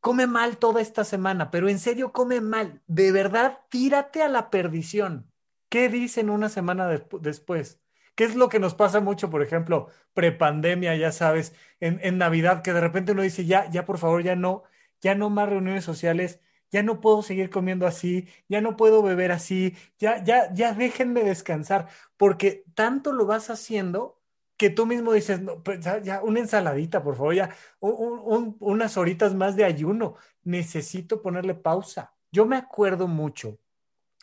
come 0.00 0.26
mal 0.26 0.58
toda 0.58 0.80
esta 0.80 1.04
semana, 1.04 1.52
pero 1.52 1.68
en 1.68 1.78
serio 1.78 2.12
come 2.12 2.40
mal. 2.40 2.82
De 2.88 3.12
verdad, 3.12 3.60
tírate 3.68 4.22
a 4.22 4.28
la 4.28 4.50
perdición. 4.50 5.30
¿Qué 5.68 5.88
dicen 5.88 6.28
una 6.28 6.48
semana 6.48 6.88
después? 6.88 7.80
¿Qué 8.16 8.24
es 8.24 8.34
lo 8.34 8.48
que 8.48 8.58
nos 8.58 8.74
pasa 8.74 8.98
mucho, 8.98 9.30
por 9.30 9.42
ejemplo, 9.42 9.90
prepandemia, 10.12 10.96
ya 10.96 11.12
sabes, 11.12 11.54
en, 11.78 12.00
en, 12.02 12.18
Navidad, 12.18 12.62
que 12.62 12.72
de 12.72 12.80
repente 12.80 13.12
uno 13.12 13.22
dice, 13.22 13.46
ya, 13.46 13.70
ya, 13.70 13.84
por 13.84 13.98
favor, 13.98 14.24
ya 14.24 14.34
no, 14.34 14.64
ya 15.00 15.14
no 15.14 15.30
más 15.30 15.48
reuniones 15.48 15.84
sociales, 15.84 16.40
ya 16.70 16.82
no 16.82 17.00
puedo 17.00 17.22
seguir 17.22 17.50
comiendo 17.50 17.86
así, 17.86 18.28
ya 18.48 18.60
no 18.60 18.76
puedo 18.76 19.02
beber 19.02 19.32
así, 19.32 19.76
ya, 19.98 20.22
ya, 20.22 20.52
ya 20.52 20.74
déjenme 20.74 21.24
descansar, 21.24 21.88
porque 22.16 22.64
tanto 22.74 23.12
lo 23.12 23.26
vas 23.26 23.50
haciendo 23.50 24.18
que 24.56 24.70
tú 24.70 24.86
mismo 24.86 25.12
dices, 25.12 25.40
pues 25.64 25.80
ya, 25.80 26.20
una 26.22 26.40
ensaladita, 26.40 27.02
por 27.02 27.16
favor, 27.16 27.34
ya 27.34 27.54
unas 27.80 28.96
horitas 28.96 29.34
más 29.34 29.54
de 29.54 29.64
ayuno, 29.64 30.16
necesito 30.42 31.22
ponerle 31.22 31.54
pausa. 31.54 32.12
Yo 32.32 32.44
me 32.44 32.56
acuerdo 32.56 33.06
mucho 33.06 33.58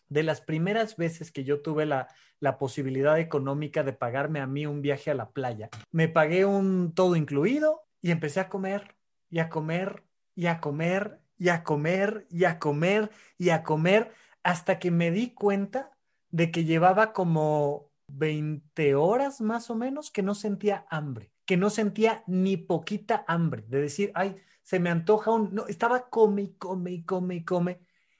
de 0.09 0.23
las 0.23 0.41
primeras 0.41 0.97
veces 0.97 1.31
que 1.31 1.45
yo 1.45 1.61
tuve 1.61 1.85
la, 1.85 2.09
la 2.39 2.57
posibilidad 2.57 3.17
económica 3.17 3.83
de 3.83 3.93
pagarme 3.93 4.41
a 4.41 4.45
mí 4.45 4.65
un 4.65 4.81
viaje 4.81 5.09
a 5.09 5.15
la 5.15 5.29
playa. 5.29 5.69
Me 5.91 6.09
pagué 6.09 6.45
un 6.45 6.93
todo 6.93 7.15
incluido 7.15 7.85
y 8.01 8.11
empecé 8.11 8.41
a 8.41 8.49
comer 8.49 8.95
y 9.29 9.39
a 9.39 9.49
comer 9.49 10.03
y 10.35 10.47
a 10.47 10.59
comer 10.59 11.19
y 11.38 11.49
a 11.49 11.63
comer 11.63 12.25
y 12.29 12.45
a 12.45 12.59
comer 12.59 13.11
y 13.38 13.49
a 13.49 13.63
comer 13.63 14.11
hasta 14.43 14.79
que 14.79 14.91
me 14.91 15.11
di 15.11 15.33
cuenta 15.33 15.91
de 16.29 16.51
que 16.51 16.65
llevaba 16.65 17.13
como 17.13 17.91
20 18.07 18.95
horas 18.95 19.41
más 19.41 19.69
o 19.69 19.75
menos 19.75 20.11
que 20.11 20.21
no 20.21 20.36
sentía 20.36 20.86
hambre, 20.89 21.31
que 21.45 21.57
no 21.57 21.69
sentía 21.69 22.23
ni 22.27 22.57
poquita 22.57 23.25
hambre, 23.27 23.63
de 23.67 23.81
decir, 23.81 24.11
ay, 24.15 24.36
se 24.63 24.79
me 24.79 24.89
antoja 24.89 25.31
un... 25.31 25.53
No, 25.53 25.67
estaba 25.67 26.09
come 26.09 26.43
y 26.43 26.53
come 26.53 26.91
y 26.91 27.03
come 27.03 27.36
y 27.36 27.45
come. 27.45 27.79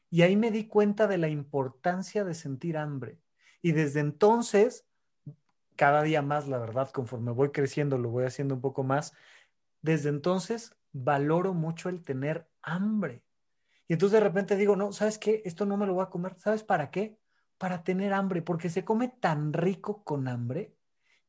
Y 0.10 0.22
ahí 0.22 0.36
me 0.36 0.52
di 0.52 0.68
cuenta 0.68 1.08
de 1.08 1.18
la 1.18 1.28
importancia 1.28 2.24
de 2.24 2.34
sentir 2.34 2.78
hambre. 2.78 3.20
Y 3.62 3.72
desde 3.72 4.00
entonces, 4.00 4.86
cada 5.76 6.04
día 6.04 6.22
más, 6.22 6.48
la 6.48 6.60
verdad, 6.60 6.90
conforme 6.92 7.32
voy 7.32 7.52
creciendo, 7.52 7.98
lo 7.98 8.10
voy 8.10 8.26
haciendo 8.26 8.56
un 8.56 8.62
poco 8.62 8.84
más, 8.84 9.14
desde 9.82 10.10
entonces 10.10 10.76
valoro 10.94 11.54
mucho 11.54 11.90
el 11.90 12.04
tener 12.04 12.48
hambre. 12.66 13.24
Y 13.88 13.94
entonces 13.94 14.20
de 14.20 14.26
repente 14.28 14.56
digo, 14.56 14.76
no, 14.76 14.92
¿sabes 14.92 15.18
qué? 15.18 15.42
Esto 15.46 15.66
no 15.66 15.78
me 15.78 15.86
lo 15.86 15.94
voy 15.94 16.04
a 16.04 16.10
comer. 16.10 16.36
¿Sabes 16.38 16.64
para 16.64 16.92
qué? 16.92 17.18
para 17.58 17.84
tener 17.84 18.14
hambre, 18.14 18.42
porque 18.42 18.70
se 18.70 18.84
come 18.84 19.10
tan 19.20 19.54
rico 19.54 20.04
con 20.04 20.28
hambre. 20.28 20.76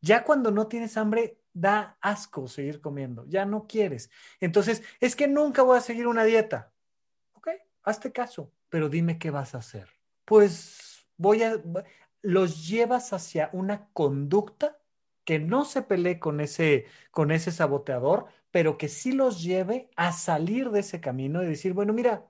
Ya 0.00 0.24
cuando 0.24 0.50
no 0.50 0.66
tienes 0.66 0.96
hambre, 0.96 1.40
da 1.52 1.96
asco 2.00 2.48
seguir 2.48 2.80
comiendo, 2.80 3.24
ya 3.26 3.44
no 3.44 3.66
quieres. 3.66 4.10
Entonces, 4.40 4.82
es 5.00 5.16
que 5.16 5.28
nunca 5.28 5.62
voy 5.62 5.78
a 5.78 5.82
seguir 5.82 6.06
una 6.06 6.24
dieta. 6.24 6.72
Ok, 7.32 7.48
hazte 7.82 8.12
caso, 8.12 8.52
pero 8.68 8.88
dime 8.88 9.18
qué 9.18 9.30
vas 9.30 9.54
a 9.54 9.58
hacer. 9.58 9.88
Pues 10.24 11.06
voy 11.16 11.42
a, 11.42 11.62
los 12.22 12.68
llevas 12.68 13.12
hacia 13.12 13.50
una 13.52 13.88
conducta 13.92 14.78
que 15.24 15.38
no 15.38 15.64
se 15.64 15.82
pelee 15.82 16.20
con 16.20 16.40
ese, 16.40 16.86
con 17.10 17.30
ese 17.30 17.50
saboteador, 17.50 18.26
pero 18.56 18.78
que 18.78 18.88
sí 18.88 19.12
los 19.12 19.42
lleve 19.42 19.90
a 19.96 20.12
salir 20.12 20.70
de 20.70 20.80
ese 20.80 20.98
camino 20.98 21.42
y 21.42 21.46
decir, 21.46 21.74
bueno, 21.74 21.92
mira, 21.92 22.26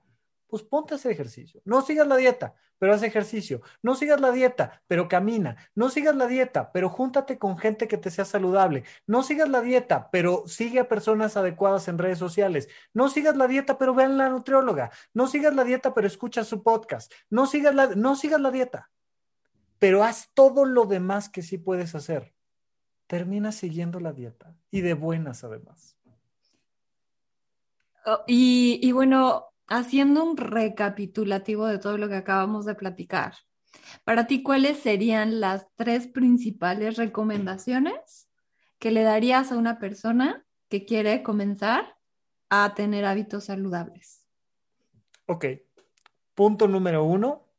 pues 0.47 0.61
ponte 0.61 0.93
a 0.93 0.97
hacer 0.97 1.13
ejercicio. 1.13 1.61
No 1.63 1.81
sigas 1.81 2.05
la 2.05 2.17
dieta, 2.17 2.53
pero 2.77 2.93
haz 2.93 3.01
ejercicio. 3.01 3.61
No 3.81 3.95
sigas 3.95 4.19
la 4.19 4.33
dieta, 4.33 4.83
pero 4.87 5.07
camina. 5.07 5.55
No 5.73 5.89
sigas 5.89 6.17
la 6.17 6.27
dieta, 6.27 6.73
pero 6.73 6.89
júntate 6.89 7.39
con 7.39 7.57
gente 7.57 7.87
que 7.87 7.97
te 7.97 8.11
sea 8.11 8.25
saludable. 8.25 8.83
No 9.05 9.23
sigas 9.23 9.47
la 9.47 9.61
dieta, 9.61 10.09
pero 10.11 10.43
sigue 10.47 10.81
a 10.81 10.89
personas 10.89 11.37
adecuadas 11.37 11.87
en 11.87 11.97
redes 11.97 12.19
sociales. 12.19 12.67
No 12.93 13.07
sigas 13.07 13.37
la 13.37 13.47
dieta, 13.47 13.77
pero 13.77 13.95
vean 13.95 14.17
la 14.17 14.27
nutrióloga. 14.27 14.91
No 15.13 15.27
sigas 15.27 15.55
la 15.55 15.63
dieta, 15.63 15.93
pero 15.93 16.07
escucha 16.07 16.43
su 16.43 16.61
podcast. 16.61 17.09
No 17.29 17.45
sigas 17.45 17.73
la, 17.73 17.87
no 17.95 18.17
sigas 18.17 18.41
la 18.41 18.51
dieta, 18.51 18.91
pero 19.79 20.03
haz 20.03 20.29
todo 20.33 20.65
lo 20.65 20.87
demás 20.87 21.29
que 21.29 21.41
sí 21.41 21.57
puedes 21.57 21.95
hacer. 21.95 22.33
Termina 23.07 23.53
siguiendo 23.53 24.01
la 24.01 24.11
dieta 24.11 24.57
y 24.69 24.81
de 24.81 24.93
buenas 24.93 25.45
además. 25.45 25.96
Oh, 28.09 28.23
y, 28.25 28.79
y 28.81 28.93
bueno, 28.93 29.47
haciendo 29.67 30.23
un 30.23 30.37
recapitulativo 30.37 31.67
de 31.67 31.77
todo 31.77 31.97
lo 31.97 32.07
que 32.07 32.15
acabamos 32.15 32.65
de 32.65 32.73
platicar, 32.73 33.33
para 34.05 34.27
ti, 34.27 34.43
¿cuáles 34.43 34.79
serían 34.79 35.41
las 35.41 35.67
tres 35.75 36.07
principales 36.07 36.95
recomendaciones 36.95 38.29
que 38.79 38.91
le 38.91 39.03
darías 39.03 39.51
a 39.51 39.57
una 39.57 39.77
persona 39.77 40.45
que 40.69 40.85
quiere 40.85 41.21
comenzar 41.21 41.97
a 42.49 42.73
tener 42.75 43.03
hábitos 43.03 43.43
saludables? 43.43 44.25
Ok. 45.25 45.45
Punto 46.33 46.69
número 46.69 47.03
uno, 47.03 47.49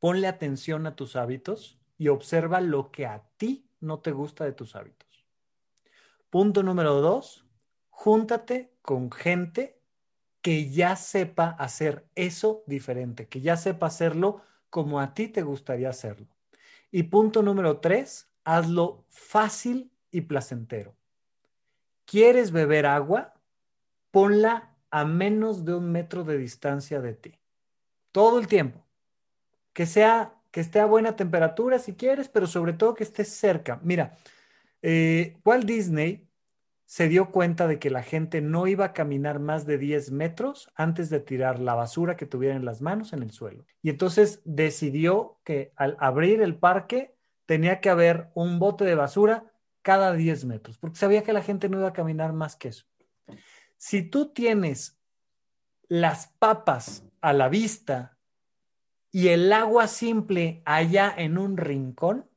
ponle 0.00 0.26
atención 0.26 0.88
a 0.88 0.96
tus 0.96 1.14
hábitos 1.14 1.78
y 1.96 2.08
observa 2.08 2.60
lo 2.60 2.90
que 2.90 3.06
a 3.06 3.22
ti 3.36 3.70
no 3.78 4.00
te 4.00 4.10
gusta 4.10 4.44
de 4.44 4.52
tus 4.52 4.74
hábitos. 4.74 5.28
Punto 6.28 6.64
número 6.64 7.00
dos, 7.00 7.46
júntate 8.00 8.72
con 8.80 9.12
gente 9.12 9.78
que 10.40 10.70
ya 10.70 10.96
sepa 10.96 11.50
hacer 11.50 12.06
eso 12.14 12.64
diferente, 12.66 13.28
que 13.28 13.42
ya 13.42 13.58
sepa 13.58 13.88
hacerlo 13.88 14.40
como 14.70 15.00
a 15.00 15.12
ti 15.12 15.28
te 15.28 15.42
gustaría 15.42 15.90
hacerlo. 15.90 16.26
Y 16.90 17.02
punto 17.02 17.42
número 17.42 17.80
tres, 17.80 18.30
hazlo 18.42 19.04
fácil 19.10 19.92
y 20.10 20.22
placentero. 20.22 20.94
¿Quieres 22.06 22.52
beber 22.52 22.86
agua? 22.86 23.34
Ponla 24.10 24.74
a 24.90 25.04
menos 25.04 25.66
de 25.66 25.74
un 25.74 25.92
metro 25.92 26.24
de 26.24 26.38
distancia 26.38 27.02
de 27.02 27.12
ti. 27.12 27.38
Todo 28.12 28.38
el 28.38 28.46
tiempo. 28.46 28.82
Que 29.74 29.84
sea, 29.84 30.40
que 30.50 30.62
esté 30.62 30.80
a 30.80 30.86
buena 30.86 31.16
temperatura 31.16 31.78
si 31.78 31.92
quieres, 31.92 32.30
pero 32.30 32.46
sobre 32.46 32.72
todo 32.72 32.94
que 32.94 33.04
esté 33.04 33.26
cerca. 33.26 33.78
Mira, 33.82 34.16
eh, 34.80 35.36
Walt 35.44 35.66
Disney 35.66 36.29
se 36.90 37.08
dio 37.08 37.30
cuenta 37.30 37.68
de 37.68 37.78
que 37.78 37.88
la 37.88 38.02
gente 38.02 38.40
no 38.40 38.66
iba 38.66 38.86
a 38.86 38.92
caminar 38.92 39.38
más 39.38 39.64
de 39.64 39.78
10 39.78 40.10
metros 40.10 40.68
antes 40.74 41.08
de 41.08 41.20
tirar 41.20 41.60
la 41.60 41.76
basura 41.76 42.16
que 42.16 42.26
tuviera 42.26 42.56
en 42.56 42.64
las 42.64 42.82
manos 42.82 43.12
en 43.12 43.22
el 43.22 43.30
suelo. 43.30 43.64
Y 43.80 43.90
entonces 43.90 44.42
decidió 44.44 45.38
que 45.44 45.72
al 45.76 45.96
abrir 46.00 46.42
el 46.42 46.56
parque 46.56 47.14
tenía 47.46 47.80
que 47.80 47.90
haber 47.90 48.30
un 48.34 48.58
bote 48.58 48.84
de 48.84 48.96
basura 48.96 49.52
cada 49.82 50.14
10 50.14 50.46
metros, 50.46 50.78
porque 50.78 50.98
sabía 50.98 51.22
que 51.22 51.32
la 51.32 51.44
gente 51.44 51.68
no 51.68 51.78
iba 51.78 51.86
a 51.86 51.92
caminar 51.92 52.32
más 52.32 52.56
que 52.56 52.70
eso. 52.70 52.86
Si 53.76 54.02
tú 54.02 54.32
tienes 54.32 54.98
las 55.86 56.26
papas 56.40 57.04
a 57.20 57.32
la 57.32 57.48
vista 57.48 58.18
y 59.12 59.28
el 59.28 59.52
agua 59.52 59.86
simple 59.86 60.60
allá 60.64 61.14
en 61.16 61.38
un 61.38 61.56
rincón, 61.56 62.28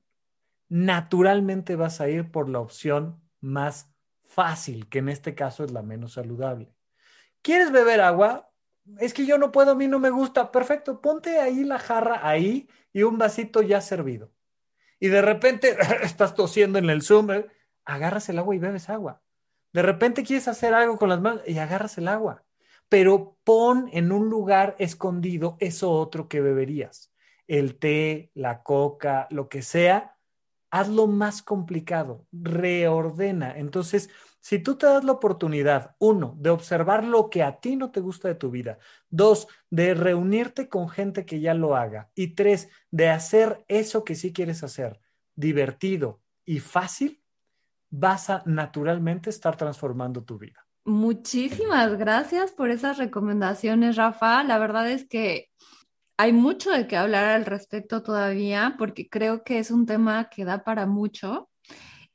naturalmente 0.69 1.75
vas 1.75 1.99
a 2.01 2.07
ir 2.07 2.29
por 2.29 2.49
la 2.49 2.59
opción 2.59 3.19
más 3.41 3.92
fácil, 4.33 4.89
que 4.89 4.99
en 4.99 5.09
este 5.09 5.35
caso 5.35 5.63
es 5.63 5.71
la 5.71 5.81
menos 5.81 6.13
saludable. 6.13 6.73
¿Quieres 7.41 7.71
beber 7.71 8.01
agua? 8.01 8.49
Es 8.99 9.13
que 9.13 9.25
yo 9.25 9.37
no 9.37 9.51
puedo, 9.51 9.71
a 9.71 9.75
mí 9.75 9.87
no 9.87 9.99
me 9.99 10.09
gusta. 10.09 10.51
Perfecto, 10.51 11.01
ponte 11.01 11.39
ahí 11.39 11.63
la 11.63 11.79
jarra 11.79 12.27
ahí 12.27 12.67
y 12.91 13.03
un 13.03 13.17
vasito 13.17 13.61
ya 13.61 13.79
servido. 13.81 14.31
Y 14.99 15.09
de 15.09 15.21
repente 15.21 15.77
estás 16.03 16.35
tosiendo 16.35 16.79
en 16.79 16.89
el 16.89 17.01
Zoom, 17.01 17.31
¿eh? 17.31 17.45
agarras 17.85 18.29
el 18.29 18.39
agua 18.39 18.55
y 18.55 18.59
bebes 18.59 18.89
agua. 18.89 19.21
De 19.71 19.81
repente 19.81 20.23
quieres 20.23 20.47
hacer 20.47 20.73
algo 20.73 20.97
con 20.97 21.09
las 21.09 21.21
manos 21.21 21.41
y 21.47 21.57
agarras 21.57 21.97
el 21.97 22.07
agua. 22.07 22.43
pero 22.89 23.37
pon 23.43 23.89
en 23.91 24.11
un 24.11 24.29
lugar 24.29 24.75
escondido 24.77 25.57
eso 25.59 25.91
otro 25.91 26.27
que 26.27 26.41
beberías. 26.41 27.11
El 27.47 27.77
té, 27.79 28.31
la 28.35 28.61
coca, 28.63 29.27
lo 29.31 29.49
que 29.49 29.61
sea, 29.63 30.12
hazlo 30.73 31.05
más 31.05 31.43
complicado, 31.43 32.25
reordena. 32.31 33.55
Entonces, 33.55 34.09
si 34.39 34.57
tú 34.57 34.75
te 34.75 34.87
das 34.87 35.03
la 35.03 35.11
oportunidad, 35.11 35.95
uno, 35.99 36.35
de 36.39 36.49
observar 36.49 37.03
lo 37.03 37.29
que 37.29 37.43
a 37.43 37.59
ti 37.59 37.75
no 37.75 37.91
te 37.91 37.99
gusta 37.99 38.27
de 38.27 38.33
tu 38.33 38.49
vida, 38.49 38.79
dos, 39.07 39.47
de 39.69 39.93
reunirte 39.93 40.69
con 40.69 40.89
gente 40.89 41.27
que 41.27 41.39
ya 41.39 41.53
lo 41.53 41.75
haga, 41.75 42.09
y 42.15 42.29
tres, 42.29 42.69
de 42.89 43.09
hacer 43.09 43.63
eso 43.67 44.03
que 44.03 44.15
sí 44.15 44.33
quieres 44.33 44.63
hacer, 44.63 44.99
divertido 45.35 46.21
y 46.43 46.59
fácil, 46.59 47.21
vas 47.91 48.31
a 48.31 48.41
naturalmente 48.47 49.29
estar 49.29 49.55
transformando 49.55 50.23
tu 50.23 50.39
vida. 50.39 50.65
Muchísimas 50.85 51.99
gracias 51.99 52.51
por 52.51 52.71
esas 52.71 52.97
recomendaciones, 52.97 53.95
Rafa. 53.95 54.43
La 54.43 54.57
verdad 54.57 54.89
es 54.89 55.07
que 55.07 55.51
hay 56.23 56.31
mucho 56.31 56.71
de 56.71 56.87
qué 56.87 56.95
hablar 56.95 57.25
al 57.25 57.45
respecto 57.45 58.01
todavía, 58.01 58.75
porque 58.77 59.09
creo 59.09 59.43
que 59.43 59.59
es 59.59 59.71
un 59.71 59.85
tema 59.85 60.29
que 60.29 60.45
da 60.45 60.63
para 60.63 60.85
mucho. 60.85 61.49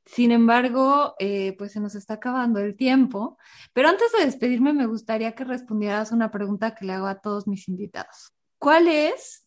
Sin 0.07 0.33
embargo, 0.33 1.15
eh, 1.19 1.55
pues 1.59 1.73
se 1.73 1.81
nos 1.81 1.95
está 1.95 2.15
acabando 2.15 2.59
el 2.59 2.75
tiempo. 2.75 3.37
Pero 3.75 3.91
antes 3.91 4.11
de 4.13 4.25
despedirme, 4.25 4.73
me 4.73 4.87
gustaría 4.87 5.33
que 5.33 5.45
respondieras 5.45 6.11
una 6.11 6.31
pregunta 6.31 6.75
que 6.75 6.87
le 6.87 6.95
hago 6.95 7.07
a 7.07 7.21
todos 7.21 7.47
mis 7.47 7.69
invitados. 7.69 8.33
¿Cuál 8.59 8.89
es 8.89 9.47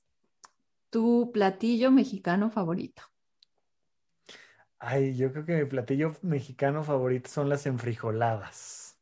tu 0.92 1.32
platillo 1.34 1.90
mexicano 1.90 2.52
favorito? 2.52 3.02
Ay, 4.78 5.18
yo 5.18 5.32
creo 5.32 5.44
que 5.44 5.58
mi 5.58 5.66
platillo 5.66 6.16
mexicano 6.22 6.84
favorito 6.84 7.32
son 7.32 7.50
las 7.50 7.66
enfrijoladas. 7.66 8.96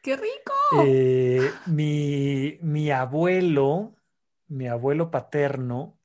¡Qué 0.00 0.16
rico! 0.16 0.84
Eh, 0.84 1.50
mi, 1.66 2.56
mi 2.62 2.92
abuelo, 2.92 3.96
mi 4.48 4.68
abuelo 4.68 5.10
paterno, 5.10 5.98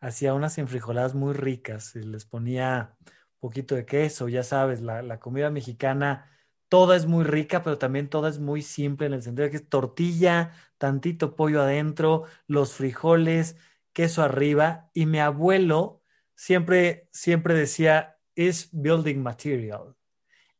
hacía 0.00 0.34
unas 0.34 0.58
enfrijoladas 0.58 1.14
muy 1.14 1.32
ricas 1.34 1.96
y 1.96 2.02
les 2.02 2.26
ponía 2.26 2.96
poquito 3.40 3.74
de 3.74 3.84
queso, 3.84 4.28
ya 4.28 4.42
sabes, 4.42 4.80
la, 4.80 5.02
la, 5.02 5.20
comida 5.20 5.50
mexicana, 5.50 6.30
toda 6.68 6.96
es 6.96 7.06
muy 7.06 7.24
rica, 7.24 7.62
pero 7.62 7.78
también 7.78 8.08
toda 8.08 8.30
es 8.30 8.38
muy 8.38 8.62
simple 8.62 9.06
en 9.06 9.12
el 9.12 9.22
sentido 9.22 9.44
de 9.44 9.50
que 9.50 9.58
es 9.58 9.68
tortilla, 9.68 10.52
tantito 10.78 11.36
pollo 11.36 11.60
adentro, 11.62 12.24
los 12.46 12.72
frijoles, 12.72 13.56
queso 13.92 14.22
arriba, 14.22 14.90
y 14.94 15.06
mi 15.06 15.20
abuelo 15.20 16.02
siempre, 16.34 17.08
siempre 17.12 17.54
decía, 17.54 18.18
es 18.34 18.70
building 18.72 19.18
material. 19.18 19.94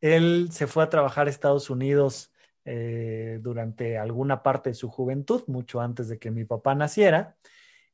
Él 0.01 0.49
se 0.53 0.67
fue 0.67 0.85
a 0.85 0.91
trabajar 0.91 1.27
a 1.27 1.31
Estados 1.31 1.71
Unidos 1.71 2.34
eh, 2.65 3.39
durante 3.43 3.99
alguna 3.99 4.43
parte 4.43 4.71
de 4.71 4.75
su 4.75 4.89
juventud, 4.89 5.45
mucho 5.47 5.81
antes 5.81 6.09
de 6.09 6.19
que 6.19 6.31
mi 6.31 6.45
papá 6.45 6.75
naciera, 6.75 7.37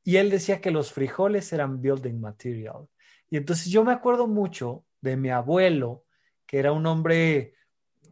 y 0.03 0.17
él 0.17 0.29
decía 0.29 0.61
que 0.61 0.71
los 0.71 0.91
frijoles 0.93 1.51
eran 1.53 1.81
building 1.81 2.19
material. 2.19 2.87
Y 3.29 3.37
entonces 3.37 3.67
yo 3.67 3.83
me 3.83 3.91
acuerdo 3.91 4.27
mucho 4.27 4.85
de 5.01 5.17
mi 5.17 5.29
abuelo, 5.29 6.05
que 6.45 6.59
era 6.59 6.71
un 6.71 6.85
hombre 6.85 7.53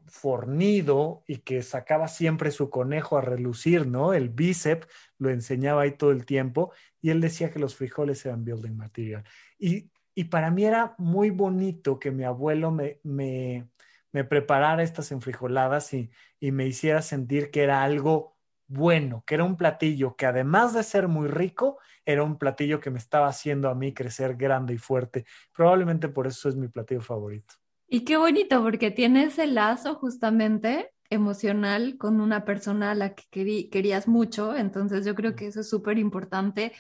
fornido 0.08 1.24
y 1.28 1.38
que 1.38 1.62
sacaba 1.62 2.08
siempre 2.08 2.52
su 2.52 2.70
conejo 2.70 3.18
a 3.18 3.22
relucir, 3.22 3.88
¿no? 3.88 4.14
El 4.14 4.30
bíceps 4.30 4.88
lo 5.18 5.30
enseñaba 5.30 5.84
ahí 5.84 5.92
todo 5.92 6.12
el 6.12 6.26
tiempo 6.26 6.72
y 7.02 7.12
él 7.12 7.22
decía 7.22 7.52
que 7.52 7.60
los 7.60 7.76
frijoles 7.76 8.26
eran 8.26 8.44
building 8.44 8.76
material. 8.76 9.24
Y, 9.58 9.92
y 10.16 10.26
para 10.26 10.52
mí 10.52 10.66
era 10.66 10.96
muy 10.98 11.30
bonito 11.30 12.00
que 12.00 12.12
mi 12.12 12.24
abuelo 12.24 12.72
me, 12.72 13.00
me, 13.04 13.70
me 14.12 14.24
preparara 14.24 14.84
estas 14.84 15.12
enfrijoladas 15.12 15.94
y, 15.94 16.10
y 16.40 16.52
me 16.52 16.66
hiciera 16.66 17.02
sentir 17.02 17.52
que 17.52 17.64
era 17.64 17.84
algo 17.84 18.38
bueno, 18.68 19.24
que 19.26 19.34
era 19.34 19.44
un 19.44 19.58
platillo 19.58 20.16
que 20.16 20.28
además 20.28 20.74
de 20.74 20.84
ser 20.84 21.08
muy 21.08 21.28
rico, 21.28 21.80
era 22.06 22.24
un 22.24 22.38
platillo 22.38 22.80
que 22.80 22.92
me 22.92 23.00
estaba 23.00 23.28
haciendo 23.28 23.68
a 23.68 23.76
mí 23.76 23.94
crecer 23.94 24.36
grande 24.36 24.76
y 24.76 24.78
fuerte. 24.78 25.26
Probablemente 25.54 26.08
por 26.08 26.28
eso 26.28 26.48
es 26.50 26.56
mi 26.56 26.68
platillo 26.68 27.02
favorito. 27.02 27.56
Y 27.88 28.02
qué 28.02 28.18
bonito, 28.18 28.62
porque 28.62 28.92
tiene 28.92 29.24
ese 29.24 29.48
lazo 29.48 29.96
justamente 29.96 30.92
emocional 31.10 31.98
con 31.98 32.22
una 32.22 32.46
persona 32.46 32.92
a 32.92 32.96
la 32.96 33.16
que 33.16 33.70
querías 33.72 34.08
mucho. 34.08 34.56
Entonces 34.56 35.04
yo 35.04 35.16
creo 35.16 35.36
que 35.36 35.48
eso 35.48 35.62
es 35.62 35.70
súper 35.70 35.98
importante, 35.98 36.72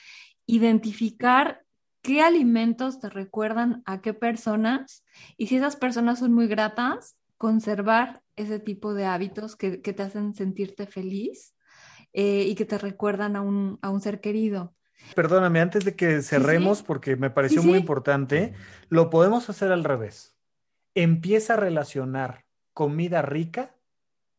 identificar 0.46 1.64
qué 2.02 2.22
alimentos 2.22 3.00
te 3.00 3.10
recuerdan 3.10 3.82
a 3.86 4.02
qué 4.02 4.14
personas 4.14 5.04
y 5.38 5.48
si 5.48 5.58
esas 5.58 5.76
personas 5.76 6.20
son 6.20 6.34
muy 6.34 6.48
gratas, 6.48 7.18
conservar 7.40 8.22
ese 8.36 8.60
tipo 8.60 8.94
de 8.94 9.06
hábitos 9.06 9.56
que, 9.56 9.78
te 9.78 10.04
hacen 10.04 10.36
sentirte 10.36 10.86
feliz 10.86 11.56
eh, 12.12 12.44
y 12.44 12.54
que 12.54 12.66
te 12.66 12.78
recuerdan 12.78 13.38
a 13.38 13.42
un, 13.42 14.02
ser 14.02 14.20
querido. 14.20 14.76
Perdóname, 15.16 15.62
antes 15.62 15.86
de 15.86 15.96
que 15.96 16.22
cerremos, 16.22 16.84
porque 16.84 17.16
me 17.16 17.30
pareció 17.30 17.64
muy 17.64 17.80
importante, 17.80 18.54
lo 18.90 19.10
podemos 19.10 19.50
hacer 19.50 19.72
al 19.72 19.86
revés. 19.86 20.36
Empieza 20.94 21.54
a 21.54 21.58
relacionar 21.58 22.46
comida 22.74 23.22
rica 23.22 23.74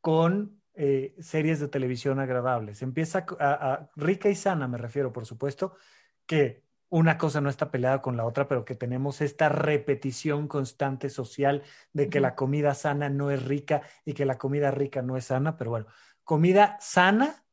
con 0.02 0.60
eh, 0.74 1.16
series 1.20 1.58
de 1.58 1.68
televisión 1.68 2.20
agradables. 2.20 2.82
Empieza 2.82 3.24
a, 3.40 3.88
rica 3.96 4.28
y 4.28 4.34
sana, 4.34 4.68
me 4.68 4.76
refiero, 4.76 5.10
por 5.10 5.24
supuesto, 5.24 5.74
que 6.26 6.64
una 6.90 7.18
cosa 7.18 7.40
no 7.40 7.48
está 7.48 7.70
peleada 7.70 8.02
con 8.02 8.16
la 8.16 8.24
otra, 8.24 8.48
pero 8.48 8.64
que 8.64 8.74
tenemos 8.74 9.20
esta 9.20 9.48
repetición 9.48 10.48
constante 10.48 11.08
social 11.08 11.62
de 11.92 12.10
que 12.10 12.20
la 12.20 12.34
comida 12.34 12.74
sana 12.74 13.08
no 13.08 13.30
es 13.30 13.44
rica 13.44 13.82
y 14.04 14.12
que 14.12 14.26
la 14.26 14.38
comida 14.38 14.70
rica 14.72 15.00
no 15.00 15.16
es 15.16 15.26
sana, 15.26 15.56
pero 15.56 15.70
bueno, 15.70 15.86
comida 16.24 16.76
sana 16.80 17.44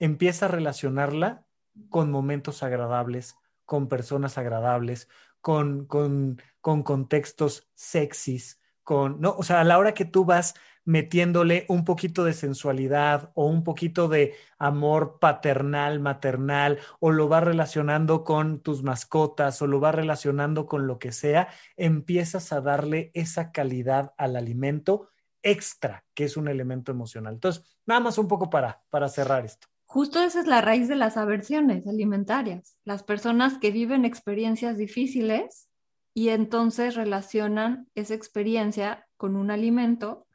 empieza 0.00 0.46
a 0.46 0.48
relacionarla 0.48 1.46
con 1.88 2.10
momentos 2.10 2.64
agradables, 2.64 3.36
con 3.64 3.88
personas 3.88 4.38
agradables, 4.38 5.08
con, 5.40 5.86
con, 5.86 6.42
con 6.60 6.82
contextos 6.82 7.70
sexys, 7.74 8.60
con, 8.82 9.20
no, 9.20 9.36
o 9.38 9.44
sea, 9.44 9.60
a 9.60 9.64
la 9.64 9.78
hora 9.78 9.94
que 9.94 10.04
tú 10.04 10.24
vas 10.24 10.54
metiéndole 10.84 11.66
un 11.68 11.84
poquito 11.84 12.24
de 12.24 12.32
sensualidad 12.32 13.30
o 13.34 13.46
un 13.46 13.64
poquito 13.64 14.08
de 14.08 14.34
amor 14.58 15.18
paternal, 15.20 16.00
maternal, 16.00 16.78
o 16.98 17.10
lo 17.10 17.28
va 17.28 17.40
relacionando 17.40 18.24
con 18.24 18.60
tus 18.60 18.82
mascotas 18.82 19.60
o 19.62 19.66
lo 19.66 19.80
va 19.80 19.92
relacionando 19.92 20.66
con 20.66 20.86
lo 20.86 20.98
que 20.98 21.12
sea, 21.12 21.48
empiezas 21.76 22.52
a 22.52 22.60
darle 22.60 23.10
esa 23.14 23.52
calidad 23.52 24.14
al 24.16 24.36
alimento 24.36 25.08
extra, 25.42 26.04
que 26.14 26.24
es 26.24 26.36
un 26.36 26.48
elemento 26.48 26.92
emocional. 26.92 27.34
Entonces, 27.34 27.64
nada 27.86 28.00
más 28.00 28.18
un 28.18 28.28
poco 28.28 28.50
para, 28.50 28.82
para 28.90 29.08
cerrar 29.08 29.44
esto. 29.44 29.68
Justo 29.84 30.22
esa 30.22 30.40
es 30.40 30.46
la 30.46 30.60
raíz 30.60 30.86
de 30.86 30.94
las 30.94 31.16
aversiones 31.16 31.86
alimentarias. 31.86 32.76
Las 32.84 33.02
personas 33.02 33.58
que 33.58 33.72
viven 33.72 34.04
experiencias 34.04 34.76
difíciles 34.76 35.68
y 36.14 36.28
entonces 36.28 36.94
relacionan 36.94 37.88
esa 37.94 38.14
experiencia 38.14 39.08
con 39.16 39.34
un 39.34 39.50
alimento 39.50 40.26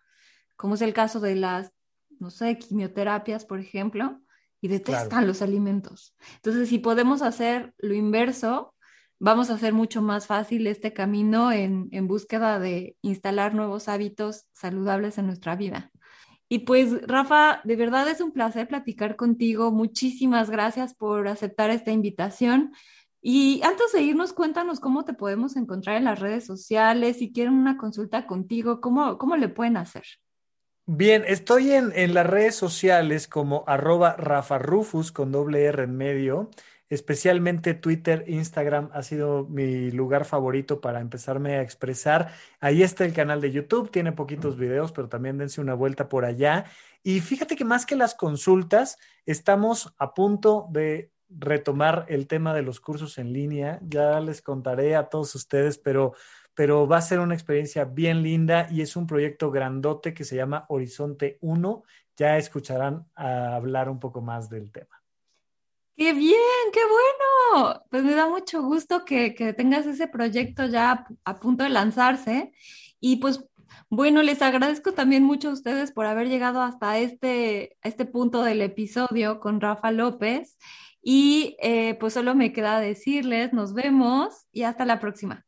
como 0.55 0.75
es 0.75 0.81
el 0.81 0.93
caso 0.93 1.19
de 1.19 1.35
las, 1.35 1.71
no 2.19 2.29
sé, 2.29 2.57
quimioterapias, 2.57 3.45
por 3.45 3.59
ejemplo, 3.59 4.21
y 4.61 4.67
detestan 4.67 5.27
los 5.27 5.41
alimentos. 5.41 6.15
Entonces, 6.37 6.69
si 6.69 6.79
podemos 6.79 7.21
hacer 7.21 7.73
lo 7.77 7.93
inverso, 7.93 8.73
vamos 9.19 9.49
a 9.49 9.55
hacer 9.55 9.73
mucho 9.73 10.01
más 10.01 10.27
fácil 10.27 10.67
este 10.67 10.93
camino 10.93 11.51
en, 11.51 11.89
en 11.91 12.07
búsqueda 12.07 12.59
de 12.59 12.97
instalar 13.01 13.53
nuevos 13.53 13.87
hábitos 13.87 14.45
saludables 14.53 15.17
en 15.17 15.27
nuestra 15.27 15.55
vida. 15.55 15.91
Y 16.47 16.59
pues, 16.59 17.01
Rafa, 17.07 17.61
de 17.63 17.75
verdad 17.75 18.07
es 18.07 18.21
un 18.21 18.31
placer 18.31 18.67
platicar 18.67 19.15
contigo. 19.15 19.71
Muchísimas 19.71 20.49
gracias 20.49 20.93
por 20.93 21.27
aceptar 21.27 21.69
esta 21.69 21.91
invitación. 21.91 22.71
Y 23.21 23.61
antes 23.63 23.91
de 23.91 24.03
irnos, 24.03 24.33
cuéntanos 24.33 24.79
cómo 24.79 25.03
te 25.05 25.13
podemos 25.13 25.55
encontrar 25.55 25.97
en 25.97 26.03
las 26.03 26.19
redes 26.19 26.45
sociales. 26.45 27.17
Si 27.17 27.33
quieren 27.33 27.53
una 27.55 27.77
consulta 27.77 28.27
contigo, 28.27 28.79
¿cómo, 28.81 29.17
cómo 29.17 29.35
le 29.37 29.49
pueden 29.49 29.77
hacer? 29.77 30.03
Bien, 30.87 31.23
estoy 31.27 31.71
en, 31.71 31.91
en, 31.95 32.13
las 32.13 32.27
redes 32.27 32.55
sociales 32.55 33.27
como 33.27 33.63
arroba 33.65 34.15
Rafa 34.17 34.59
Rufus 34.59 35.11
con 35.11 35.31
doble 35.31 35.63
R 35.65 35.83
en 35.83 35.97
medio. 35.97 36.51
Especialmente 36.89 37.73
Twitter, 37.73 38.23
Instagram 38.27 38.91
ha 38.93 39.01
sido 39.01 39.47
mi 39.47 39.89
lugar 39.89 40.25
favorito 40.25 40.81
para 40.81 41.01
empezarme 41.01 41.55
a 41.55 41.63
expresar. 41.63 42.31
Ahí 42.59 42.83
está 42.83 43.03
el 43.03 43.13
canal 43.13 43.41
de 43.41 43.51
YouTube, 43.51 43.89
tiene 43.89 44.11
poquitos 44.11 44.57
videos, 44.57 44.91
pero 44.91 45.09
también 45.09 45.39
dense 45.39 45.59
una 45.59 45.73
vuelta 45.73 46.07
por 46.07 46.23
allá. 46.23 46.65
Y 47.01 47.21
fíjate 47.21 47.55
que 47.55 47.65
más 47.65 47.87
que 47.87 47.95
las 47.95 48.13
consultas, 48.13 48.99
estamos 49.25 49.95
a 49.97 50.13
punto 50.13 50.67
de 50.69 51.11
retomar 51.29 52.05
el 52.09 52.27
tema 52.27 52.53
de 52.53 52.61
los 52.61 52.79
cursos 52.79 53.17
en 53.17 53.33
línea. 53.33 53.79
Ya 53.81 54.19
les 54.19 54.43
contaré 54.43 54.95
a 54.95 55.09
todos 55.09 55.33
ustedes, 55.33 55.79
pero 55.79 56.13
pero 56.55 56.87
va 56.87 56.97
a 56.97 57.01
ser 57.01 57.19
una 57.19 57.35
experiencia 57.35 57.83
bien 57.83 58.23
linda 58.23 58.67
y 58.71 58.81
es 58.81 58.95
un 58.95 59.05
proyecto 59.05 59.51
grandote 59.51 60.13
que 60.13 60.23
se 60.23 60.37
llama 60.37 60.65
Horizonte 60.69 61.37
1. 61.41 61.83
Ya 62.15 62.37
escucharán 62.37 63.05
hablar 63.13 63.89
un 63.89 63.99
poco 63.99 64.21
más 64.21 64.49
del 64.49 64.71
tema. 64.71 65.01
¡Qué 65.97 66.13
bien! 66.13 66.39
¡Qué 66.73 66.79
bueno! 66.81 67.83
Pues 67.89 68.03
me 68.03 68.15
da 68.15 68.29
mucho 68.29 68.61
gusto 68.63 69.05
que, 69.05 69.31
tengas 69.55 69.85
ese 69.85 70.07
proyecto 70.07 70.65
ya 70.65 71.05
a, 71.25 71.39
punto 71.39 71.65
de 71.65 71.69
lanzarse. 71.69 72.53
Y 72.99 73.17
pues 73.17 73.45
Bueno, 73.89 74.23
les 74.23 74.41
agradezco 74.41 74.93
también 74.93 75.23
mucho 75.23 75.49
a 75.49 75.53
ustedes 75.53 75.91
por 75.91 76.05
haber 76.05 76.27
llegado 76.29 76.61
hasta 76.61 76.97
este, 76.99 77.77
este 77.83 78.05
punto 78.05 78.43
del 78.43 78.61
episodio 78.61 79.39
con 79.39 79.61
Rafa 79.61 79.91
López. 79.91 80.57
Y 81.01 81.57
eh, 81.61 81.95
pues 81.99 82.13
solo 82.13 82.33
me 82.35 82.51
queda 82.53 82.79
decirles, 82.79 83.53
nos 83.53 83.73
vemos 83.73 84.47
y 84.51 84.63
hasta 84.63 84.85
la 84.85 84.99
próxima. 84.99 85.44